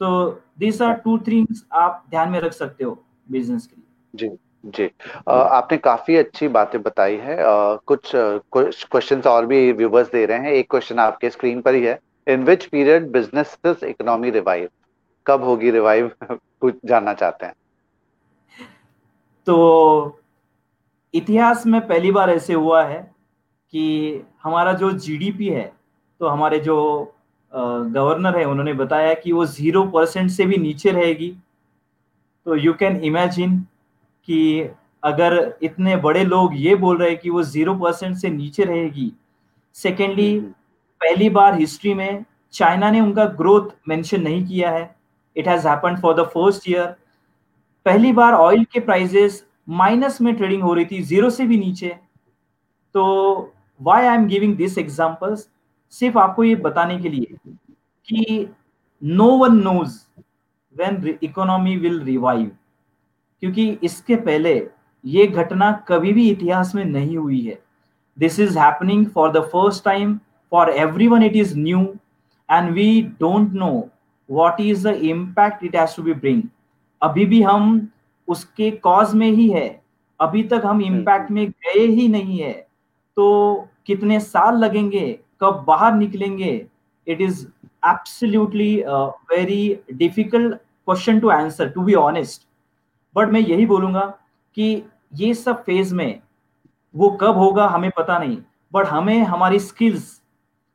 so 0.01 0.29
this 0.59 0.81
are 0.81 0.93
two 0.93 1.17
things 1.17 1.65
आप 1.73 2.05
ध्यान 2.09 2.29
में 2.29 2.39
रख 2.39 2.53
सकते 2.53 2.83
हो 2.83 3.03
बिज़नेस 3.31 3.67
के 3.67 3.75
लिए। 3.75 4.29
जी। 4.29 4.37
जी। 4.63 4.89
आपने 5.27 5.77
काफ़ी 5.77 6.15
अच्छी 6.15 6.47
बातें 6.47 6.81
बताई 6.81 7.15
है। 7.17 7.37
कुछ 7.87 8.11
क्वेश्चंस 8.15 9.27
और 9.27 9.45
भी 9.45 9.71
व्यूवर्स 9.71 10.11
दे 10.11 10.25
रहे 10.25 10.37
हैं। 10.39 10.51
एक 10.51 10.69
क्वेश्चन 10.71 10.99
आपके 10.99 11.29
स्क्रीन 11.29 11.61
पर 11.61 11.75
ही 11.75 11.83
है। 11.85 11.99
In 12.27 12.43
which 12.43 12.65
period 12.65 13.07
business 13.11 13.57
economy 13.83 14.29
revive 14.29 14.69
कब 15.25 15.43
होगी 15.43 15.71
रिवाइव 15.71 16.11
कुछ 16.31 16.75
जानना 16.85 17.13
चाहते 17.13 17.45
हैं। 17.45 17.53
तो 19.47 20.19
इतिहास 21.13 21.65
में 21.67 21.79
पहली 21.87 22.11
बार 22.11 22.29
ऐसे 22.29 22.53
हुआ 22.53 22.83
है 22.83 22.99
कि 23.73 24.23
हमारा 24.43 24.73
जो 24.73 24.91
जीडीपी 24.91 25.47
है 25.47 25.71
तो 26.21 26.27
हमारे 26.27 26.59
जो 26.59 26.77
गवर्नर 27.53 28.37
है 28.37 28.45
उन्होंने 28.45 28.73
बताया 28.73 29.13
कि 29.13 29.31
वो 29.31 29.45
ज़ीरो 29.45 29.83
परसेंट 29.85 30.29
से 30.31 30.45
भी 30.45 30.57
नीचे 30.57 30.91
रहेगी। 30.91 31.35
तो 32.45 32.55
यू 32.55 32.73
कैन 32.73 32.95
इमेजिन 33.03 33.59
कि 34.31 34.69
अगर 35.03 35.33
इतने 35.63 35.95
बड़े 35.97 36.23
लोग 36.23 36.51
ये 36.55 36.75
बोल 36.77 36.97
रहे 36.97 37.09
हैं 37.09 37.17
कि 37.19 37.29
वो 37.29 37.41
ज़ीरो 37.43 37.73
परसेंट 37.75 38.15
से 38.17 38.29
नीचे 38.29 38.63
रहेगी। 38.63 39.11
सेकेंडली 39.75 40.39
पहली 41.01 41.29
बार 41.29 41.59
हिस्ट्री 41.59 41.93
में 41.93 42.25
चाइना 42.53 42.89
ने 42.91 42.99
उनका 43.01 43.25
ग्रोथ 43.37 43.69
मेंशन 43.89 44.21
नहीं 44.21 44.45
किया 44.45 44.71
है। 44.71 44.83
It 45.35 45.47
has 45.47 45.67
happen 45.67 45.95
for 46.01 46.13
the 46.15 46.25
first 46.27 46.69
year 46.69 46.85
पहली 47.85 48.11
बार 48.13 48.33
ऑयल 48.33 48.63
के 48.63 48.79
प्राइजेस 48.79 49.43
माइनस 49.69 50.21
में 50.21 50.33
ट्रेडिंग 50.35 50.63
हो 50.63 50.73
रही 50.73 50.85
थी 50.85 51.01
ज़ीरो 51.03 51.29
से 51.29 51.45
भी 51.47 51.57
नीचे। 51.57 51.89
तो 52.95 53.53
why 53.79 54.05
I 54.05 54.15
am 54.15 54.27
giving 54.27 54.55
this 54.57 54.77
examples 54.77 55.47
सिर्फ़ 55.93 56.17
आपको 56.19 56.43
ये 56.43 56.55
बताने 56.57 56.97
के 56.99 57.09
लिए 57.09 57.37
कि 58.07 58.47
no 59.01 59.29
one 59.37 59.55
knows 59.63 59.99
when 60.75 61.17
economy 61.23 61.75
will 61.77 62.01
revive 62.03 62.51
क्योंकि 63.43 63.69
इसके 63.83 64.15
पहले 64.17 64.55
ये 65.03 65.25
घटना 65.27 65.71
कभी 65.87 66.13
भी 66.13 66.29
इतिहास 66.29 66.73
में 66.75 66.83
नहीं 66.85 67.17
हुई 67.17 67.41
है। 67.41 67.57
This 68.17 68.39
is 68.39 68.57
happening 68.59 69.05
for 69.07 69.31
the 69.31 69.41
first 69.53 69.83
time 69.85 70.17
for 70.51 70.69
every 70.69 71.07
one 71.07 71.23
it 71.23 71.35
is 71.35 71.57
new 71.59 71.79
and 72.49 72.71
we 72.73 73.01
don't 73.19 73.53
know 73.53 73.71
what 74.29 74.61
is 74.61 74.87
the 74.87 74.93
impact 75.03 75.63
it 75.63 75.75
has 75.75 75.95
to 75.95 76.03
be 76.03 76.13
bring 76.15 76.43
अभी 77.01 77.25
भी 77.25 77.41
हम 77.41 77.87
उसके 78.27 78.69
कॉज 78.71 79.13
में 79.15 79.29
ही 79.29 79.49
है। 79.49 79.69
अभी 80.19 80.43
तक 80.43 80.61
हम 80.65 80.81
इम्पैक्ट 80.81 81.31
में 81.31 81.47
गए 81.49 81.85
ही 81.85 82.07
नहीं 82.07 82.39
है। 82.39 82.53
तो 83.17 83.67
कितने 83.85 84.19
साल 84.19 84.57
लगेंगे 84.57 85.07
कब 85.41 85.63
बाहर 85.67 85.93
निकलेंगे 85.95 86.53
it 87.07 87.21
is 87.21 87.45
absolutely 87.87 88.75
very 89.31 89.77
difficult 89.93 90.55
question 90.55 91.19
to 91.19 91.29
answer 91.29 91.69
to 91.69 91.81
be 91.81 91.93
honest 91.95 92.47
but 93.15 93.29
मैं 93.29 93.39
यही 93.39 93.65
बोलूँगा 93.65 94.05
कि 94.57 94.83
ये 95.13 95.33
सब 95.33 95.63
फ़ेज़ 95.63 95.93
में 95.95 96.21
वो 96.95 97.09
कब 97.21 97.37
होगा 97.37 97.67
हमें 97.67 97.89
पता 97.97 98.17
नहीं 98.19 98.37
बट 98.73 98.87
हमें 98.87 99.19
हमारी 99.23 99.59
स्किल्स 99.59 100.19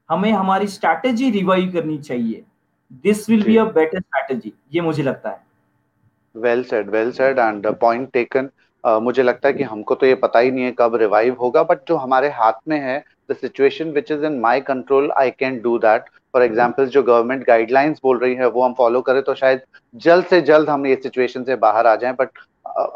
हमें 0.08 0.30
हमारी 0.32 0.66
स्ट्रैटेजी 0.68 1.30
रिवाइव 1.30 1.72
करनी 1.72 1.98
चाहिए। 1.98 2.44
This 3.04 3.28
will 3.30 3.42
be 3.44 3.56
a 3.56 3.64
better 3.66 4.00
strategy 4.00 4.52
ये 4.74 4.80
मुझे 4.80 5.02
लगता 5.02 5.30
है। 5.30 5.44
Well 6.34 6.62
said 6.64 6.90
well 6.90 7.10
said 7.12 7.38
and 7.38 7.66
point 7.76 8.10
taken 8.12 8.48
मुझे 8.84 9.22
लगता 9.22 9.48
है 9.48 9.54
कि 9.54 9.62
हमको 9.64 9.94
तो 9.94 10.06
ये 10.06 10.14
पता 10.16 10.38
ही 10.38 10.50
नहीं 10.50 10.64
है 10.64 10.74
कब 10.78 10.94
रिवाइव 10.96 11.36
होगा 11.40 11.62
बट 11.62 11.78
जो 11.88 11.96
हमारे 11.96 12.28
हाथ 12.30 12.60
में 12.68 12.78
है 12.80 13.02
the 13.30 13.34
situation 13.36 13.90
which 13.92 14.10
is 14.12 14.24
in 14.24 14.38
my 14.40 14.60
control 14.62 15.10
I 15.12 15.30
can 15.30 15.60
do 15.60 15.78
that 15.78 16.04
for 16.36 16.42
example 16.44 16.86
जो 16.86 17.02
गवर्नमेंट 17.02 17.46
गाइडलाइंस 17.46 18.00
बोल 18.02 18.18
रही 18.18 18.34
है 18.34 18.48
वो 18.48 18.62
हम 18.62 18.72
फॉलो 18.78 19.00
करें 19.02 19.22
तो 19.22 19.34
शायद 19.34 19.60
जल्द 19.94 20.24
से 20.30 20.40
जल्द 20.42 20.68
हम 20.70 20.86
ये 20.86 20.96
सिचुएशन 21.02 21.44
से 21.44 21.56
बाहर 21.56 21.86
आ 21.86 21.94
जाएँ। 21.96 22.14
बट 22.14 22.28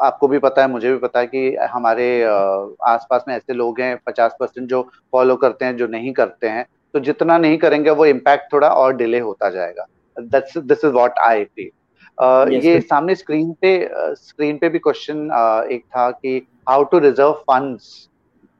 आपको 0.03 0.27
भी 0.27 0.39
पता 0.39 0.61
है 0.61 0.69
मुझे 0.69 0.91
भी 0.91 0.97
पता 0.99 1.19
है 1.19 1.27
कि 1.27 1.55
हमारे 1.71 2.05
आसपास 2.23 3.23
में 3.27 3.35
ऐसे 3.35 3.53
लोग 3.53 3.79
हैं 3.81 3.95
पचास 4.07 4.35
परसेंट 4.39 4.67
जो 4.69 4.81
फॉलो 5.13 5.35
करते 5.35 5.65
हैं 5.65 5.75
जो 5.77 5.87
नहीं 5.89 6.13
करते 6.13 6.49
हैं 6.49 6.65
तो 6.93 6.99
जितना 7.01 7.37
नहीं 7.37 7.57
करेंगे 7.57 7.89
वो 7.91 8.05
इम्पैक्ट 8.05 8.51
थोड़ा 8.53 8.69
और 8.69 8.95
डिले 8.95 9.19
होता 9.21 9.49
जाएगा। 9.49 9.85
This 10.17 10.83
is 10.85 10.91
what 10.93 11.19
I 11.19 11.43
feel 11.45 12.59
ये 12.63 12.79
सामने 12.81 13.15
स्क्रीन 13.15 13.51
पे 13.61 13.73
स्क्रीन 14.17 14.57
पे 14.57 14.69
भी 14.69 14.79
क्वेश्चन 14.79 15.25
एक 15.71 15.83
था 15.85 16.09
कि 16.11 16.37
हाउ 16.69 16.83
टू 16.83 16.99
रिज़र्व 16.99 17.31
फंड्स 17.47 18.09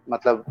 मतलब 0.07 0.43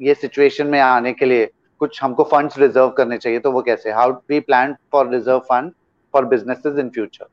ये 0.00 0.14
सिचुएशन 0.14 0.66
में 0.66 0.80
आने 0.80 1.12
के 1.12 1.24
लिए 1.24 1.50
कुछ 1.80 2.02
हमको 2.02 2.24
फंड्स 2.24 2.58
रिज़र्व 2.58 2.88
करने 2.96 3.18
चाहिए 3.18 3.38
तो 3.38 3.52
वो 3.52 3.62
कैसे? 3.62 3.90
How 3.92 4.12
we 4.30 4.40
plan 4.42 4.74
for 4.92 5.08
reserve 5.10 5.38
fund 5.48 5.72
for 6.14 6.24
businesses 6.26 6.78
in 6.78 6.88
future 6.90 7.26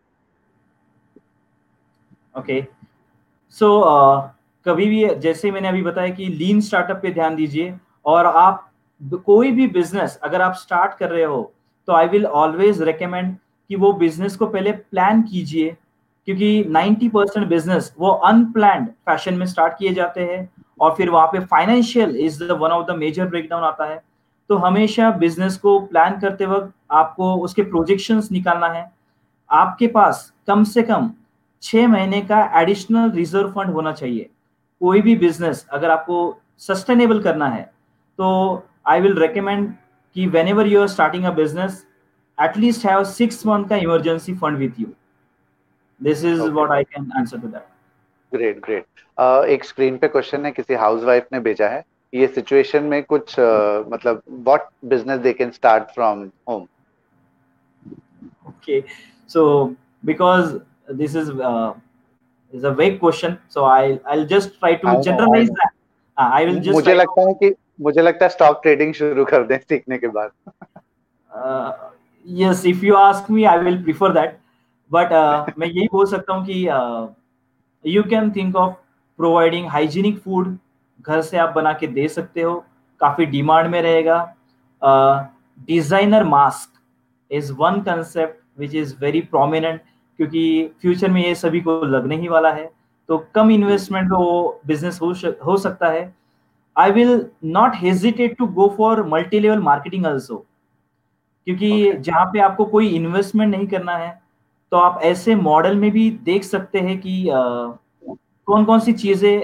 okay 2.36 2.62
so 3.56 3.68
कभी 4.66 4.86
भी 4.88 5.06
जैसे 5.22 5.52
मैंने 5.52 5.68
अभी 5.68 5.82
बताया 5.84 6.10
कि 6.10 6.26
लीन 6.28 6.62
स्टार्टअप 6.62 7.00
पे 7.02 7.12
ध्यान 7.14 7.36
दीजिए, 7.36 7.74
और 8.06 8.26
आप 8.26 8.68
कोई 9.26 9.52
भी 9.52 9.68
बिज़नेस 9.70 10.20
अगर 10.24 10.42
आप 10.42 10.54
स्टार्ट 10.56 10.98
कर 10.98 11.10
रहे 11.10 11.24
हो 11.24 11.52
तो 11.88 11.94
आई 11.94 12.08
विल 12.08 12.26
ऑलवेज 12.26 12.82
रिकमेंड 12.84 13.36
कि 13.70 13.76
वो 13.76 13.92
बिज़नेस 13.96 14.36
को 14.36 14.46
पहले 14.48 14.72
प्लान 14.72 15.22
कीजिए, 15.24 15.70
क्योंकि 16.28 16.64
90 16.70 17.10
परसेंट 17.10 17.48
बिज़नेस 17.48 17.94
वो 18.00 18.10
अनप्लान 18.28 18.86
फ़ैशन 19.06 19.34
में 19.34 19.46
स्टार्ट 19.46 19.74
किए 19.80 19.94
जाते 19.94 20.22
हैं, 20.24 20.50
और 20.82 20.96
फिर 20.96 21.10
वहाँ 21.10 21.28
पे 21.28 21.40
financial 21.46 22.16
is 22.18 22.44
the 22.44 22.52
one 22.54 22.72
of 22.72 22.86
the 22.88 22.96
major 22.98 23.28
breakdown 23.28 23.64
आता 23.64 23.86
है। 23.86 24.02
तो 24.52 24.56
हमेशा 24.58 25.10
बिज़नेस 25.18 25.58
को 25.58 25.80
प्लान 25.82 26.20
करते 26.20 26.46
वक्त 26.46 26.72
आपको 26.92 27.34
उसके 27.44 27.64
प्रोजेक्शंस 27.66 28.32
निकालना 28.32 28.68
है। 28.70 28.84
आपके 29.50 29.88
पास 29.90 30.32
कम 30.48 30.64
से 30.66 30.82
कम 30.84 31.10
छह 31.64 31.88
महीने 31.88 32.20
का 32.22 32.40
एडिशनल 32.62 33.12
रिज़र्व 33.12 33.52
फंड 33.52 33.74
होना 33.74 33.92
चाहिए। 33.94 34.30
कोई 34.82 35.02
भी 35.02 35.16
बिज़नेस 35.18 35.66
अगर 35.72 35.90
आपको 35.90 36.18
सस्टेनेबल 36.60 37.22
करना 37.24 37.48
है 37.50 37.62
तो 38.20 38.32
आई 38.88 39.02
विल 39.02 39.18
रिकमेंड 39.20 39.72
कि 40.16 40.26
whenever 40.48 40.68
you 40.68 40.82
are 40.82 40.88
starting 40.90 41.26
a 41.26 41.32
business 41.34 41.86
at least 42.38 42.86
have 42.86 43.04
six 43.12 43.46
month 43.48 43.70
का 43.70 43.76
emergency 43.78 44.34
fund 44.36 44.58
with 44.58 44.80
you 44.80 44.88
this 46.02 46.26
is 46.26 46.42
what 46.42 46.72
I 46.72 46.84
can 46.84 47.12
answer 47.20 47.40
to 47.40 47.48
that 47.48 48.36
great 48.36 48.60
great 48.66 49.48
एक 49.50 49.64
स्क्रीन 49.66 49.98
पे 49.98 50.08
question 50.10 50.46
है 50.46 50.52
किसी 50.52 50.74
housewife 50.84 51.28
ने 51.34 51.40
भेजा 51.42 51.68
है। 51.70 51.84
ये 52.14 52.28
सिचुएशन 52.28 52.84
में 52.84 53.04
कुछ 53.04 53.34
uh, 53.34 53.92
मतलब 53.92 54.22
what 54.30 54.68
business 54.86 55.20
they 55.20 55.34
can 55.34 55.52
start 55.52 55.84
from 55.94 56.24
home 56.50 56.68
okay 58.48 58.84
so 59.30 59.44
because 60.06 60.58
this 61.00 61.16
is 61.16 61.30
uh, 61.30 61.74
is 62.54 62.64
a 62.64 62.72
vague 62.72 63.00
question 63.00 63.38
so 63.50 63.66
i 63.66 64.00
i'll 64.06 64.26
just 64.26 64.60
try 64.60 64.76
to 64.76 64.88
I 64.88 65.02
generalize 65.02 65.48
know, 65.48 65.56
that. 65.60 65.72
Uh, 66.18 66.30
i 66.34 66.46
will 66.46 66.60
just 66.60 66.74
मुझे 66.74 66.94
लगता 66.94 67.28
है 67.28 67.34
कि 67.34 67.54
मुझे 67.82 68.02
लगता 68.02 68.26
है 68.26 68.30
stock 68.30 68.60
trading 68.64 68.94
शुरू 68.94 69.26
कर 69.26 69.44
दें 69.48 69.58
सीखने 69.58 69.98
के 69.98 70.08
बाद। 70.08 70.32
Yes 72.26 72.66
if 72.66 72.86
you 72.86 72.96
ask 72.96 73.30
me 73.32 73.44
I 73.44 73.60
will 73.60 73.82
prefer 73.84 74.14
that 74.14 74.38
but 74.92 75.14
मैं 75.60 75.68
यही 75.68 75.88
बोल 75.92 76.06
सकता 76.08 76.34
हूँ 76.34 76.46
कि 76.46 76.66
you 77.86 78.04
can 78.10 78.32
think 78.32 78.56
of 78.56 78.74
providing 79.20 79.68
hygienic 79.70 80.20
food 80.20 80.58
घर 81.02 81.22
से 81.22 81.38
आप 81.38 81.54
बना 81.56 81.74
के 81.74 81.88
दे 81.88 82.08
सकते 82.08 82.42
हो। 82.42 82.64
काफ़ी 83.02 83.26
डिमांड 83.26 83.68
में 83.70 83.82
रहेगा। 83.82 84.20
Designer 85.68 86.24
mask 86.26 86.80
is 87.32 87.52
one 87.54 87.82
concept 87.82 88.40
which 88.60 88.76
is 88.76 88.96
very 89.02 89.22
prominent 89.22 89.82
क्योंकि 90.20 90.72
फ्यूचर 90.82 91.10
में 91.10 91.24
ये 91.26 91.34
सभी 91.36 91.62
को 91.62 91.82
लगने 91.86 92.16
ही 92.18 92.28
वाला 92.28 92.52
है। 92.52 92.70
तो 93.10 93.18
कम 93.36 93.52
इन्वेस्टमेंट 93.52 94.10
में 94.12 94.18
वो 94.18 94.62
बिज़नेस 94.68 95.00
हो 95.02 95.14
हो 95.46 95.58
सकता 95.58 95.88
है। 95.90 96.14
I 96.76 96.92
will 96.92 97.26
not 97.46 97.76
hesitate 97.76 98.38
to 98.38 98.48
go 98.48 98.74
for 98.78 99.04
multi 99.08 99.40
level 99.40 99.60
marketing 99.60 100.06
also 100.06 100.46
क्योंकि 101.48 101.70
okay. 101.84 102.00
जहाँ 102.00 102.26
पे 102.26 102.40
आपको 102.40 102.66
कोई 102.66 102.88
इन्वेस्टमेंट 102.90 103.56
नहीं 103.56 103.68
करना 103.68 103.96
है 103.98 104.20
तो 104.72 104.78
आप 104.78 105.00
ऐसे 105.04 105.36
मॉडल 105.36 105.76
में 105.76 105.90
भी 105.92 106.10
देख 106.26 106.44
सकते 106.44 106.80
हैं 106.80 106.98
कि 107.00 107.30
आ, 107.30 107.40
कौन 108.48 108.66
कौन 108.66 108.80
सी 108.80 108.94
चीज़ें 108.94 109.42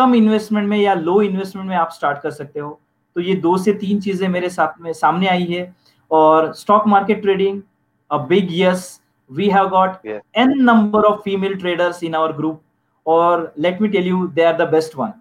कम 0.00 0.14
इन्वेस्टमेंट 0.14 0.68
में 0.68 0.78
या 0.78 0.94
लो 0.94 1.20
इन्वेस्टमेंट 1.22 1.68
में 1.68 1.76
आप 1.76 1.90
स्टार्ट 1.92 2.22
कर 2.22 2.30
सकते 2.30 2.60
हो। 2.60 2.78
तो 3.16 3.20
ये 3.20 3.34
दो 3.34 3.56
से 3.58 3.72
तीन 3.74 4.00
चीज़ें 4.00 4.28
मेरे 4.28 4.48
साथ 4.50 4.80
में 4.80 4.92
सामने 4.92 5.28
आई 5.28 5.44
है। 5.44 5.74
और 6.10 6.52
stock 6.54 6.86
market 6.86 7.22
trading 7.22 7.62
a 8.10 8.18
big 8.26 8.48
yes 8.52 8.96
have 9.30 9.68
got 9.72 10.06
yeah. 10.06 10.20
n 10.38 10.52
number 10.68 11.00
of 11.08 11.18
female 11.24 11.52
traders 11.58 11.98
in 12.06 12.14
our 12.20 12.30
group 12.38 12.56
और 13.06 13.52
let 13.58 13.80
me 13.82 13.88
tell 13.88 14.06
you 14.06 14.26
they 14.26 14.42
are 14.42 14.56
the 14.56 14.68
best 14.68 14.96
one 14.96 15.12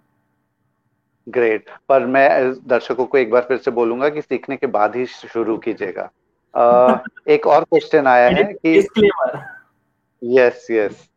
great 1.28 1.70
पर 1.90 2.06
मैं 2.06 2.30
दर्शकों 2.68 3.06
को 3.06 3.18
एक 3.18 3.32
बार 3.32 3.46
फिर 3.48 3.58
से 3.58 3.72
बोलूँगा 3.72 4.10
कि 4.10 4.22
सीखने 4.22 4.58
के 4.58 4.68
बाद 4.68 4.96
ही 4.96 5.06
शुरू 5.06 5.58
कीजिएगा। 5.58 6.10
एक 7.28 7.48
और 7.48 7.64
क्वेश्चन 7.64 8.08
आया 8.08 8.30
है 8.30 8.44
कि 8.66 8.78
yes 10.24 10.68
yes 10.72 11.08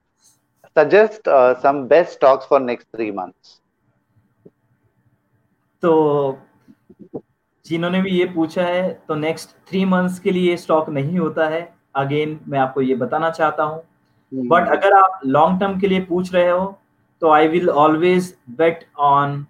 suggest 0.78 1.22
some 1.62 1.82
best 1.82 2.12
stocks 2.12 2.46
for 2.46 2.60
next 2.60 2.88
three 2.96 3.10
months 3.10 3.60
तो 5.82 6.38
जिन्होंने 7.66 8.02
भी 8.02 8.10
ये 8.10 8.24
पूछा 8.24 8.62
है 8.62 9.02
तो 9.08 9.14
नेक्स्ट 9.14 9.50
थ्री 9.50 9.84
मंथ्स 9.84 10.18
के 10.18 10.30
लिए 10.30 10.56
स्टॉक 10.56 10.88
नहीं 10.88 11.18
होता 11.18 11.46
है। 11.48 11.74
अगेन 11.96 12.40
मैं 12.48 12.58
आपको 12.58 12.80
ये 12.80 12.94
बताना 12.94 13.30
चाहता 13.30 13.62
हूँ। 13.62 13.82
But 14.34 14.62
hmm. 14.62 14.72
अगर 14.72 14.92
आप 14.92 15.20
लॉन्ग 15.26 15.60
टर्म 15.60 15.80
के 15.80 15.86
लिए 15.86 16.00
पूछ 16.00 16.34
रहे 16.34 16.50
हो 16.50 16.78
तो 17.20 17.30
I 17.30 17.48
will 17.48 17.70
always 17.70 18.36
bet 18.50 18.84
on 18.98 19.46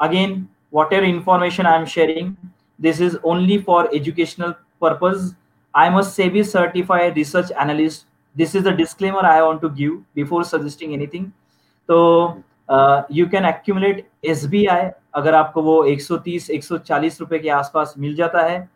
again 0.00 0.46
whatever 0.92 1.04
information 1.04 1.66
I 1.66 1.78
am 1.78 1.84
sharing 1.84 2.34
this 2.80 3.00
is 3.00 3.16
only 3.24 3.58
for 3.58 3.90
educational 3.94 4.54
purpose 4.80 5.34
I 5.76 5.86
am 5.86 5.98
a 5.98 6.02
SEBI 6.02 6.44
certified 6.44 7.14
research 7.14 7.52
analyst 7.52 8.06
this 8.36 8.56
is 8.56 8.64
the 8.64 8.74
disclaimer 8.76 9.26
I 9.26 9.40
want 9.40 9.60
to 9.62 9.68
give 9.70 9.92
before 10.16 10.44
suggesting 10.44 10.92
anything 10.94 11.26
तो 11.88 11.98
you 13.12 13.26
can 13.28 13.44
accumulate 13.46 14.06
S 14.24 14.44
अगर 15.14 15.34
आपको 15.34 15.62
वो 15.62 15.84
130 15.86 16.50
140 16.52 17.20
रुपए 17.20 17.38
के 17.38 17.48
आसपास 17.50 17.94
मिल 17.98 18.14
जाता 18.14 18.42
है। 18.42 18.68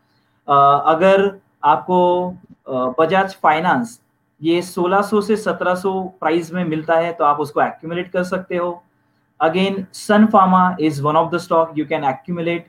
Uh, 0.48 0.80
अगर 0.86 1.40
आपको 1.64 1.98
बजाज 2.98 3.34
फाइनेंस 3.42 3.98
ये 4.40 4.62
1600 4.62 5.20
से 5.22 5.36
1700 5.36 5.92
प्राइस 6.20 6.53
में 6.53 6.64
मिलता 6.64 6.94
है 6.96 7.12
तो 7.12 7.24
आप 7.24 7.40
उसको 7.40 7.62
एक्यूमुलेट 7.62 8.11
कर 8.12 8.24
सकते 8.24 8.57
हो। 8.57 8.82
Again 9.40 9.86
Sun 9.92 10.26
Pharma 10.32 10.76
is 10.80 11.03
one 11.03 11.16
of 11.16 11.30
the 11.34 11.38
stock 11.38 11.78
you 11.78 11.84
can 11.86 12.05
accumulate 12.05 12.66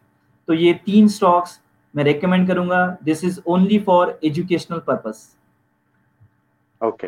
तो 0.48 0.54
ये 0.54 0.74
तीन 0.86 1.08
स्टॉक्स 1.08 1.60
मैं 1.94 2.04
रेकमेंड 2.04 2.48
करूँगा। 2.48 2.86
This 3.04 3.24
is 3.24 3.40
only 3.48 3.80
for 3.80 4.20
educational 4.26 4.80
purpose 4.88 5.26
okay 6.84 7.08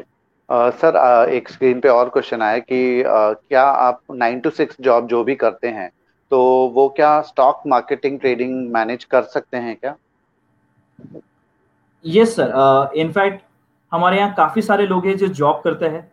sir 0.49 1.25
uh, 1.25 1.29
एक 1.29 1.49
स्क्रीन 1.49 1.79
पे 1.79 1.89
और 1.89 2.09
क्वेश्चन 2.09 2.41
आया 2.41 2.57
कि 2.59 3.03
uh, 3.03 3.35
क्या 3.49 3.63
आप 3.63 4.01
नाइन 4.11 4.39
टू 4.39 4.49
सिक्स 4.49 4.75
जॉब 4.81 5.07
जो 5.07 5.23
भी 5.23 5.35
करते 5.35 5.67
हैं 5.67 5.89
तो 6.31 6.41
वो 6.75 6.87
क्या 6.89 7.21
स्टॉक 7.21 7.61
मार्केटिंग 7.67 8.19
ट्रेडिंग 8.19 8.53
मैनेज 8.71 9.03
कर 9.03 9.23
सकते 9.23 9.57
हैं 9.57 9.75
क्या? 9.75 9.95
यस 12.05 12.35
सर 12.35 12.91
इनफैक्ट 12.95 13.43
हमारे 13.91 14.17
यहाँ 14.17 14.33
काफ़ी 14.33 14.61
सारे 14.61 14.87
लोग 14.87 15.05
हैं 15.05 15.17
जो 15.17 15.27
जॉब 15.27 15.61
करते 15.63 15.85
हैं 15.85 16.11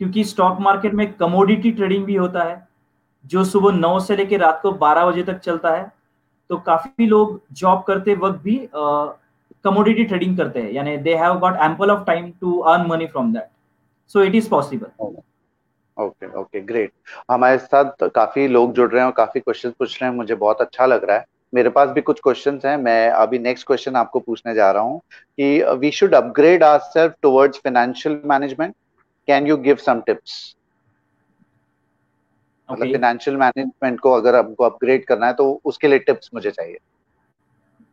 क्योंकि 0.00 0.24
स्टॉक 0.24 0.60
मार्केट 0.60 0.94
में 0.94 1.12
कमोडिटी 1.12 1.70
ट्रेडिंग 1.72 2.04
भी 2.04 2.14
होता 2.14 2.42
है 2.42 2.66
जो 3.24 3.44
सुबह 3.44 3.72
नौ 3.72 3.98
से 4.00 4.16
लेकर 4.16 4.40
रात 4.40 4.60
को 4.62 4.72
बारह 4.72 5.06
बजे 5.06 5.22
तक 5.22 5.38
चलता 5.38 5.70
है 5.70 5.92
तो 6.50 6.56
काफ़ी 6.56 7.06
लोग 7.06 7.40
जॉब 7.52 7.82
करते 7.82 8.14
वक्त 8.14 8.42
भी 8.42 8.56
कमोडिटी 9.66 10.04
ट्रेडिंग 10.04 10.36
करते 10.38 10.62
हैं 10.62 10.72
यानी 10.72 10.96
they 11.04 11.14
have 11.16 11.38
got 11.40 11.60
ample 11.62 11.90
of 11.90 12.04
time 12.06 12.30
to 12.40 12.58
earn 12.72 12.86
money 12.88 13.06
from 13.06 13.32
that 13.32 13.48
so 14.10 14.22
it 14.22 14.34
is 14.34 14.50
possible 14.50 15.14
okay 15.96 16.26
okay 16.38 16.60
great 16.62 16.92
हमारे 17.30 17.58
साथ 17.58 18.08
काफ़ी 18.14 18.46
लोग 18.48 18.72
जुड़ 18.74 18.90
रहे 18.90 19.00
हैं 19.00 19.06
और 19.06 19.12
काफ़ी 19.16 19.40
क्वेश्चन 19.40 19.70
पूछ 19.78 20.02
रहे 20.02 20.10
हैं 20.10 20.16
मुझे 20.16 20.34
बहुत 20.34 20.60
अच्छा 20.60 20.86
लग 20.86 21.04
रहा 21.04 21.16
है। 21.16 21.24
मेरे 21.52 21.70
पास 21.70 21.90
भी 21.90 22.00
कुछ 22.00 22.20
क्वेश्चंस 22.22 22.64
हैं 22.64 22.76
मैं 22.78 23.08
अभी 23.10 23.38
नेक्स्ट 23.38 23.66
क्वेश्चन 23.66 23.96
आपको 23.96 24.20
पूछने 24.20 24.54
जा 24.54 24.70
रहा 24.70 24.82
हूँ 24.82 24.98
कि 25.38 25.62
we 25.80 25.90
should 25.90 26.14
upgrade 26.14 26.64
our 26.64 26.78
self 26.88 27.14
towards 27.22 27.58
financial 27.58 28.20
management 28.26 28.74
can 29.28 29.46
you 29.46 29.56
give 29.58 29.76
some 29.86 30.00
tips 30.06 30.34
मतलब 32.68 32.86
फाइनेंशियल 32.88 33.36
मैनेजमेंट 33.36 34.00
को 34.00 34.12
अगर 34.12 34.34
आपको 34.34 34.64
अपग्रेड 34.64 35.04
करना 35.06 35.26
है 35.26 35.32
तो 35.34 35.50
उसके 35.64 35.88
लिए 35.88 35.98
टिप्स 35.98 36.30
मुझे 36.34 36.50
चाहिए। 36.50 36.78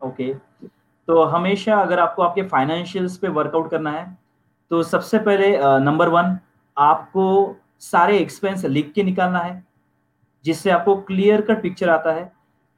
Okay 0.02 0.32
okay. 0.32 0.70
तो 1.08 1.24
हमेशा 1.26 1.78
अगर 1.78 2.00
आपको 2.00 2.22
आपके 2.24 2.44
फाइनेंशियल्स 2.48 3.18
पे 3.18 3.28
वर्कआउट 3.30 3.70
करना 3.72 3.92
है 3.92 4.06
तो 4.72 4.84
सबसे 4.84 5.20
पहले 5.20 5.58
नंबर 5.82 6.10
वन 6.10 6.38
आपको 6.78 7.56
सारे 7.82 8.18
एक्सपेंस 8.18 8.66
लिख 8.66 8.92
के 8.94 9.04
निकालना 9.04 9.40
है, 9.40 9.64
जिससे 10.46 10.70
आपको 10.72 10.96
क्लियर 11.02 11.42
कट 11.42 11.62
पिक्चर 11.62 11.90
आता 11.90 12.12
है। 12.14 12.32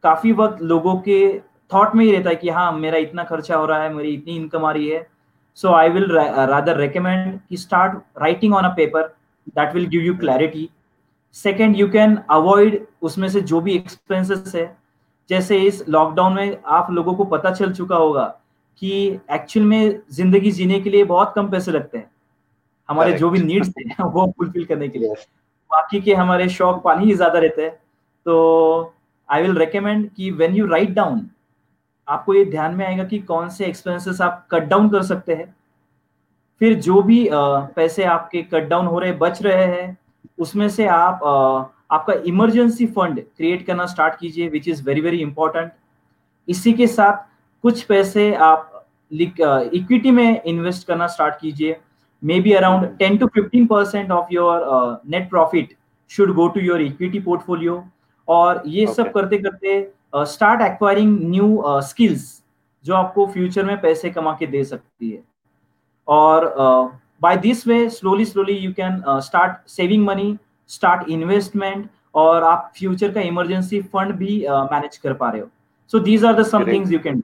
काफ़ी 0.03 0.31
वक्त 0.33 0.61
लोगों 0.63 0.95
के 0.99 1.17
थॉट 1.71 1.95
में 1.95 2.03
ही 2.05 2.11
रहता 2.11 2.29
है 2.29 2.35
कि 2.35 2.49
हाँ 2.49 2.71
मेरा 2.73 2.97
इतना 2.97 3.23
खर्चा 3.23 3.55
हो 3.55 3.65
रहा 3.65 3.83
है, 3.83 3.93
मेरी 3.93 4.13
इतनी 4.13 4.35
इनकम 4.35 4.65
आ 4.65 4.71
रही 4.71 4.89
है। 4.89 5.07
So 5.57 5.73
I 5.73 5.89
will 5.89 6.11
rather 6.11 6.77
recommend 6.77 7.39
कि 7.49 7.57
start 7.57 7.97
writing 8.21 8.53
on 8.55 8.63
a 8.63 8.73
paper 8.77 9.07
that 9.49 9.73
will 9.75 9.85
give 9.87 10.01
you 10.01 10.17
clarity 10.17 10.69
second 11.35 11.77
you 11.77 11.87
can 11.89 12.17
avoid 12.31 12.85
उसमें 13.01 13.27
से 13.29 13.41
जो 13.43 13.61
भी 13.61 13.75
एक्सपेंसेस 13.75 14.55
है 14.55 14.65
जैसे 15.29 15.57
इस 15.59 15.83
लॉकडाउन 15.89 16.33
में 16.33 16.57
आप 16.69 16.91
लोगों 16.91 17.13
को 17.15 17.25
पता 17.25 17.51
चल 17.51 17.73
चुका 17.73 17.95
होगा 17.95 18.25
कि 18.81 18.91
एक्चुअल 19.31 19.65
में 19.65 19.99
ज़िंदगी 20.11 20.51
जीने 20.51 20.79
के 20.79 20.89
लिए 20.89 21.03
बहुत 21.05 21.33
कम 21.35 21.49
पैसे 21.51 21.71
लगते 21.71 21.97
हैं। 21.97 22.09
हमारे 22.89 23.13
जो 23.13 23.29
भी 23.29 23.39
नीड्स 23.39 23.69
हैं 23.79 24.03
वो 24.13 24.25
फुलफिल 24.37 24.65
करने 24.65 24.89
के 24.89 24.99
लिए। 24.99 25.13
बाकी 25.71 26.01
के 26.01 26.13
हमारे 26.13 26.49
शौक 26.49 26.83
पानी 26.83 27.05
ही 27.05 27.13
ज़्यादा 27.13 27.39
रहते 27.39 27.61
हैं। 27.61 27.71
तो 28.25 28.93
आई 29.29 29.41
विल 29.41 29.57
रिकमेंड 29.57 30.09
कि 30.09 30.31
व्हेन 30.31 30.55
यू 30.55 30.65
राइट 30.67 30.89
डाउन 30.89 31.25
आपको 32.07 32.33
ये 32.33 32.45
ध्यान 32.45 32.75
में 32.75 32.85
आएगा 32.85 33.03
कि 33.03 33.19
कौन 33.21 33.49
से 33.49 33.65
एक्सपेंसेस 33.65 34.21
आप 34.21 34.47
कट 34.51 34.63
डाउन 34.63 34.89
कर 34.89 35.03
सकते 35.03 35.35
हैं। 35.35 35.53
फिर 36.61 36.73
जो 36.79 37.01
भी 37.01 37.27
पैसे 37.31 38.03
आपके 38.05 38.41
कट 38.43 38.67
डाउन 38.67 38.87
हो 38.87 38.99
रहे 38.99 39.11
बच 39.13 39.41
रहे 39.41 39.65
हैं 39.65 39.97
उसमें 40.39 40.67
से 40.69 40.87
आप 40.87 41.19
आपका 41.89 42.13
इमरजेंसी 42.25 42.85
फंड 42.85 43.19
क्रिएट 43.37 43.65
करना 43.65 43.85
स्टार्ट 43.85 44.19
कीजिए 44.19 44.49
which 44.49 44.67
is 44.67 44.83
very 44.83 45.01
very 45.01 45.17
important 45.17 45.71
इसी 46.47 46.73
के 46.73 46.87
साथ 46.87 47.17
कुछ 47.63 47.81
पैसे 47.83 48.33
आप 48.35 48.71
इक्विटी 49.11 50.11
में 50.11 50.41
इन्वेस्ट 50.43 50.87
करना 50.87 51.07
स्टार्ट 51.07 51.35
कीजिए। 51.41 51.75
Maybe 52.39 52.53
around 52.53 52.87
ten 52.97 53.17
to 53.17 53.27
fifteen 53.27 53.65
percent 53.67 54.11
of 54.11 54.33
your 54.33 55.01
net 55.09 55.29
profit 55.29 55.75
should 56.11 56.33
go 56.35 56.47
to 56.47 56.59
your 56.59 56.81
equity 56.81 57.19
portfolio 57.19 57.83
और 58.27 58.61
ये 58.65 58.85
okay. 58.85 58.95
सब 58.95 59.11
करते 59.13 59.37
करते 59.37 59.91
स्टार्ट 60.15 60.61
एक्वायरिंग 60.61 61.17
न्यू 61.29 61.63
स्किल्स 61.81 62.43
जो 62.85 62.93
आपको 62.93 63.25
फ्यूचर 63.27 63.65
में 63.65 63.79
पैसे 63.81 64.09
कमा 64.09 64.35
के 64.39 64.47
दे 64.47 64.63
सकती 64.63 65.09
है। 65.11 65.23
और 66.07 66.45
by 67.21 67.37
this 67.37 67.67
way 67.67 67.89
slowly 67.89 68.25
slowly 68.25 68.53
you 68.53 68.71
can 68.73 69.01
start 69.07 69.69
saving 69.69 70.07
start 70.07 70.37
start 70.69 71.09
investment 71.09 71.83
और 72.15 72.43
आप 72.43 72.71
फ्यूचर 72.77 73.11
का 73.11 73.21
इमरजेंसी 73.21 73.81
फंड 73.81 74.11
भी 74.11 74.45
मैनेज 74.49 74.91
uh, 74.91 74.97
कर 74.97 75.13
पा 75.13 75.29
रहे 75.29 75.41
हो। 75.41 75.47
So 75.91 75.99
these 75.99 76.25
are 76.25 76.33
the 76.33 76.43
some 76.43 76.67
things 76.67 76.91
you 76.91 76.99
can 76.99 77.23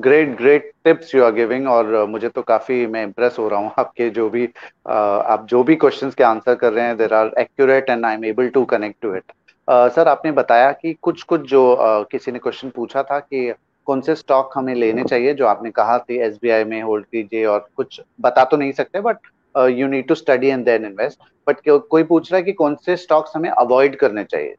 great 0.00 0.36
great 0.36 0.72
tips 0.84 1.14
you 1.14 1.24
are 1.24 1.32
giving 1.32 1.68
और 1.68 2.02
uh, 2.02 2.08
मुझे 2.08 2.28
तो 2.28 2.42
काफ़ी 2.42 2.86
मैं 2.86 3.02
इम्प्रेस 3.02 3.36
हो 3.38 3.48
रहा 3.48 3.60
हूँ 3.60 3.72
आपके 3.78 4.10
जो 4.10 4.30
भी 4.30 4.46
uh, 4.46 4.92
आप 5.24 5.46
जो 5.46 5.64
भी 5.64 5.76
क्वेश्चंस 5.76 6.14
के 6.14 6.24
आंसर 6.24 6.54
कर 6.54 6.72
रहे 6.72 6.84
हैं 6.84 6.96
there 6.96 7.14
are 7.14 7.30
accurate 7.38 7.90
and 7.90 8.06
I 8.06 8.14
am 8.14 8.24
able 8.24 8.48
to 8.48 8.64
connect 8.64 8.96
to 9.02 9.14
it 9.14 9.32
sir 9.70 10.08
आपने 10.08 10.32
बताया 10.32 10.72
कि 10.72 10.96
कुछ 11.02 11.22
कुछ 11.22 11.40
जो 11.40 11.72
uh, 11.72 12.06
किसी 12.10 12.32
ने 12.32 12.38
क्वेश्चन 12.38 12.70
पूछा 12.70 13.02
था 13.02 13.18
कि 13.18 13.54
कौन 13.86 14.00
से 14.00 14.14
स्टॉक 14.14 14.50
हमें 14.54 14.74
लेने 14.74 15.04
चाहिए 15.04 15.34
जो 15.34 15.46
आपने 15.46 15.70
कहा 15.70 15.98
थी 15.98 16.18
एस 16.18 16.38
में 16.44 16.82
होल्ड 16.82 17.04
कीजिए 17.04 17.44
और 17.44 17.68
कुछ 17.76 18.00
बता 18.20 18.44
तो 18.44 18.56
नहीं 18.56 18.72
सकते 18.72 19.00
but 19.00 19.16
you 19.54 19.88
need 19.88 20.06
to 20.08 20.14
study 20.14 20.48
and 20.48 20.64
then 20.64 20.84
invest 20.84 21.20
but 21.46 21.60
कोई 21.68 22.02
पूछ 22.02 22.30
रहा 22.32 22.36
है 22.38 22.42
कि 22.42 22.52
कौन 22.52 22.74
से 22.84 22.96
स्टॉक्स 22.96 23.32
हमें 23.36 23.50
अवॉइड 23.50 23.96
करने 23.96 24.24
चाहिए? 24.24 24.54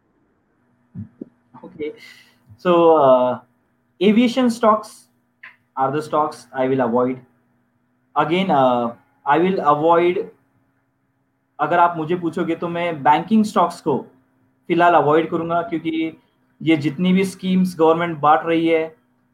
Okay 1.66 1.90
so 2.60 2.74
aviation 4.02 4.50
stocks 4.50 4.92
are 5.78 5.92
the 5.92 6.00
stocks 6.02 6.48
I 6.56 6.68
will 6.68 6.80
avoid 6.80 7.20
again 8.16 8.52
I 8.52 9.40
will 9.40 9.58
avoid 9.58 10.28
अगर 11.60 11.80
आप 11.80 11.98
मुझे 11.98 12.16
पूछोगे 12.16 12.56
तो 12.56 12.68
मैं 12.68 13.04
बैंकिंग 13.04 13.44
स्टॉक्स 13.46 13.82
को 13.82 13.98
फ़िलहाल 14.70 14.94
अवॉइड 14.94 15.30
करूँगा 15.30 15.62
क्योंकि 15.62 16.18
ये 16.62 16.76
जितनी 16.78 17.14
भी 17.14 17.24
स्कीम्स 17.26 17.76
गवर्नमेंट 17.80 18.18
बांट 18.20 18.46
रही 18.46 18.68
है 18.68 18.84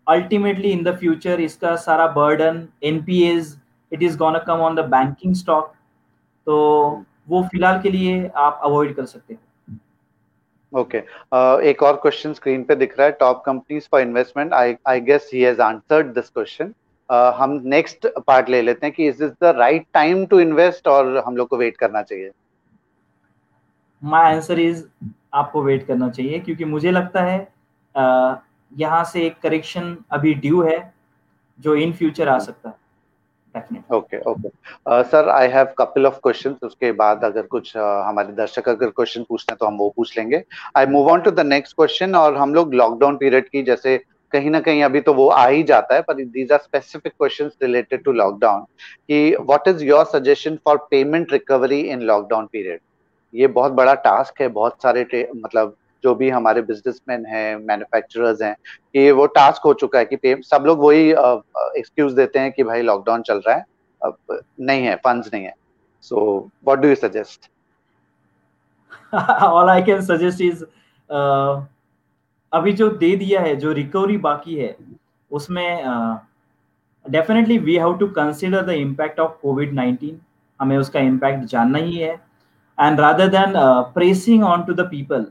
अल्टीमेटली 0.07 0.69
इन 0.71 0.83
द 0.83 0.95
फ्यूचर 0.97 1.41
इसका 1.41 1.75
सारा 1.77 2.07
burden 2.11 2.67
NPAs 2.83 3.55
it 3.91 4.03
is 4.03 4.17
gonna 4.17 4.39
come 4.47 4.61
on 4.61 4.75
the 4.75 4.85
banking 4.89 5.35
stock 5.35 5.73
तो 6.47 6.55
वो 7.29 7.43
फ़िलहाल 7.43 7.81
के 7.81 7.89
लिए 7.91 8.27
आप 8.37 8.59
अवॉइड 8.63 8.95
कर 8.95 9.05
सकते 9.05 9.33
हैं। 9.33 9.41
Okay 10.73 10.99
okay. 10.99 11.09
uh, 11.33 11.61
एक 11.61 11.83
और 11.83 11.95
क्वेश्चन 12.01 12.33
स्क्रीन 12.33 12.63
पे 12.63 12.75
दिख 12.75 12.97
रहा 12.97 13.07
है 13.07 13.11
top 13.19 13.41
companies 13.45 13.87
for 13.91 14.01
investment 14.01 14.53
I 14.53 14.75
I 14.87 14.99
guess 15.01 15.29
he 15.33 15.41
has 15.41 15.61
answered 15.61 16.13
this 16.15 16.29
question 16.29 16.73
हम 17.35 17.59
नेक्स्ट 17.65 18.07
पार्ट 18.27 18.49
ले 18.49 18.61
लेते 18.61 18.85
हैं 18.85 18.93
कि 18.95 19.07
is 19.07 19.23
this 19.23 19.31
the 19.43 19.53
right 19.57 19.85
time 19.93 20.25
to 20.25 20.39
invest 20.39 20.87
और 20.87 21.17
हम 21.27 21.37
लोग 21.37 21.47
को 21.47 21.57
वेट 21.57 21.77
करना 21.77 22.01
चाहिए? 22.01 22.31
माय 24.03 24.33
आंसर 24.33 24.59
इज़ 24.59 24.83
आपको 25.33 25.63
वेट 25.63 25.85
करना 25.87 26.09
चाहिए 26.09 26.39
क्योंकि 26.39 26.65
मुझे 26.65 26.91
लगता 26.91 27.23
है 27.23 27.39
uh, 27.95 28.35
यहाँ 28.71 29.03
से 29.03 29.25
एक 29.25 29.39
करेक्शन 29.43 29.95
अभी 30.11 30.33
ड्यू 30.35 30.61
है 30.63 30.77
जो 31.59 31.75
इन 31.75 31.93
फ्यूचर 31.93 32.29
आ 32.29 32.37
सकता 32.39 32.69
है। 32.69 32.75
Okay 33.93 34.19
okay 34.19 34.49
sir 35.03 35.29
I 35.29 35.47
have 35.47 35.67
couple 35.77 36.05
of 36.05 36.19
questions 36.23 36.57
उसके 36.63 36.91
बाद 36.91 37.23
अगर 37.23 37.41
कुछ 37.41 37.77
uh, 37.77 37.83
हमारे 37.83 38.33
दर्शक 38.33 38.69
अगर 38.69 38.89
क्वेश्चन 38.89 39.25
पूछते 39.29 39.51
हैं 39.51 39.57
तो 39.59 39.65
हम 39.65 39.77
वो 39.77 39.89
पूछ 39.95 40.17
लेंगे। 40.17 40.43
I 40.77 40.85
move 40.85 41.09
on 41.09 41.21
to 41.21 41.31
the 41.31 41.39
next 41.39 41.75
question 41.75 42.15
और 42.15 42.35
हम 42.35 42.53
लोग 42.53 42.73
लॉकडाउन 42.73 43.17
पीरियड 43.17 43.49
की 43.49 43.63
जैसे 43.63 43.97
कहीं 44.31 44.49
ना 44.49 44.59
कहीं 44.59 44.83
अभी 44.83 45.01
तो 45.01 45.13
वो 45.13 45.27
आ 45.29 45.47
ही 45.47 45.63
जाता 45.63 45.95
है 45.95 46.01
पर 46.01 46.13
these 46.13 46.51
are 46.51 46.59
specific 46.59 47.13
questions 47.13 47.51
related 47.61 48.03
to 48.03 48.11
lockdown 48.11 48.61
कि 49.07 49.35
what 49.39 49.67
is 49.67 49.83
your 49.83 50.05
suggestion 50.05 50.59
for 50.65 50.77
payment 50.91 51.33
recovery 51.33 51.79
in 51.79 52.01
lockdown 52.01 52.45
period 52.45 52.79
ये 53.33 53.47
बहुत 53.47 53.71
बड़ा 53.71 53.93
टास्क 53.93 54.41
है 54.41 54.47
बहुत 54.47 54.81
सारे 54.83 55.29
मतलब 55.35 55.75
जो 56.03 56.13
भी 56.15 56.29
हमारे 56.29 56.61
बिजनेसमैन 56.63 57.25
हैं 57.25 57.55
मैन्युफैक्चरर्स 57.57 58.41
हैं, 58.41 58.55
कि 58.93 59.11
वो 59.11 59.25
टास्क 59.29 59.65
हो 59.65 59.73
चुका 59.75 59.99
है 59.99 60.05
कि 60.05 60.35
सब 60.45 60.63
लोग 60.65 60.83
वही 60.83 61.09
एक्सक्यूज 61.09 62.13
देते 62.13 62.39
हैं 62.39 62.51
कि 62.51 62.63
भाई 62.63 62.81
लॉकडाउन 62.81 63.21
चल 63.21 63.41
रहा 63.47 63.55
है, 63.55 63.65
अब 64.01 64.41
नहीं 64.61 64.85
है 64.85 64.95
फंड्स 64.97 65.33
नहीं 65.33 65.43
है। 65.43 65.53
So 66.03 66.37
what 66.65 66.79
do 66.79 66.87
you 66.87 66.95
suggest 66.97 67.49
all 69.13 69.69
I 69.69 69.81
can 69.83 70.01
suggest 70.03 70.41
is 70.41 70.63
अभी 72.51 72.71
जो 72.73 72.89
दे 72.89 73.15
दिया 73.15 73.41
है, 73.41 73.55
जो 73.55 73.71
रिकवरी 73.73 74.17
बाकी 74.19 74.55
है, 74.55 74.75
उसमें 75.31 76.19
definitely 77.05 77.57
we 77.57 77.75
have 77.75 77.97
to 77.97 78.07
consider 78.13 78.61
the 78.65 78.69
impact 78.77 79.19
of 79.19 79.31
covid 79.41 79.73
19 79.73 80.15
हमें 80.59 80.77
उसका 80.77 80.99
इम्पैक्ट 81.01 81.43
जानना 81.45 81.77
ही 81.79 81.95
है। 81.95 82.13
And 82.77 82.99
rather 82.99 83.27
than 83.27 83.53
pressing 83.93 84.43
on 84.43 84.63
to 84.63 84.73
the 84.73 84.87
people 84.89 85.25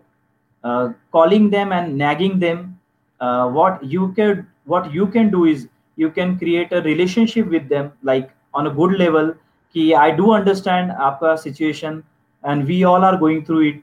uh, 0.63 0.89
calling 1.11 1.49
them 1.49 1.71
and 1.71 1.97
nagging 1.97 2.39
them 2.39 2.79
uh, 3.21 3.47
what 3.49 3.83
you 3.83 4.11
can 4.13 4.47
what 4.65 4.91
you 4.93 5.07
can 5.07 5.29
do 5.29 5.45
is 5.45 5.67
you 5.97 6.09
can 6.09 6.37
create 6.37 6.71
a 6.71 6.81
relationship 6.81 7.47
with 7.47 7.69
them 7.69 7.91
like 8.01 8.29
on 8.53 8.67
a 8.67 8.73
good 8.81 8.97
level 9.03 9.33
ki 9.75 9.93
i 9.93 10.09
do 10.11 10.33
understand 10.33 10.91
aapka 11.07 11.37
situation 11.45 12.03
and 12.43 12.67
we 12.67 12.83
all 12.83 13.03
are 13.09 13.17
going 13.17 13.45
through 13.45 13.63
it 13.69 13.79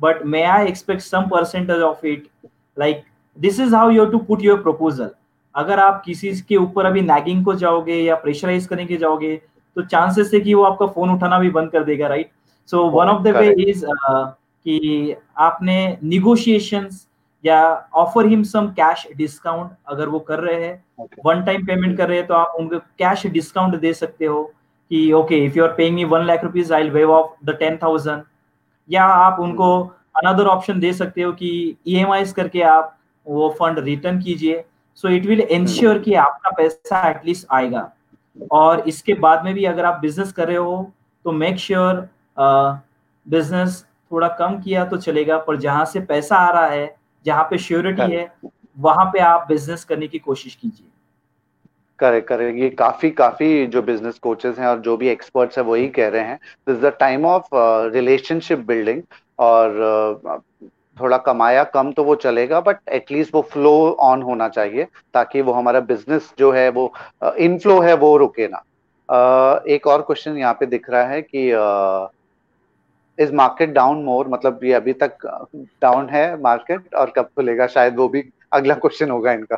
but 0.00 0.24
may 0.26 0.44
i 0.44 0.62
expect 0.64 1.02
some 1.08 1.28
percentage 1.34 1.84
of 1.90 2.04
it 2.12 2.30
like 2.76 3.04
this 3.36 3.58
is 3.58 3.76
how 3.80 3.88
you 3.88 4.00
have 4.00 4.14
to 4.16 4.24
put 4.32 4.48
your 4.50 4.58
proposal 4.68 5.12
अगर 5.54 5.78
आप 5.80 6.02
किसी 6.04 6.30
के 6.48 6.56
ऊपर 6.56 6.86
अभी 6.86 7.00
nagging 7.00 7.44
को 7.44 7.54
जाओगे 7.54 7.96
या 8.02 8.14
pressurise 8.22 8.66
करने 8.66 8.86
के 8.86 8.96
जाओगे 8.96 9.36
तो 9.76 9.82
चांसेस 9.82 10.30
है 10.34 10.40
कि 10.40 10.54
वो 10.54 10.62
आपका 10.64 10.86
फोन 10.94 11.10
उठाना 11.10 11.38
भी 11.38 11.50
बंद 11.50 11.70
कर 11.72 11.84
देगा 11.84 12.06
right 12.08 12.30
so 12.70 12.84
one 12.90 13.08
of 13.08 13.22
the 13.24 13.36
way 13.36 13.54
is 13.68 13.84
कि 14.69 15.15
आपने 15.37 15.97
निगोशिएशंस 16.03 17.05
या 17.43 17.61
offer 17.95 18.25
him 18.25 18.43
some 18.43 18.67
cash 18.79 19.07
discount 19.17 19.71
अगर 19.87 20.09
वो 20.09 20.19
कर 20.19 20.39
रहे 20.39 20.63
हैं 20.65 21.07
वन 21.25 21.43
टाइम 21.43 21.65
पेमेंट 21.65 21.97
कर 21.97 22.07
रहे 22.09 22.17
हैं 22.17 22.27
तो 22.27 22.33
आप 22.33 22.55
उनको 22.59 22.79
कैश 22.99 23.25
डिस्काउंट 23.27 23.75
दे 23.75 23.93
सकते 23.93 24.25
हो 24.25 24.43
कि 24.91 25.11
okay 25.13 25.37
if 25.45 25.57
you 25.57 25.63
are 25.63 25.73
paying 25.73 25.95
me 25.95 26.03
one 26.13 26.25
lakh 26.25 26.43
rupees 26.43 26.73
I 26.73 26.89
waive 26.89 27.11
off 27.11 27.45
the 27.45 27.55
ten 27.59 27.77
thousand 27.83 28.23
या 28.89 29.03
आप 29.03 29.39
उनको 29.39 29.69
अनदर 30.17 30.47
ऑप्शन 30.47 30.79
दे 30.79 30.93
सकते 30.93 31.21
हो 31.21 31.31
कि 31.33 31.49
ई 31.87 32.03
e 32.03 32.31
करके 32.33 32.61
आप 32.69 32.97
वो 33.25 33.49
फंड 33.59 33.79
रिटर्न 33.79 34.21
कीजिए। 34.21 34.63
सो 34.95 35.09
इट 35.09 35.25
विल 35.25 35.41
इंश्योर 35.41 35.99
कि 35.99 36.13
आपका 36.13 36.49
पैसा 36.57 37.09
एटलीस्ट 37.09 37.47
आएगा। 37.51 37.91
और 38.51 38.79
इसके 38.89 39.13
बाद 39.15 39.43
में 39.45 39.53
भी 39.53 39.65
अगर 39.65 39.85
आप 39.85 39.99
बिज़नेस 40.01 40.31
कर 40.33 40.47
रहे 40.47 40.57
हो 40.57 40.91
तो 41.25 41.31
मेक 41.33 41.57
श्योर 41.59 42.07
बिज़नेस 42.37 43.85
थोड़ा 44.11 44.27
कम 44.39 44.59
किया 44.61 44.85
तो 44.85 44.97
चलेगा 44.97 45.37
पर 45.37 45.57
जहाँ 45.57 45.85
से 45.85 45.99
पैसा 45.99 46.37
आ 46.37 46.51
रहा 46.51 46.67
है 46.67 46.95
जहाँ 47.25 47.43
पे 47.43 47.57
श्योरिटी 47.57 48.11
है 48.11 48.31
वहाँ 48.79 49.05
पे 49.05 49.19
आप 49.19 49.45
बिज़नेस 49.47 49.83
करने 49.83 50.07
की 50.07 50.19
कोशिश 50.19 50.55
कीजिए। 50.55 50.87
करेक्ट 51.99 52.27
करेक्ट 52.27 52.59
ये 52.59 52.69
काफ़ी 52.69 53.09
काफ़ी 53.11 53.65
जो 53.67 53.81
बिज़नेस 53.81 54.19
कोचेस 54.19 54.59
हैं 54.59 54.67
और 54.67 54.79
जो 54.79 54.97
भी 54.97 55.07
एक्सपर्ट्स 55.07 55.57
हैं 55.57 55.65
वही 55.65 55.87
कह 55.89 56.07
रहे 56.07 56.21
हैं। 56.21 56.39
This 56.69 56.77
the 56.77 56.93
time 56.99 57.25
of 57.25 57.47
relationship 57.93 58.59
building 58.59 59.01
और 59.39 60.21
uh, 60.23 60.69
थोड़ा 61.01 61.17
कमाया 61.17 61.63
कम 61.63 61.91
तो 61.91 62.03
वो 62.03 62.15
चलेगा 62.15 62.61
बट 62.61 62.77
एटलीस्ट 62.89 63.35
वो 63.35 63.41
फ्लो 63.41 63.73
ऑन 63.99 64.21
होना 64.21 64.47
चाहिए 64.49 64.87
ताकि 65.13 65.41
वो 65.41 65.53
हमारा 65.53 65.79
बिज़नेस 65.79 66.33
जो 66.39 66.51
है 66.51 66.69
वो 66.69 66.91
इनफ्लो 67.37 67.77
uh, 67.77 67.85
है 67.85 67.93
वो 67.95 68.15
रुके 68.17 68.47
ना। 68.47 68.63
Uh, 69.09 69.67
एक 69.67 69.87
और 69.87 70.01
क्वेश्चन 70.01 70.37
यहाँ 70.37 70.53
पे 70.53 70.65
दिख 70.65 70.89
रहा 70.89 71.03
है 71.03 71.21
कि 71.21 71.49
इज़ 73.19 73.33
मार्केट 73.35 73.73
डाउन 73.73 74.03
मोर 74.03 74.27
मतलब 74.29 74.63
ये 74.63 74.73
अभी 74.73 74.93
तक 74.95 75.25
डाउन 75.81 76.09
है 76.09 76.41
मार्केट 76.41 76.93
और 76.95 77.13
कब 77.17 77.29
खुलेगा? 77.35 77.67
शायद 77.67 77.97
वो 77.97 78.07
भी 78.09 78.23
अगला 78.53 78.73
क्वेश्चन 78.75 79.11
होगा 79.11 79.31
इनका। 79.31 79.55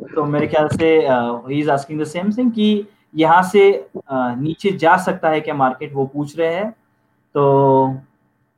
तो 0.00 0.24
मेरे 0.26 0.46
ख्याल 0.46 0.68
से 0.68 0.88
he 0.98 1.60
is 1.60 1.70
asking 1.70 2.00
the 2.00 2.04
same 2.06 2.32
thing 2.32 2.50
कि 2.52 2.86
यहाँ 3.14 3.42
से 3.42 3.88
uh, 3.96 4.36
नीचे 4.38 4.70
जा 4.72 4.96
सकता 4.98 5.28
है 5.30 5.40
क्या 5.40 5.54
मार्केट 5.54 5.92
वो 5.94 6.06
पूछ 6.06 6.38
रहे 6.38 6.54
हैं। 6.54 6.70
तो 7.34 7.96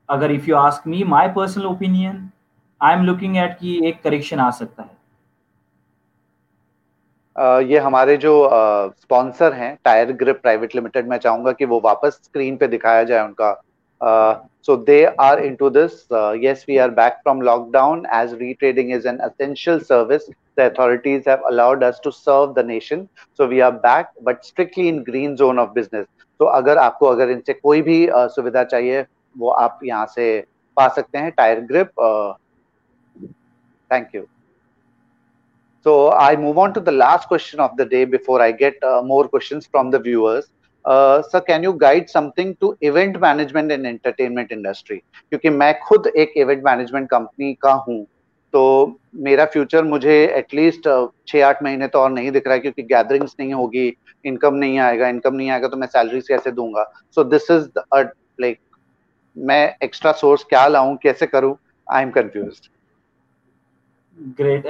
अगर 0.09 0.31
if 0.33 0.49
you 0.49 0.57
ask 0.57 0.87
me 0.87 1.03
my 1.07 1.29
personal 1.37 1.67
opinion 1.67 2.29
I 2.81 2.95
am 2.95 3.05
looking 3.05 3.37
at 3.37 3.57
कि 3.61 3.81
एक 3.89 4.03
करेक्शन 4.03 4.41
आ 4.41 4.51
सकता 4.53 4.83
है। 4.83 4.97
Uh, 7.37 7.71
ये 7.71 7.79
हमारे 7.79 8.17
जो 8.19 8.33
स्पॉन्सर 8.93 9.51
uh, 9.51 9.57
हैं 9.57 9.77
टायर 9.85 10.13
ग्रिप 10.15 10.41
प्राइवेट 10.43 10.75
लिमिटेड 10.75 11.09
मैं 11.09 11.19
चाहूँगा 11.19 11.53
कि 11.53 11.65
वो 11.65 11.81
वापस 11.85 12.21
स्क्रीन 12.25 12.57
पे 12.57 12.67
दिखाया 12.69 13.03
जाए 13.05 13.25
उनका 13.25 13.51
so 14.62 14.76
they 14.76 15.06
are 15.08 15.40
into 15.40 15.70
this. 15.70 16.06
Uh, 16.12 16.32
yes, 16.32 16.66
we 16.68 16.80
are 16.80 16.90
back 16.90 17.22
from 17.24 17.40
lockdown 17.42 18.04
as 18.12 18.34
retrading 18.34 18.96
is 18.96 19.06
an 19.06 19.20
essential 19.22 19.80
service. 19.80 20.30
The 20.56 20.68
authorities 20.72 21.26
have 21.26 21.42
allowed 21.50 21.84
us 21.84 22.00
to 22.02 22.12
serve 22.12 22.56
the 22.56 22.64
nation. 22.64 23.10
So 23.34 23.48
we 23.48 23.62
are 23.62 23.72
back, 23.72 24.12
but 24.22 24.46
strictly 24.46 24.88
in 24.88 25.04
green 25.04 25.38
zone 25.38 25.60
of 25.60 25.74
business. 25.74 26.08
तो 26.40 26.46
अगर 26.46 26.78
आपको 26.78 27.06
अगर 27.06 27.30
इनसे 27.30 27.54
कोई 27.54 27.82
भी 27.82 27.98
uh, 28.08 28.28
सुविधा 28.36 28.64
चाहिए 28.64 29.06
वो 29.38 29.50
आप 29.50 29.80
यहाँ 29.84 30.06
से 30.16 30.26
पा 30.78 30.88
सकते 30.96 31.18
हैं 31.18 31.32
tyre 31.38 31.60
grip 31.72 31.92
thank 33.92 34.16
you 34.16 34.26
So 35.86 36.12
I 36.14 36.38
move 36.38 36.58
on 36.58 36.74
to 36.76 36.80
the 36.80 36.94
last 36.94 37.28
question 37.28 37.60
of 37.60 37.76
the 37.76 37.86
day 37.86 38.06
before 38.06 38.42
I 38.42 38.54
get 38.54 38.82
uh, 38.82 39.02
more 39.04 39.28
questions 39.28 39.68
from 39.68 39.92
the 39.92 40.00
Viewers. 40.85 41.23
Sir 41.23 41.41
can 41.41 41.65
you 41.65 41.73
guide 41.73 42.09
something 42.09 42.55
to 42.61 42.77
event 42.83 43.17
management 43.17 43.73
in 43.73 43.87
entertainment 43.87 44.53
industry 44.53 44.97
क्योंकि 44.97 45.51
मैं 45.51 45.79
खुद 45.81 46.07
एक 46.17 46.33
event 46.37 46.65
management 46.65 47.09
company 47.11 47.55
का 47.55 47.73
हूँ 47.89 48.07
तो 48.55 48.99
मेरा 49.15 49.45
future 49.45 49.85
मुझे 49.85 50.15
at least 50.27 50.89
छः 51.29 51.47
आठ 51.47 51.63
महीने 51.63 51.89
तो 51.89 51.99
और 51.99 52.11
नहीं 52.11 52.31
दिख 52.31 52.47
रहा 52.47 52.55
है 52.55 52.61
क्योंकि 52.61 52.83
गैदरिंग्स 52.83 53.37
नहीं 53.41 53.55
होगी 53.55 53.97
इनकम 54.25 54.55
नहीं 54.55 54.79
आएगा 54.79 55.09
इनकम 55.09 55.35
नहीं 55.35 55.51
आएगा 55.51 55.69
तो 55.69 55.77
मैं 55.77 55.87
सैलरी 55.87 56.21
कैसे 56.21 56.51
दूँगा 56.51 56.85
सो 57.15 57.25
दिस 57.25 57.51
इज़ 57.51 57.69
लाइक 58.41 58.59
मैं 59.37 59.77
एक्स्ट्रा 59.83 60.13
सोर्स 60.13 60.45
क्या 60.45 60.67
लाऊं 60.67 60.97
कैसे 60.97 61.27
करूँ 61.27 61.57
आई 61.93 62.03
एम 62.03 62.11
कंफ्यूज 62.11 62.61
ग्रेट 64.33 64.67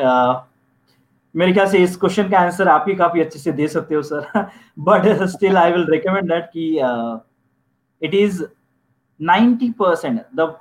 मेरे 1.38 1.52
ख्याल 1.52 1.68
से 1.68 1.78
इस 1.78 1.96
क्वेश्चन 1.96 2.28
का 2.30 2.38
आंसर 2.38 2.68
आप 2.68 2.84
ही 2.88 2.94
काफ़ी 2.94 3.20
अच्छे 3.20 3.38
से 3.38 3.52
दे 3.52 3.66
सकते 3.68 3.94
हो 3.94 4.02
sir 4.02 4.48
but 4.78 5.06
still 5.28 5.56
I 5.56 5.72
will 5.72 5.84
recommend 5.90 6.28
that 6.28 6.50
कि 6.56 6.64
it 8.02 8.14
is 8.14 8.42
90 9.20 9.72
percent 9.78 10.20
the 10.36 10.54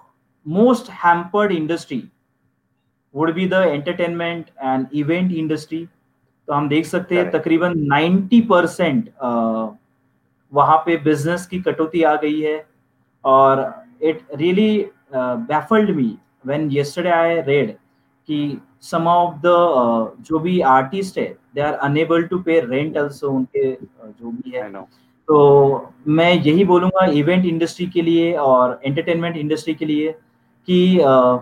most 0.46 0.90
hampered 1.06 1.52
industry 1.52 2.04
would 3.16 3.34
be 3.34 3.48
the 3.48 3.54
entertainment 3.54 4.46
and 4.64 4.86
event 4.94 5.32
industry 5.32 5.86
तो 6.48 6.54
हम 6.54 6.70
देख 6.70 6.86
सकते 6.86 7.16
हैं 7.16 7.30
तकरीबन 7.32 7.74
90 7.94 8.42
परसेंट 8.50 9.10
uh, 9.10 9.68
वहाँ 10.54 10.78
पे 10.78 10.98
बिज़नेस 10.98 11.46
की 11.46 11.62
कटौती 11.62 12.04
आ 12.04 12.16
गई 12.16 12.40
है। 12.42 12.66
और 13.24 13.64
it 14.04 14.22
really 14.36 14.70
baffled 15.14 15.90
me 15.90 16.18
when 16.46 16.70
yesterday 16.72 17.10
I 17.10 17.42
read 17.42 17.76
कि 18.30 18.58
सम 18.82 19.08
ऑफ़ 19.08 19.36
द 19.46 20.16
जो 20.22 20.40
भी 20.40 20.60
आर्टिस्ट 20.62 21.18
है 21.18 21.28
they 21.56 21.62
are 21.62 21.74
unable 21.74 22.24
to 22.24 22.40
pay 22.40 22.60
rent 22.60 22.98
also 22.98 23.30
उनके 23.30 23.74
uh, 23.76 24.20
जो 24.22 24.32
भी 24.32 24.58
है। 24.58 24.72
तो 25.28 25.94
मैं 26.08 26.34
यही 26.34 26.64
बोलूँगा 26.66 27.06
इवेंट 27.12 27.46
इंडस्ट्री 27.46 27.86
के 27.86 28.02
लिए 28.02 28.34
और 28.34 28.80
एंटरटेनमेंट 28.86 29.38
इंडस्ट्री 29.38 29.74
के 29.76 29.86
लिए 29.86 30.12
कि 30.68 30.98
uh, 30.98 31.40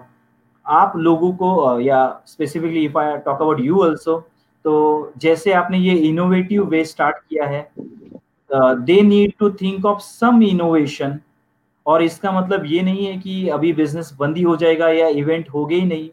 आप 0.65 0.93
लोगों 0.97 1.31
को 1.33 1.51
uh, 1.65 1.81
या 1.85 2.21
specifically 2.25 2.85
if 2.85 2.97
I 2.97 3.17
talk 3.17 3.41
about 3.41 3.59
you 3.59 3.81
also 3.81 4.19
तो 4.65 5.13
जैसे 5.17 5.51
आपने 5.53 5.77
ये 5.77 5.95
इनोवेटिव 6.07 6.65
वे 6.65 6.83
स्टार्ट 6.85 7.17
किया 7.29 7.45
है 7.45 7.69
they 8.49 9.01
need 9.01 9.33
to 9.39 9.49
think 9.51 9.85
of 9.85 9.99
some 9.99 10.43
innovation 10.43 11.19
और 11.85 12.03
इसका 12.03 12.31
मतलब 12.31 12.65
ये 12.65 12.81
नहीं 12.81 13.05
है 13.05 13.17
कि 13.17 13.47
अभी 13.49 13.73
बिज़नेस 13.73 14.11
बंद 14.19 14.37
ही 14.37 14.43
हो 14.43 14.55
जाएगा 14.55 14.89
या 14.89 15.07
इवेंट 15.07 15.49
हो 15.49 15.65
गई 15.65 15.81
नहीं। 15.81 16.09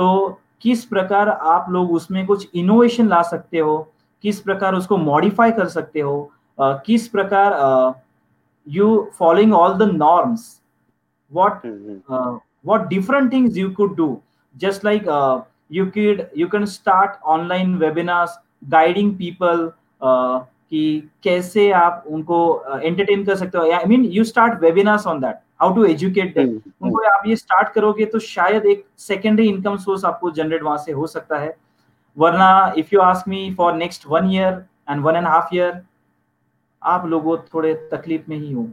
तो 0.00 0.38
किस 0.62 0.84
प्रकार 0.84 1.28
आप 1.28 1.66
लोग 1.70 1.92
उसमें 1.94 2.24
कुछ 2.26 2.48
इनोवेशन 2.54 3.08
ला 3.08 3.22
सकते 3.22 3.58
हो? 3.58 3.76
किस 4.22 4.40
प्रकार 4.40 4.74
उसको 4.74 4.96
मॉडिफाई 4.96 5.50
कर 5.52 5.68
सकते 5.68 6.00
हो? 6.00 6.30
uh, 6.58 6.78
किस 6.86 7.08
प्रकार 7.08 7.54
you 8.68 9.10
following 9.18 9.54
all 9.54 9.74
the 9.78 9.90
norms 9.92 10.56
what 11.32 11.66
uh, 12.10 12.30
what 12.68 12.86
different 12.90 13.30
things 13.32 13.56
you 13.56 13.68
could 13.74 13.92
do? 13.98 14.06
Just 14.54 14.86
like 14.86 15.04
uh, 15.16 15.42
you 15.70 15.84
could 15.96 16.22
you 16.40 16.48
can 16.54 16.66
start 16.66 17.20
online 17.34 17.76
webinars 17.82 18.32
guiding 18.72 19.12
people 19.20 19.62
uh, 20.02 20.40
कि 20.70 21.10
कैसे 21.24 21.70
आप 21.72 22.04
उनको 22.06 22.40
एंटरटेन 22.80 23.24
कर 23.24 23.36
सकते 23.36 23.58
हो? 23.58 23.70
I 23.72 23.84
mean 23.88 24.04
you 24.16 24.24
start 24.24 24.60
webinars 24.62 25.06
on 25.06 25.20
that 25.20 25.36
how 25.60 25.74
to 25.74 25.84
educate 25.84 26.34
them 26.34 26.48
उनको 26.82 27.02
आप 27.08 27.26
ये 27.26 27.36
स्टार्ट 27.36 27.72
करोगे 27.72 28.04
तो 28.06 28.18
शायद 28.18 28.66
एक 28.66 28.84
सेकेंडरी 28.98 29.48
इनकम 29.48 29.76
सोर्स 29.78 30.04
आपको 30.04 30.30
जनरेट 30.30 30.62
वहाँ 30.62 30.78
से 30.78 30.92
हो 30.92 31.06
सकता 31.06 31.38
है। 31.38 31.54
वरना 32.16 32.72
if 32.78 32.88
you 32.92 33.00
ask 33.00 33.28
me 33.28 33.54
for 33.58 33.72
next 33.74 34.06
one 34.08 34.30
year 34.32 34.64
and 34.90 35.02
one 35.02 35.16
and 35.16 35.26
half 35.26 35.54
year 35.54 35.80
आप 36.82 37.06
लोगों 37.06 37.36
थोड़े 37.54 37.74
तकलीफ़ 37.92 38.22
में 38.28 38.36
ही 38.36 38.52
हो। 38.52 38.66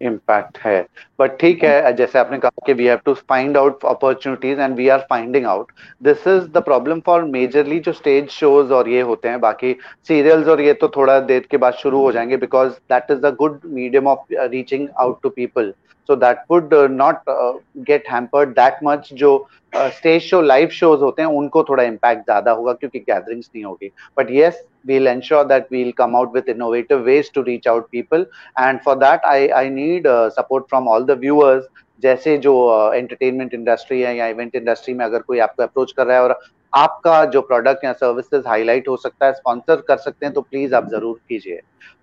इम्पैक्ट 0.00 0.58
है। 0.58 0.80
बट 1.20 1.36
ठीक 1.40 1.64
है, 1.64 1.92
जैसे 1.96 2.18
आपने 2.18 2.38
कहा 2.38 2.66
कि 2.66 2.72
we 2.72 2.86
have 2.86 2.98
to 3.04 3.14
find 3.14 3.56
out 3.56 3.84
opportunities 3.86 4.60
and 4.60 4.74
we 4.76 4.88
are 4.88 5.06
finding 5.10 5.46
out 5.46 5.72
this 6.02 6.26
is 6.28 6.44
the 6.48 6.62
problem 6.64 7.00
for 7.06 7.24
majorly 7.26 7.78
जो 7.80 7.92
स्टेज 7.92 8.28
शोज़ 8.30 8.72
और 8.72 8.88
ये 8.88 9.00
होते 9.02 9.28
हैं, 9.28 9.40
बाकी 9.40 9.76
सीरियल्स 10.08 10.48
और 10.48 10.60
ये 10.60 10.72
तो 10.74 10.88
थोड़ा 10.96 11.18
देर 11.22 11.46
के 11.50 11.56
बाद 11.56 11.74
शुरू 11.74 12.00
हो 12.02 12.12
जाएँगे 12.12 12.36
because 12.38 12.72
that 12.92 13.10
is 13.10 13.18
the 13.20 13.34
good 13.38 13.60
medium 13.66 14.06
of 14.08 14.32
reaching 14.32 14.88
out 14.98 15.22
to 15.22 15.28
people 15.30 15.72
would 16.08 16.72
uh, 16.72 16.88
not 16.88 17.22
uh, 17.26 17.52
get 17.84 18.06
hampered 18.06 18.54
that 18.56 18.82
much 18.82 19.12
जो 19.12 19.46
स्टेज 19.72 20.22
शो 20.22 20.40
लाइव 20.42 20.68
शोज़ 20.68 21.00
होते 21.00 21.22
हैं 21.22 21.28
उनको 21.28 21.62
थोड़ा 21.64 21.82
इम्पैक्ट 21.82 22.24
ज़्यादा 22.24 22.50
होगा 22.50 22.72
क्योंकि 22.72 22.98
गैदरिंग्स 22.98 23.50
नहीं 23.54 23.64
होगी 23.64 23.90
but 24.18 24.30
yes 24.30 24.62
we'll 24.86 25.06
ensure 25.06 25.44
that 25.44 25.66
we'll 25.70 25.92
come 25.92 26.14
out 26.16 26.32
with 26.32 26.46
innovative 26.48 27.04
ways 27.04 27.28
to 27.30 27.42
reach 27.42 27.66
out 27.66 27.90
people 27.90 28.24
and 28.58 28.80
for 28.82 28.94
that 28.96 29.26
i 29.26 29.50
i 29.52 29.68
need 29.68 30.06
uh, 30.06 30.30
support 30.30 30.68
from 30.70 30.88
all 30.88 31.04
the 31.04 31.16
viewers 31.16 31.66
जैसे 32.02 32.36
जो 32.38 32.52
एंटरटेनमेंट 32.94 33.50
uh, 33.50 33.54
इंडस्ट्री 33.54 34.00
है 34.00 34.14
या 34.16 34.26
event 34.26 34.54
industry 34.56 34.94
में 34.94 35.04
अगर 35.04 35.22
कोई 35.22 35.38
आपको 35.38 35.62
approach 35.62 35.92
कर 35.92 36.06
रहा 36.06 36.16
है 36.16 36.22
और 36.22 36.38
आपका 36.72 37.24
जो 37.34 37.40
प्रोडक्ट 37.40 37.84
या 37.84 37.92
सर्विसेज़ 37.92 38.46
हाईलाइट 38.48 38.88
हो 38.88 38.96
सकता 38.96 39.26
है 39.26 39.32
स्पॉन्सर 39.32 39.80
कर 39.88 39.96
सकते 39.96 40.26
हैं 40.26 40.34
तो 40.34 40.40
प्लीज़ 40.40 40.74
आप 40.74 40.88
ज़रूर 40.90 41.20
कीजिए 41.28 41.60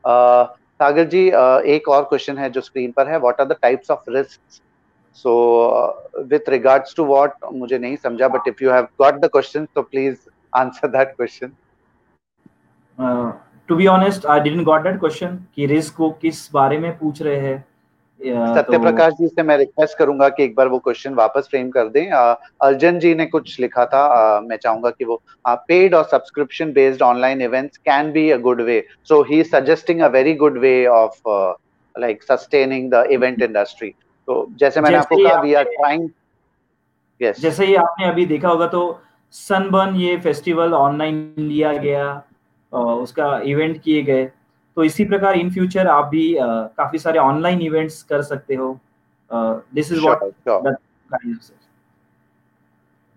uh, 0.08 0.46
सागर 0.80 1.04
जी 1.10 1.28
एक 1.74 1.88
और 1.90 2.04
क्वेश्चन 2.10 2.38
है 2.38 2.50
जो 2.50 2.62
स्क्रीन 2.62 2.92
पर 2.92 3.08
है. 3.08 3.20
What 3.20 3.42
are 3.42 3.48
the 3.48 3.56
types 3.62 3.92
of 3.92 4.10
risk 4.10 4.40
so 5.18 5.32
with 6.32 6.50
regards 6.50 6.96
to 6.98 7.06
what 7.06 7.34
मुझे 7.54 7.78
नहीं 7.78 7.96
समझा 7.98 8.28
but 8.28 8.48
if 8.48 8.64
you 8.64 8.72
have 8.72 8.88
got 9.02 9.16
the 9.22 9.30
question 9.34 9.68
तो 9.76 9.82
please 9.82 10.18
answer 10.54 10.88
that 10.88 11.16
question 11.16 11.52
to 13.70 13.76
be 13.76 13.88
honest 13.88 14.26
I 14.26 14.40
didn't 14.40 14.64
got 14.66 14.84
that 14.84 15.00
question 15.00 15.40
कि 15.56 15.66
risk 15.68 15.96
को 15.96 16.10
किस 16.22 16.50
बारे 16.54 16.78
में 16.80 16.98
पूछ 16.98 17.22
रहे 17.22 17.40
हैं. 17.40 17.66
सत्य 18.22 18.78
प्रकाश 18.80 19.14
जी 19.14 19.28
से 19.28 19.44
मैं 19.44 19.58
रिक्वेस्ट 19.58 19.98
करूँगा 19.98 20.28
कि 20.30 20.44
एक 20.44 20.56
बार 20.56 20.68
वो 20.68 20.78
क्वेश्चन 20.80 21.14
वापस 21.14 21.48
फ्रेम 21.50 21.70
कर 21.70 21.88
दें। 21.88 22.12
अर्जन 22.12 23.00
जी 23.00 23.14
ने 23.16 23.26
कुछ 23.26 23.60
लिखा 23.60 23.86
था 23.86 24.00
आ, 24.06 24.40
मैं 24.42 24.58
चाहूँगा 24.58 24.90
कि 24.90 25.06
वो 25.06 25.22
पेड 25.48 25.96
और 25.96 26.04
subscription 26.04 26.72
based 26.74 27.02
online 27.02 27.42
events 27.42 27.78
can 27.80 28.12
be 28.12 28.30
a 28.32 28.38
good 28.38 28.62
way 28.62 28.84
so 29.04 29.22
he 29.24 29.44
suggesting 29.46 30.02
a 30.02 30.08
very 30.08 30.34
good 30.36 30.58
way 30.60 30.86
of 30.88 31.30
like 31.96 32.24
sustaining 32.24 32.90
the 32.92 33.06
event 33.12 33.42
industry 33.42 33.90
तो 34.28 34.46
जैसे 34.60 34.82
मैंने 34.82 34.98
आपको 34.98 35.18
कहा 35.18 35.42
वी 35.42 35.54
आर 35.54 35.64
ट्राइंग 35.66 36.10
यस 37.22 37.40
जैसे 37.42 37.66
ही 37.66 37.76
आपने 37.76 38.08
अभी 38.08 38.26
देखा 38.26 38.50
होगा 38.50 38.68
तो 38.68 38.82
सनबर्न 39.34 39.96
ये 39.96 40.18
फेस्टिवल 40.18 40.74
ऑनलाइन 40.74 41.34
लिया 41.38 41.74
गया 41.78 42.12
उसका 42.72 43.40
इवेंट 43.46 43.82
किए 43.84 44.02
गए। 44.04 44.24
तो 44.78 44.84
इसी 44.84 45.06
प्रकार 45.06 45.36
इन 45.36 45.50
फ्यूचर 45.52 45.88
आप 45.88 46.06
भी 46.06 46.34
uh, 46.34 46.68
काफ़ी 46.78 47.00
सारे 47.00 47.20
ऑनलाइन 47.20 47.62
इवेंट्स 47.62 48.04
कर 48.04 48.22
सकते 48.22 48.56
हो। 48.56 48.80
This 49.74 49.92
is 49.92 50.02
what 50.02 50.20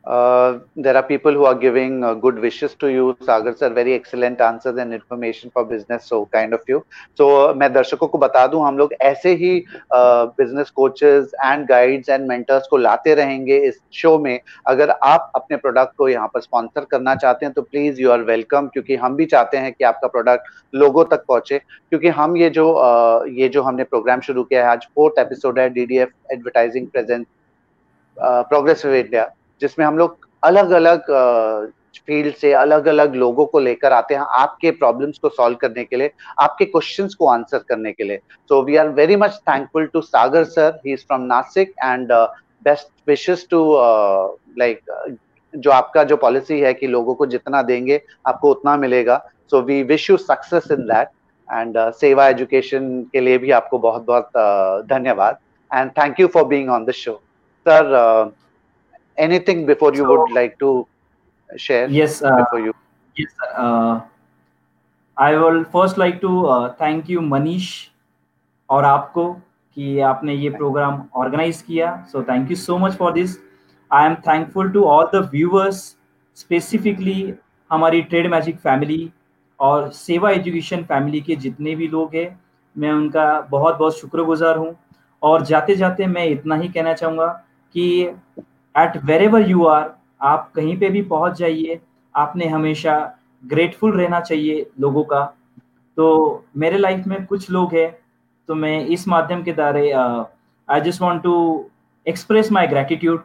Uh, 0.05 0.61
there 0.77 0.97
are 0.97 1.03
people 1.03 1.31
who 1.31 1.45
are 1.45 1.55
giving 1.55 2.03
uh, 2.03 2.15
good 2.15 2.39
wishes 2.39 2.75
to 2.75 2.89
you. 2.89 3.17
Sagar 3.23 3.55
sir 3.55 3.69
very 3.69 3.93
excellent 3.93 4.41
answers 4.41 4.79
and 4.79 4.95
information 4.95 5.51
for 5.51 5.65
business 5.65 6.07
so 6.07 6.25
kind 6.27 6.55
of 6.55 6.61
you. 6.67 6.85
So 7.19 7.51
uh, 7.51 7.55
मैं 7.55 7.73
दर्शकों 7.73 8.07
को 8.09 8.19
बता 8.19 8.47
दूँ 8.47 8.65
हम 8.67 8.79
लोग 8.79 8.93
ऐसे 9.01 9.35
ही 9.35 9.53
business 9.93 10.71
coaches 10.71 11.33
and 11.45 11.67
guides 11.69 12.09
and 12.09 12.27
mentors 12.29 12.67
को 12.71 12.77
लाते 12.77 13.15
रहेंगे 13.15 13.59
इस 13.69 13.81
शो 13.93 14.19
में। 14.19 14.41
अगर 14.69 14.91
आप 14.91 15.31
अपने 15.35 15.57
प्रोडक्ट 15.57 15.95
को 15.99 16.09
यहाँ 16.09 16.29
पर 16.35 16.41
स्पॉन्सर 16.41 16.85
करना 16.91 17.15
चाहते 17.15 17.47
हैं 17.47 17.53
तो 17.55 17.63
प्लीज़ 17.63 18.01
यू 18.01 18.11
आर 18.11 18.23
वेलकम 18.31 18.69
क्योंकि 18.73 18.97
हम 18.97 19.17
भी 19.17 19.27
चाहते 19.27 19.57
हैं 19.57 19.73
कि 19.73 19.85
आपका 19.85 20.09
प्रोडक्ट 20.09 20.49
लोगों 20.75 21.05
तक 21.11 21.25
पहुँचे। 21.29 21.59
क्योंकि 21.59 22.09
हम 22.21 22.37
ये 22.37 22.49
जो 22.51 22.67
ये 23.39 23.49
जो 23.49 23.63
हमने 23.63 23.85
प्रोग्राम 23.85 24.21
शुरू 24.21 24.45
किया 24.45 24.65
है 24.65 24.71
आज 24.71 24.87
फोर्थ 24.95 25.19
एपिसोड 25.21 25.59
है 25.59 25.69
the 25.71 25.83
advertising 25.99 26.87
present 26.87 27.27
progressive 28.17 28.95
India 28.95 29.31
जिसमें 29.61 29.87
हम 29.87 29.99
लोग 29.99 30.29
अलग 30.43 30.71
अलग 30.71 31.11
फ़ील्ड 32.07 32.35
से 32.35 32.53
अलग 32.55 32.87
अलग 32.89 33.15
लोगों 33.15 33.45
को 33.47 33.59
लेकर 33.61 33.93
आते 33.93 34.15
हैं 34.15 34.25
आपके 34.37 34.71
प्रॉब्लम्स 34.73 35.19
को 35.19 35.29
सॉल्व 35.29 35.57
करने 35.61 35.85
के 35.85 35.97
लिए 35.97 36.11
आपके 36.41 36.65
क्वेश्चंस 36.65 37.15
को 37.15 37.27
आंसर 37.29 37.59
करने 37.69 37.93
के 37.93 38.05
लिए। 38.05 38.19
So 38.51 38.63
we 38.65 38.77
are 38.77 38.89
very 38.99 39.17
much 39.17 39.41
thankful 39.49 39.87
to 39.93 40.01
Sagar 40.01 40.45
sir 40.47 40.81
he 40.87 40.93
is 40.93 41.05
from 41.07 41.23
Nashik 41.23 41.75
and 41.85 42.13
best 42.65 42.89
wishes 43.09 43.47
to 43.51 43.63
like 44.59 44.81
जो 45.55 45.71
आपका 45.71 46.05
जो 46.05 46.17
पॉलिसी 46.17 46.61
है 46.61 46.75
कि 46.75 46.87
लोगों 46.87 47.15
को 47.15 47.27
जितना 47.27 47.63
देंगे 47.63 48.01
आपको 48.27 48.51
उतना 48.51 48.77
मिलेगा। 48.77 49.23
So 49.51 49.61
we 49.63 49.83
wish 49.85 50.11
you 50.11 50.17
success 50.17 50.71
in 50.73 50.87
that 50.87 51.09
and 51.49 51.79
Seva 51.95 52.29
education 52.29 53.03
के 53.13 53.21
लिए 53.21 53.39
भी 53.39 53.51
आपको 53.51 53.79
बहुत 53.79 54.05
बहुत 54.07 54.27
uh, 54.27 54.89
धन्यवाद। 54.91 55.39
And 55.71 55.91
thank 55.91 56.21
you 56.21 56.27
for 56.27 56.45
being 56.45 56.71
on 56.71 56.85
the 56.85 56.91
show 56.93 57.21
sir 57.67 58.33
anything 59.17 59.67
before 59.67 59.93
you 59.95 60.05
so, 60.05 60.17
would 60.17 60.33
like 60.33 60.59
to 60.59 60.87
share 61.57 61.89
yes 61.89 62.23
uh, 62.23 62.37
before 62.37 62.61
you? 62.61 62.75
yes 63.17 63.33
uh, 63.59 64.01
i 65.17 65.37
will 65.37 65.65
first 65.65 65.99
like 65.99 66.21
to 66.21 66.47
uh, 66.47 66.75
thank 66.75 67.09
you 67.09 67.21
manish 67.21 67.71
और 68.71 68.85
आपको 68.85 69.33
कि 69.77 70.01
आपने 70.01 70.35
ये 70.35 70.51
program 70.51 71.03
organise 71.15 71.63
किया. 71.63 72.07
So 72.13 72.23
thank 72.23 72.51
you 72.51 72.57
so 72.57 72.79
much 72.79 72.93
for 72.93 73.13
this 73.13 73.37
I 73.93 74.07
am 74.07 74.15
thankful 74.15 74.71
to 74.71 74.85
all 74.85 75.07
the 75.15 75.29
viewers 75.33 75.97
specifically 76.37 77.35
हमारी 77.71 78.03
trade 78.03 78.31
magic 78.31 78.59
family 78.59 79.13
और 79.61 79.91
Seva 79.93 80.31
education 80.31 80.83
family 80.83 81.21
के 81.21 81.37
जितने 81.37 81.75
भी 81.75 81.89
लोग 81.89 82.15
हैं 82.15 82.41
मैं 82.79 82.93
उनका 82.93 83.41
बहुत 83.41 83.79
बहुत 83.79 83.99
शुक्रगुजार 83.99 84.57
हूँ। 84.57 84.77
और 85.23 85.43
जाते 85.43 85.77
जाते 85.77 86.07
मैं 86.07 86.27
इतना 86.27 86.55
ही 86.55 86.69
कहना 86.69 86.93
चाहूँगा 86.93 87.27
कि 87.73 88.15
at 88.75 88.97
where 89.05 89.23
ever 89.23 89.49
you 89.51 89.65
are 89.67 89.91
आप 90.23 90.51
कहीं 90.55 90.77
पे 90.79 90.89
भी 90.91 91.03
पहुँच 91.05 91.39
जाइए। 91.39 91.81
आपने 92.15 92.47
हमेशा 92.49 92.97
ग्रेटफुल 93.43 93.93
रहना 93.93 94.21
चाहिए 94.21 94.67
लोगों 94.81 95.05
का। 95.05 95.25
तो 95.97 96.45
मेरे 96.57 96.79
लाइफ 96.79 97.07
में 97.07 97.25
कुछ 97.27 97.51
लोग 97.51 97.75
हैं 97.75 97.91
तो 98.49 98.55
मैं 98.55 98.79
इस 98.87 99.07
माध्यम 99.09 99.43
के 99.43 99.53
द्वारे 99.53 99.91
I 99.91 100.81
just 100.81 101.03
want 101.03 101.23
to 101.23 101.35
express 102.07 102.51
my 102.53 102.67
gratitude 102.67 103.23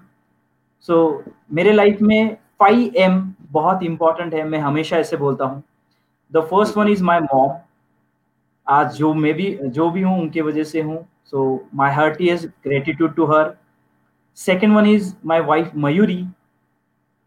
so 0.88 1.24
मेरे 1.54 1.72
लाइफ 1.72 2.02
में 2.02 2.38
फाइव 2.60 2.96
एम 2.98 3.22
बहुत 3.52 3.84
इंपॉर्टेंट 3.84 4.34
है, 4.34 4.44
मैं 4.44 4.60
हमेशा 4.60 4.98
ऐसे 4.98 5.18
बोलता 5.18 5.46
हूँ। 5.46 5.64
The 6.32 6.42
first 6.42 6.78
one 6.78 6.88
is 6.90 7.04
my 7.04 7.20
mom 7.22 7.52
आज 8.68 8.96
जो 8.96 9.14
मैं 9.14 9.34
भी, 9.34 9.52
जो 9.56 9.90
भी 9.90 10.02
हूँ, 10.02 10.20
उनके 10.20 10.42
वजह 10.42 10.64
से 10.64 10.82
हूँ। 10.82 11.06
So 11.26 11.68
my 11.76 11.92
heart 11.94 12.22
is 12.22 12.46
gratitude 12.64 13.16
to 13.16 13.26
her 13.26 13.54
Second 14.38 14.74
one 14.74 14.86
is 14.86 15.16
my 15.24 15.40
wife 15.40 15.72
Mayuri, 15.74 16.30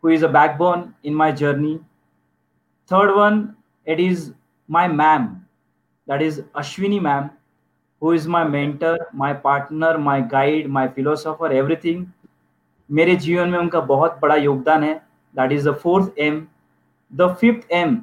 who 0.04 0.08
is 0.08 0.22
a 0.22 0.28
backbone 0.28 0.94
in 1.02 1.14
my 1.14 1.32
journey. 1.32 1.80
Third 2.90 3.14
one, 3.14 3.56
it 3.86 3.98
is 3.98 4.34
my 4.68 4.86
ma'am, 4.88 5.46
that 6.08 6.20
is 6.20 6.42
Ashwini 6.54 7.00
ma'am, 7.00 7.30
who 8.02 8.12
is 8.12 8.26
my 8.26 8.44
mentor, 8.44 9.08
my 9.14 9.32
partner, 9.32 9.96
my 9.96 10.20
guide, 10.20 10.68
my 10.68 10.86
philosopher, 10.88 11.50
everything. 11.52 12.06
मेरे 12.90 13.16
जीवन 13.16 13.48
में 13.48 13.58
उनका 13.58 13.80
बहुत 13.88 14.18
बड़ा 14.20 14.34
योगदान 14.34 14.84
है 14.84 14.94
that 15.34 15.52
is 15.52 15.68
the 15.68 15.74
fourth 15.82 16.18
M 16.18 16.46
the 17.12 17.34
fifth 17.40 17.72
M 17.72 17.98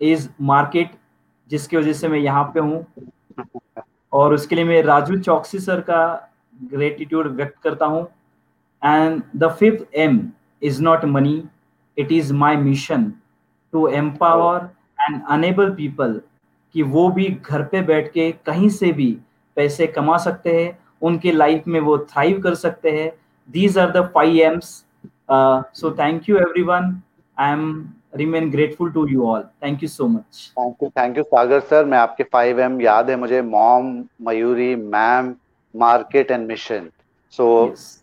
is 0.00 0.28
market 0.50 0.92
जिसकी 1.50 1.76
वजह 1.76 1.92
से 1.92 2.08
मैं 2.08 2.18
यहाँ 2.18 2.44
पे 2.54 2.60
हूँ 2.60 2.86
और 4.12 4.34
उसके 4.34 4.56
लिए 4.56 4.64
मैं 4.64 4.82
राजू 4.82 5.18
चौकसी 5.18 5.58
सर 5.60 5.80
का 5.90 6.00
ग्रेटिट्यूड 6.72 7.26
व्यक्त 7.36 7.62
करता 7.62 7.86
हूँ 7.86 8.08
And 8.82 9.22
the 9.34 9.50
fifth 9.50 9.86
M 9.92 10.34
is 10.62 10.80
not 10.80 11.06
money, 11.06 11.46
it 11.96 12.10
is 12.10 12.32
my 12.32 12.56
mission 12.56 13.20
to 13.72 13.86
empower 13.88 14.70
and 14.98 15.22
enable 15.30 15.74
people 15.74 16.20
कि 16.74 16.82
वो 16.82 17.08
भी 17.10 17.28
घर 17.28 17.62
पे 17.72 17.80
बैठ 17.82 18.08
के 18.12 18.30
कहीं 18.46 18.68
से 18.68 18.92
भी 18.92 19.10
पैसे 19.56 19.86
कमा 19.86 20.16
सकते 20.24 20.54
हैं 20.56 20.78
उनके 21.02 21.32
लाइफ 21.32 21.66
में 21.66 21.78
वो 21.80 21.96
थ्राइव 22.12 22.40
कर 22.42 22.54
सकते 22.54 22.90
हैं। 22.90 23.10
These 23.48 23.78
are 23.78 23.90
the 23.90 24.04
five 24.14 24.36
Ms 24.44 24.66
so 25.80 25.90
thank 25.98 26.28
you 26.28 26.36
everyone 26.62 27.00
I 27.38 27.52
am 27.52 27.92
remain 28.16 28.50
grateful 28.50 28.92
to 28.92 29.06
you 29.08 29.26
all 29.30 29.42
thank 29.64 29.82
you 29.82 29.88
so 29.88 30.06
much 30.08 30.52
thank 30.58 30.82
you 30.82 30.88
thank 30.98 31.18
you 31.18 31.22
Sagar 31.24 31.60
sir 31.70 31.84
मैं 31.84 31.98
आपके 31.98 32.24
फाइव 32.32 32.60
एम 32.60 32.80
याद 32.80 33.10
है 33.10 33.16
मुझे 33.16 33.42
mom 33.42 33.92
Mayuri 34.28 34.74
ma'am 34.76 35.34
market 35.74 36.30
and 36.30 36.46
mission 36.48 36.88
so 37.38 37.44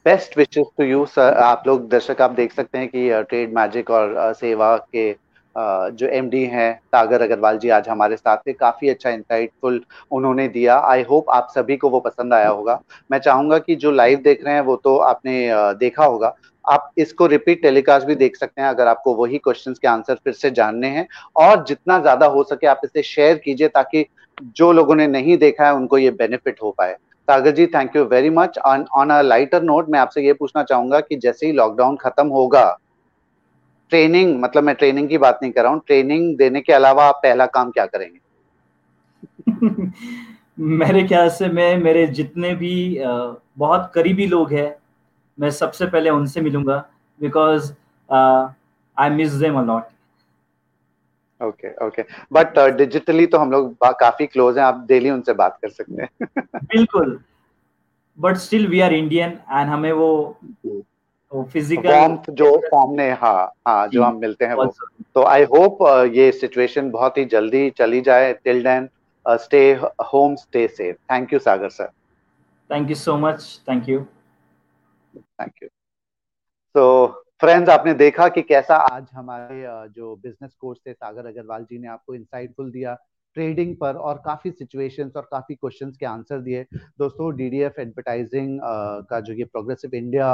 best 0.05 0.37
wishes 0.37 0.65
to 0.77 0.83
you 0.83 1.05
sir 1.05 1.33
आप 1.35 1.63
लोग 1.67 1.87
दर्शक 1.89 2.21
आप 2.21 2.31
देख 2.31 2.53
सकते 2.53 2.77
हैं 2.77 2.87
कि 2.87 3.09
ट्रेड 3.29 3.53
मैजिक 3.55 3.89
और 3.91 4.33
सेवा 4.33 4.75
के 4.95 5.09
जो 5.55 6.07
एमडी 6.07 6.43
हैं 6.45 6.73
सागर 6.85 7.21
अग्रवाल 7.21 7.57
जी 7.57 7.69
आज 7.69 7.87
हमारे 7.89 8.15
साथ 8.15 8.37
थे। 8.37 8.53
काफ़ी 8.53 8.89
अच्छा 8.89 9.09
इंसाइटफुल 9.09 9.81
उन्होंने 10.11 10.47
दिया। 10.47 10.77
आई 10.81 11.03
होप 11.03 11.29
आप 11.29 11.47
सभी 11.51 11.77
को 11.77 11.89
वो 11.89 11.99
पसंद 11.99 12.33
आया 12.33 12.49
होगा। 12.49 12.79
मैं 13.11 13.19
चाहूँगा 13.19 13.57
कि 13.59 13.75
जो 13.75 13.91
लाइव 13.91 14.19
देख 14.23 14.43
रहे 14.45 14.53
हैं 14.53 14.61
वो 14.61 14.75
तो 14.75 14.95
आपने 14.99 15.49
देखा 15.79 16.05
होगा। 16.05 16.33
आप 16.65 16.91
इसको 16.97 17.25
रिपीट 17.27 17.61
टेलीकास्ट 17.61 18.07
भी 18.07 18.15
देख 18.15 18.35
सकते 18.35 18.61
हैं 18.61 18.69
अगर 18.69 18.87
आपको 18.87 19.13
वही 19.15 19.37
क्वेश्चन 19.39 19.73
के 19.73 19.87
आंसर 19.87 20.15
फिर 20.23 20.33
से 20.33 20.51
जानने 20.51 20.87
हैं। 20.89 21.07
और 21.37 21.63
जितना 21.65 21.99
ज़्यादा 21.99 22.25
हो 22.27 22.43
सके 22.43 22.67
आप 22.67 22.81
इसे 22.83 23.03
शेयर 23.05 23.37
कीजिए 23.37 23.67
ताकि 23.69 24.05
जो 24.37 24.71
लोगों 24.71 24.95
ने 24.95 25.07
नहीं 25.09 25.37
देखा 25.37 25.65
है 25.65 25.73
उनको 25.73 25.97
ये 25.97 26.11
बेनिफिट 26.13 26.61
हो 26.63 26.71
पाए। 26.71 26.95
Sagar 27.27 27.51
ji 27.51 27.65
thank 27.67 27.95
you 27.95 28.03
very 28.03 28.29
much 28.29 28.57
on 28.57 29.09
a 29.09 29.21
lighter 29.21 29.63
note 29.63 29.89
मैं 29.89 29.99
आपसे 29.99 30.21
ये 30.21 30.33
पूछना 30.33 30.63
चाहूँगा 30.63 30.99
कि 30.99 31.15
जैसे 31.15 31.45
ही 31.45 31.51
लॉकडाउन 31.51 31.95
खत्म 31.95 32.27
होगा 32.27 32.79
ट्रेनिंग 33.89 34.41
मतलब 34.41 34.63
मैं 34.63 34.75
ट्रेनिंग 34.75 35.09
की 35.09 35.17
बात 35.17 35.39
नहीं 35.41 35.51
कर 35.51 35.63
रहा 35.63 35.71
हूँ 35.71 35.81
ट्रेनिंग 35.87 36.37
देने 36.37 36.61
के 36.61 36.73
अलावा 36.73 37.05
आप 37.05 37.19
पहला 37.23 37.45
काम 37.45 37.71
क्या 37.71 37.85
करेंगे? 37.85 38.19
मेरे 40.59 41.03
ख्याल 41.07 41.29
से 41.29 41.47
मैं, 41.47 41.77
मेरे 41.77 42.07
जितने 42.07 42.53
भी 42.55 42.99
बहुत 43.57 43.91
करीबी 43.95 44.27
लोग 44.27 44.53
हैं, 44.53 44.75
मैं 45.39 45.49
सबसे 45.51 45.85
पहले 45.85 46.09
उनसे 46.09 46.41
मिलूँगा 46.41 46.85
because 47.21 47.71
I 48.97 49.09
miss 49.09 49.31
them 49.31 49.59
a lot 49.59 49.83
okay 51.41 51.73
okay 51.85 52.03
but 52.33 52.59
digitally 52.77 53.25
तो 53.25 53.37
हम 53.37 53.51
लोग 53.51 53.75
काफ़ी 53.99 54.25
क्लोज 54.27 54.57
हैं 54.57 54.65
आप 54.65 54.85
डेली 54.87 55.09
उनसे 55.09 55.33
बात 55.33 55.57
कर 55.61 55.69
सकते 55.69 56.01
हैं। 56.01 56.09
बिल्कुल। 56.65 57.19
But 58.19 58.37
still 58.37 58.67
we 58.67 58.79
are 58.79 58.93
Indian 58.93 59.39
and 59.51 59.69
हमें 59.69 59.91
वो 59.91 60.37
फ़िज़िकल 61.33 62.17
जो 62.29 62.55
फॉर्म 62.71 62.93
ने 62.95 63.09
हाँ 63.11 63.51
हाँ 63.67 63.87
जो 63.87 64.03
हम 64.03 64.19
मिलते 64.19 64.45
हैं 64.45 64.53
वो। 64.53 64.65
तो 65.15 65.23
आई 65.23 65.43
होप 65.43 65.77
uh, 65.81 66.15
ये 66.15 66.31
सिचुएशन 66.31 66.89
बहुत 66.91 67.17
ही 67.17 67.25
जल्दी 67.25 67.69
चली 67.69 68.01
जाए। 68.01 68.33
Till 68.33 68.63
then 68.63 68.89
stay 69.25 69.61
home 70.13 70.35
stay 70.35 70.67
safe 70.67 70.97
thank 71.11 71.33
you 71.33 71.39
Sagar 71.39 71.69
sir 71.69 71.91
thank 72.69 72.89
you 72.89 72.95
so 72.95 73.17
much 73.17 73.61
thank 73.69 73.89
you 73.89 73.99
thank 75.13 75.63
you 75.63 75.69
तो 76.75 77.07
फ्रेंड्स 77.41 77.69
आपने 77.69 77.93
देखा 77.93 78.27
कि 78.27 78.41
कैसा 78.41 78.75
आज 78.75 79.07
हमारे 79.13 79.63
जो 79.95 80.15
बिज़नेस 80.15 80.53
कोर्स 80.61 80.79
थे 80.87 80.93
सागर 80.93 81.25
अग्रवाल 81.27 81.63
जी 81.63 81.77
ने 81.79 81.87
आपको 81.87 82.13
इंसाइटफुल 82.15 82.71
दिया 82.71 82.93
ट्रेडिंग 83.35 83.75
पर 83.77 83.95
और 83.97 84.21
काफ़ी 84.25 84.51
सिचुएशंस 84.51 85.15
और 85.15 85.27
काफ़ी 85.31 85.55
क्वेश्चंस 85.55 85.97
के 85.97 86.05
आंसर 86.05 86.39
दिए। 86.39 86.63
दोस्तों 86.99 87.35
डीडीएफ 87.37 87.75
एडवर्टाइजिंग 87.79 88.59
का 89.09 89.19
जो 89.19 89.33
ये 89.33 89.43
प्रोग्रेसिव 89.45 89.93
इंडिया 89.95 90.29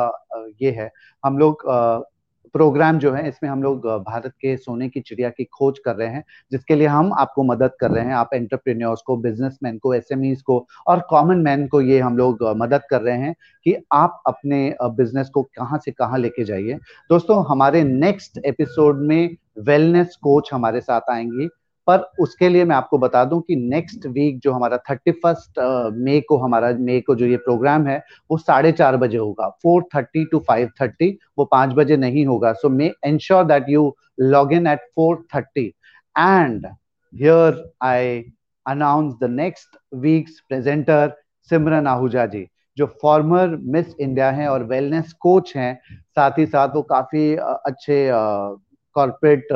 ये 0.62 0.72
है, 0.72 0.90
हम 1.24 1.38
लोग 1.38 1.66
प्रोग्राम 2.54 2.98
जो 3.00 3.12
है, 3.14 3.28
इसमें 3.28 3.50
हम 3.50 3.64
लोग 3.64 3.86
भारत 4.04 4.34
के 4.42 4.56
सोने 4.58 4.90
की 4.90 5.00
चिड़िया 5.00 5.30
की 5.30 5.44
खोज 5.54 5.80
कर 5.80 5.96
रहे 5.96 6.08
हैं, 6.08 6.24
जिसके 6.52 6.76
लिए 6.76 6.88
हम 6.88 7.12
आपको 7.14 7.44
मदद 7.44 7.72
कर 7.80 7.92
रहे 7.92 8.04
हैं। 8.06 8.14
आप 8.14 8.34
एंटरप्रेन्योर्स 8.34 9.02
को 9.02 9.18
बिजनेसमैन 9.18 9.78
को 9.78 9.94
एसएमईज 9.94 10.42
को 10.42 10.66
और 10.88 11.00
कॉमन 11.10 11.38
मैन 11.38 11.68
को 11.68 11.82
ये 11.82 12.00
हम 12.00 12.18
लोग 12.18 12.44
मदद 12.58 12.82
कर 12.90 13.02
रहे 13.02 13.18
हैं 13.18 13.34
कि 13.66 13.76
आप 13.94 14.22
अपने 14.28 14.76
बिज़नेस 14.84 15.30
को 15.30 15.44
कहाँ 15.58 15.80
से 15.86 15.92
कहाँ 15.92 16.20
लेके 16.20 16.44
जाइए। 16.44 16.74
दोस्तों, 17.10 17.44
हमारे 17.46 17.84
नेक्स्ट 17.84 18.40
एपिसोड 18.46 19.02
में 19.02 19.36
वेलनेस 19.60 20.16
कोच 20.16 20.50
हमारे 20.54 20.82
साथ 20.82 21.12
आएँगी। 21.12 21.50
पर 21.88 22.00
उसके 22.20 22.50
लिए 22.50 22.66
मैं 22.66 22.76
आपको 22.76 22.98
बता 22.98 23.24
दूँ 23.26 23.42
कि 23.42 23.56
नेक्स्ट 23.56 24.06
वीक 24.08 24.40
जो 24.40 24.52
हमारा 24.52 24.78
थर्टी 24.90 25.12
फ़र्स्ट 25.14 25.60
मे 25.98 26.20
को 26.22 26.38
हमारा 26.38 26.70
मे 26.80 27.00
को 27.02 27.16
जो 27.16 27.26
ये 27.26 27.38
प्रोग्राम 27.40 27.88
है, 27.88 27.98
वो 28.32 28.38
साढ़े 28.38 28.72
चार 28.72 28.98
बजे 28.98 29.18
होगा। 29.18 29.48
Four 29.64 29.84
thirty 29.96 30.26
to 30.32 30.40
five 30.48 30.70
thirty 30.82 31.18
वो 31.38 31.46
पाँच 31.46 31.74
बजे 31.76 31.98
नहीं 31.98 32.26
होगा। 32.26 32.54
So 32.54 32.70
may 32.70 32.92
ensure 33.06 33.44
that 33.46 33.70
you 33.70 33.96
log 34.22 34.54
in 34.54 34.68
at 34.68 34.88
four 34.96 35.26
thirty 35.36 35.66
and 36.16 36.66
here 37.14 37.64
I 37.84 38.24
announce 38.66 39.14
the 39.22 39.30
next 39.32 39.78
week's 40.02 40.40
presenter 40.50 41.14
Simran 41.50 41.88
Ahuja 41.88 42.26
ji 42.26 42.46
जो 42.78 42.86
फॉर्मर 43.02 43.56
मिस 43.64 43.96
इंडिया 44.00 44.30
हैं 44.32 44.48
और 44.48 44.64
वेलनेस 44.66 45.12
कोच 45.22 45.52
हैं। 45.56 45.80
साथ 46.16 46.38
ही 46.40 46.46
साथ 46.46 46.76
वो 46.76 46.82
काफ़ी 46.84 47.34
अच्छे 47.36 47.98
कॉरपोरेट 48.96 49.48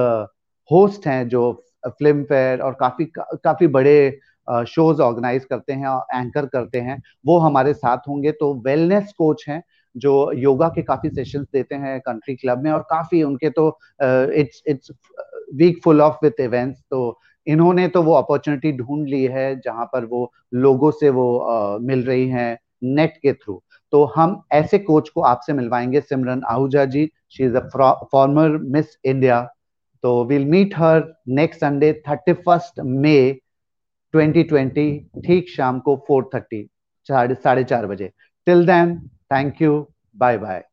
होस्ट 0.72 1.08
हैं 1.08 1.28
जो 1.30 1.42
फ़िल्म 1.88 2.24
फेयर 2.24 2.60
और 2.60 2.74
काफ़ी 2.80 3.06
काफ़ी 3.20 3.68
बड़े 3.68 4.20
शोज़ 4.68 5.02
ऑर्गेनाइज 5.02 5.46
करते 5.46 5.74
हैं 5.74 5.88
और 5.88 6.06
एंकर 6.16 6.46
करते 6.46 6.80
हैं 6.80 7.02
वो 7.26 7.38
हमारे 7.40 7.74
साथ 7.74 7.98
होंगे। 8.10 8.32
तो 8.32 8.54
वेलनेस 8.66 9.14
कोच 9.18 9.46
हैं 9.50 9.64
जो 9.96 10.32
योगा 10.32 10.68
के 10.68 10.82
काफ़ी 10.82 11.10
सेशंस 11.10 11.48
देते 11.54 11.76
हैं 11.76 12.00
कंट्री 12.00 12.36
क्लब 12.36 12.64
में 12.64 12.72
और 12.72 12.80
काफ़ी 12.80 13.24
उनके 13.24 13.50
तो 13.50 13.68
it's 14.04 14.64
it's 14.68 14.92
week 15.56 15.80
full 15.84 16.02
of 16.02 16.16
with 16.24 16.40
events 16.40 16.80
तो 16.80 17.20
इन्होंने 17.48 17.88
तो 17.88 18.02
वो 18.04 18.14
अपॉर्चुनिटी 18.14 18.72
ढूंढ 18.72 19.08
ली 19.08 19.24
है 19.26 19.60
जहाँ 19.60 19.86
पर 19.86 20.06
वो 20.06 20.34
लोगों 20.54 20.92
से 20.92 21.10
वो 21.10 21.28
uh, 21.52 21.86
मिल 21.88 22.04
रही 22.04 22.30
हैं 22.30 22.58
नेट 22.84 23.18
के 23.18 23.34
थ्रू 23.34 23.64
तो 23.92 24.04
हम 24.06 24.42
ऐसे 24.52 24.80
कोच 24.80 25.10
को 25.10 25.22
आपसे 25.22 25.54
मिलवाएँगे 25.54 26.02
Simran 26.02 26.42
Ahuja 26.50 26.86
ji. 26.86 27.10
She 27.30 27.44
is 27.44 27.56
a 27.58 27.70
former 28.12 28.50
Miss 28.50 28.86
India 29.06 29.50
तो 30.08 30.24
will 30.24 30.46
meet 30.46 30.76
her 30.78 31.02
next 31.38 31.60
Sunday 31.62 31.92
thirty 32.08 32.34
first 32.34 32.80
May 33.04 33.16
2020 34.14 34.86
ठीक 35.26 35.50
शाम 35.50 35.80
को 35.88 35.96
4:30 36.10 37.36
साढ़े 37.44 37.64
चार 37.64 37.86
बजे। 37.88 38.10
Till 38.48 38.66
then 38.66 38.98
thank 39.32 39.62
you 39.62 39.74
bye 40.16 40.38
bye 40.38 40.64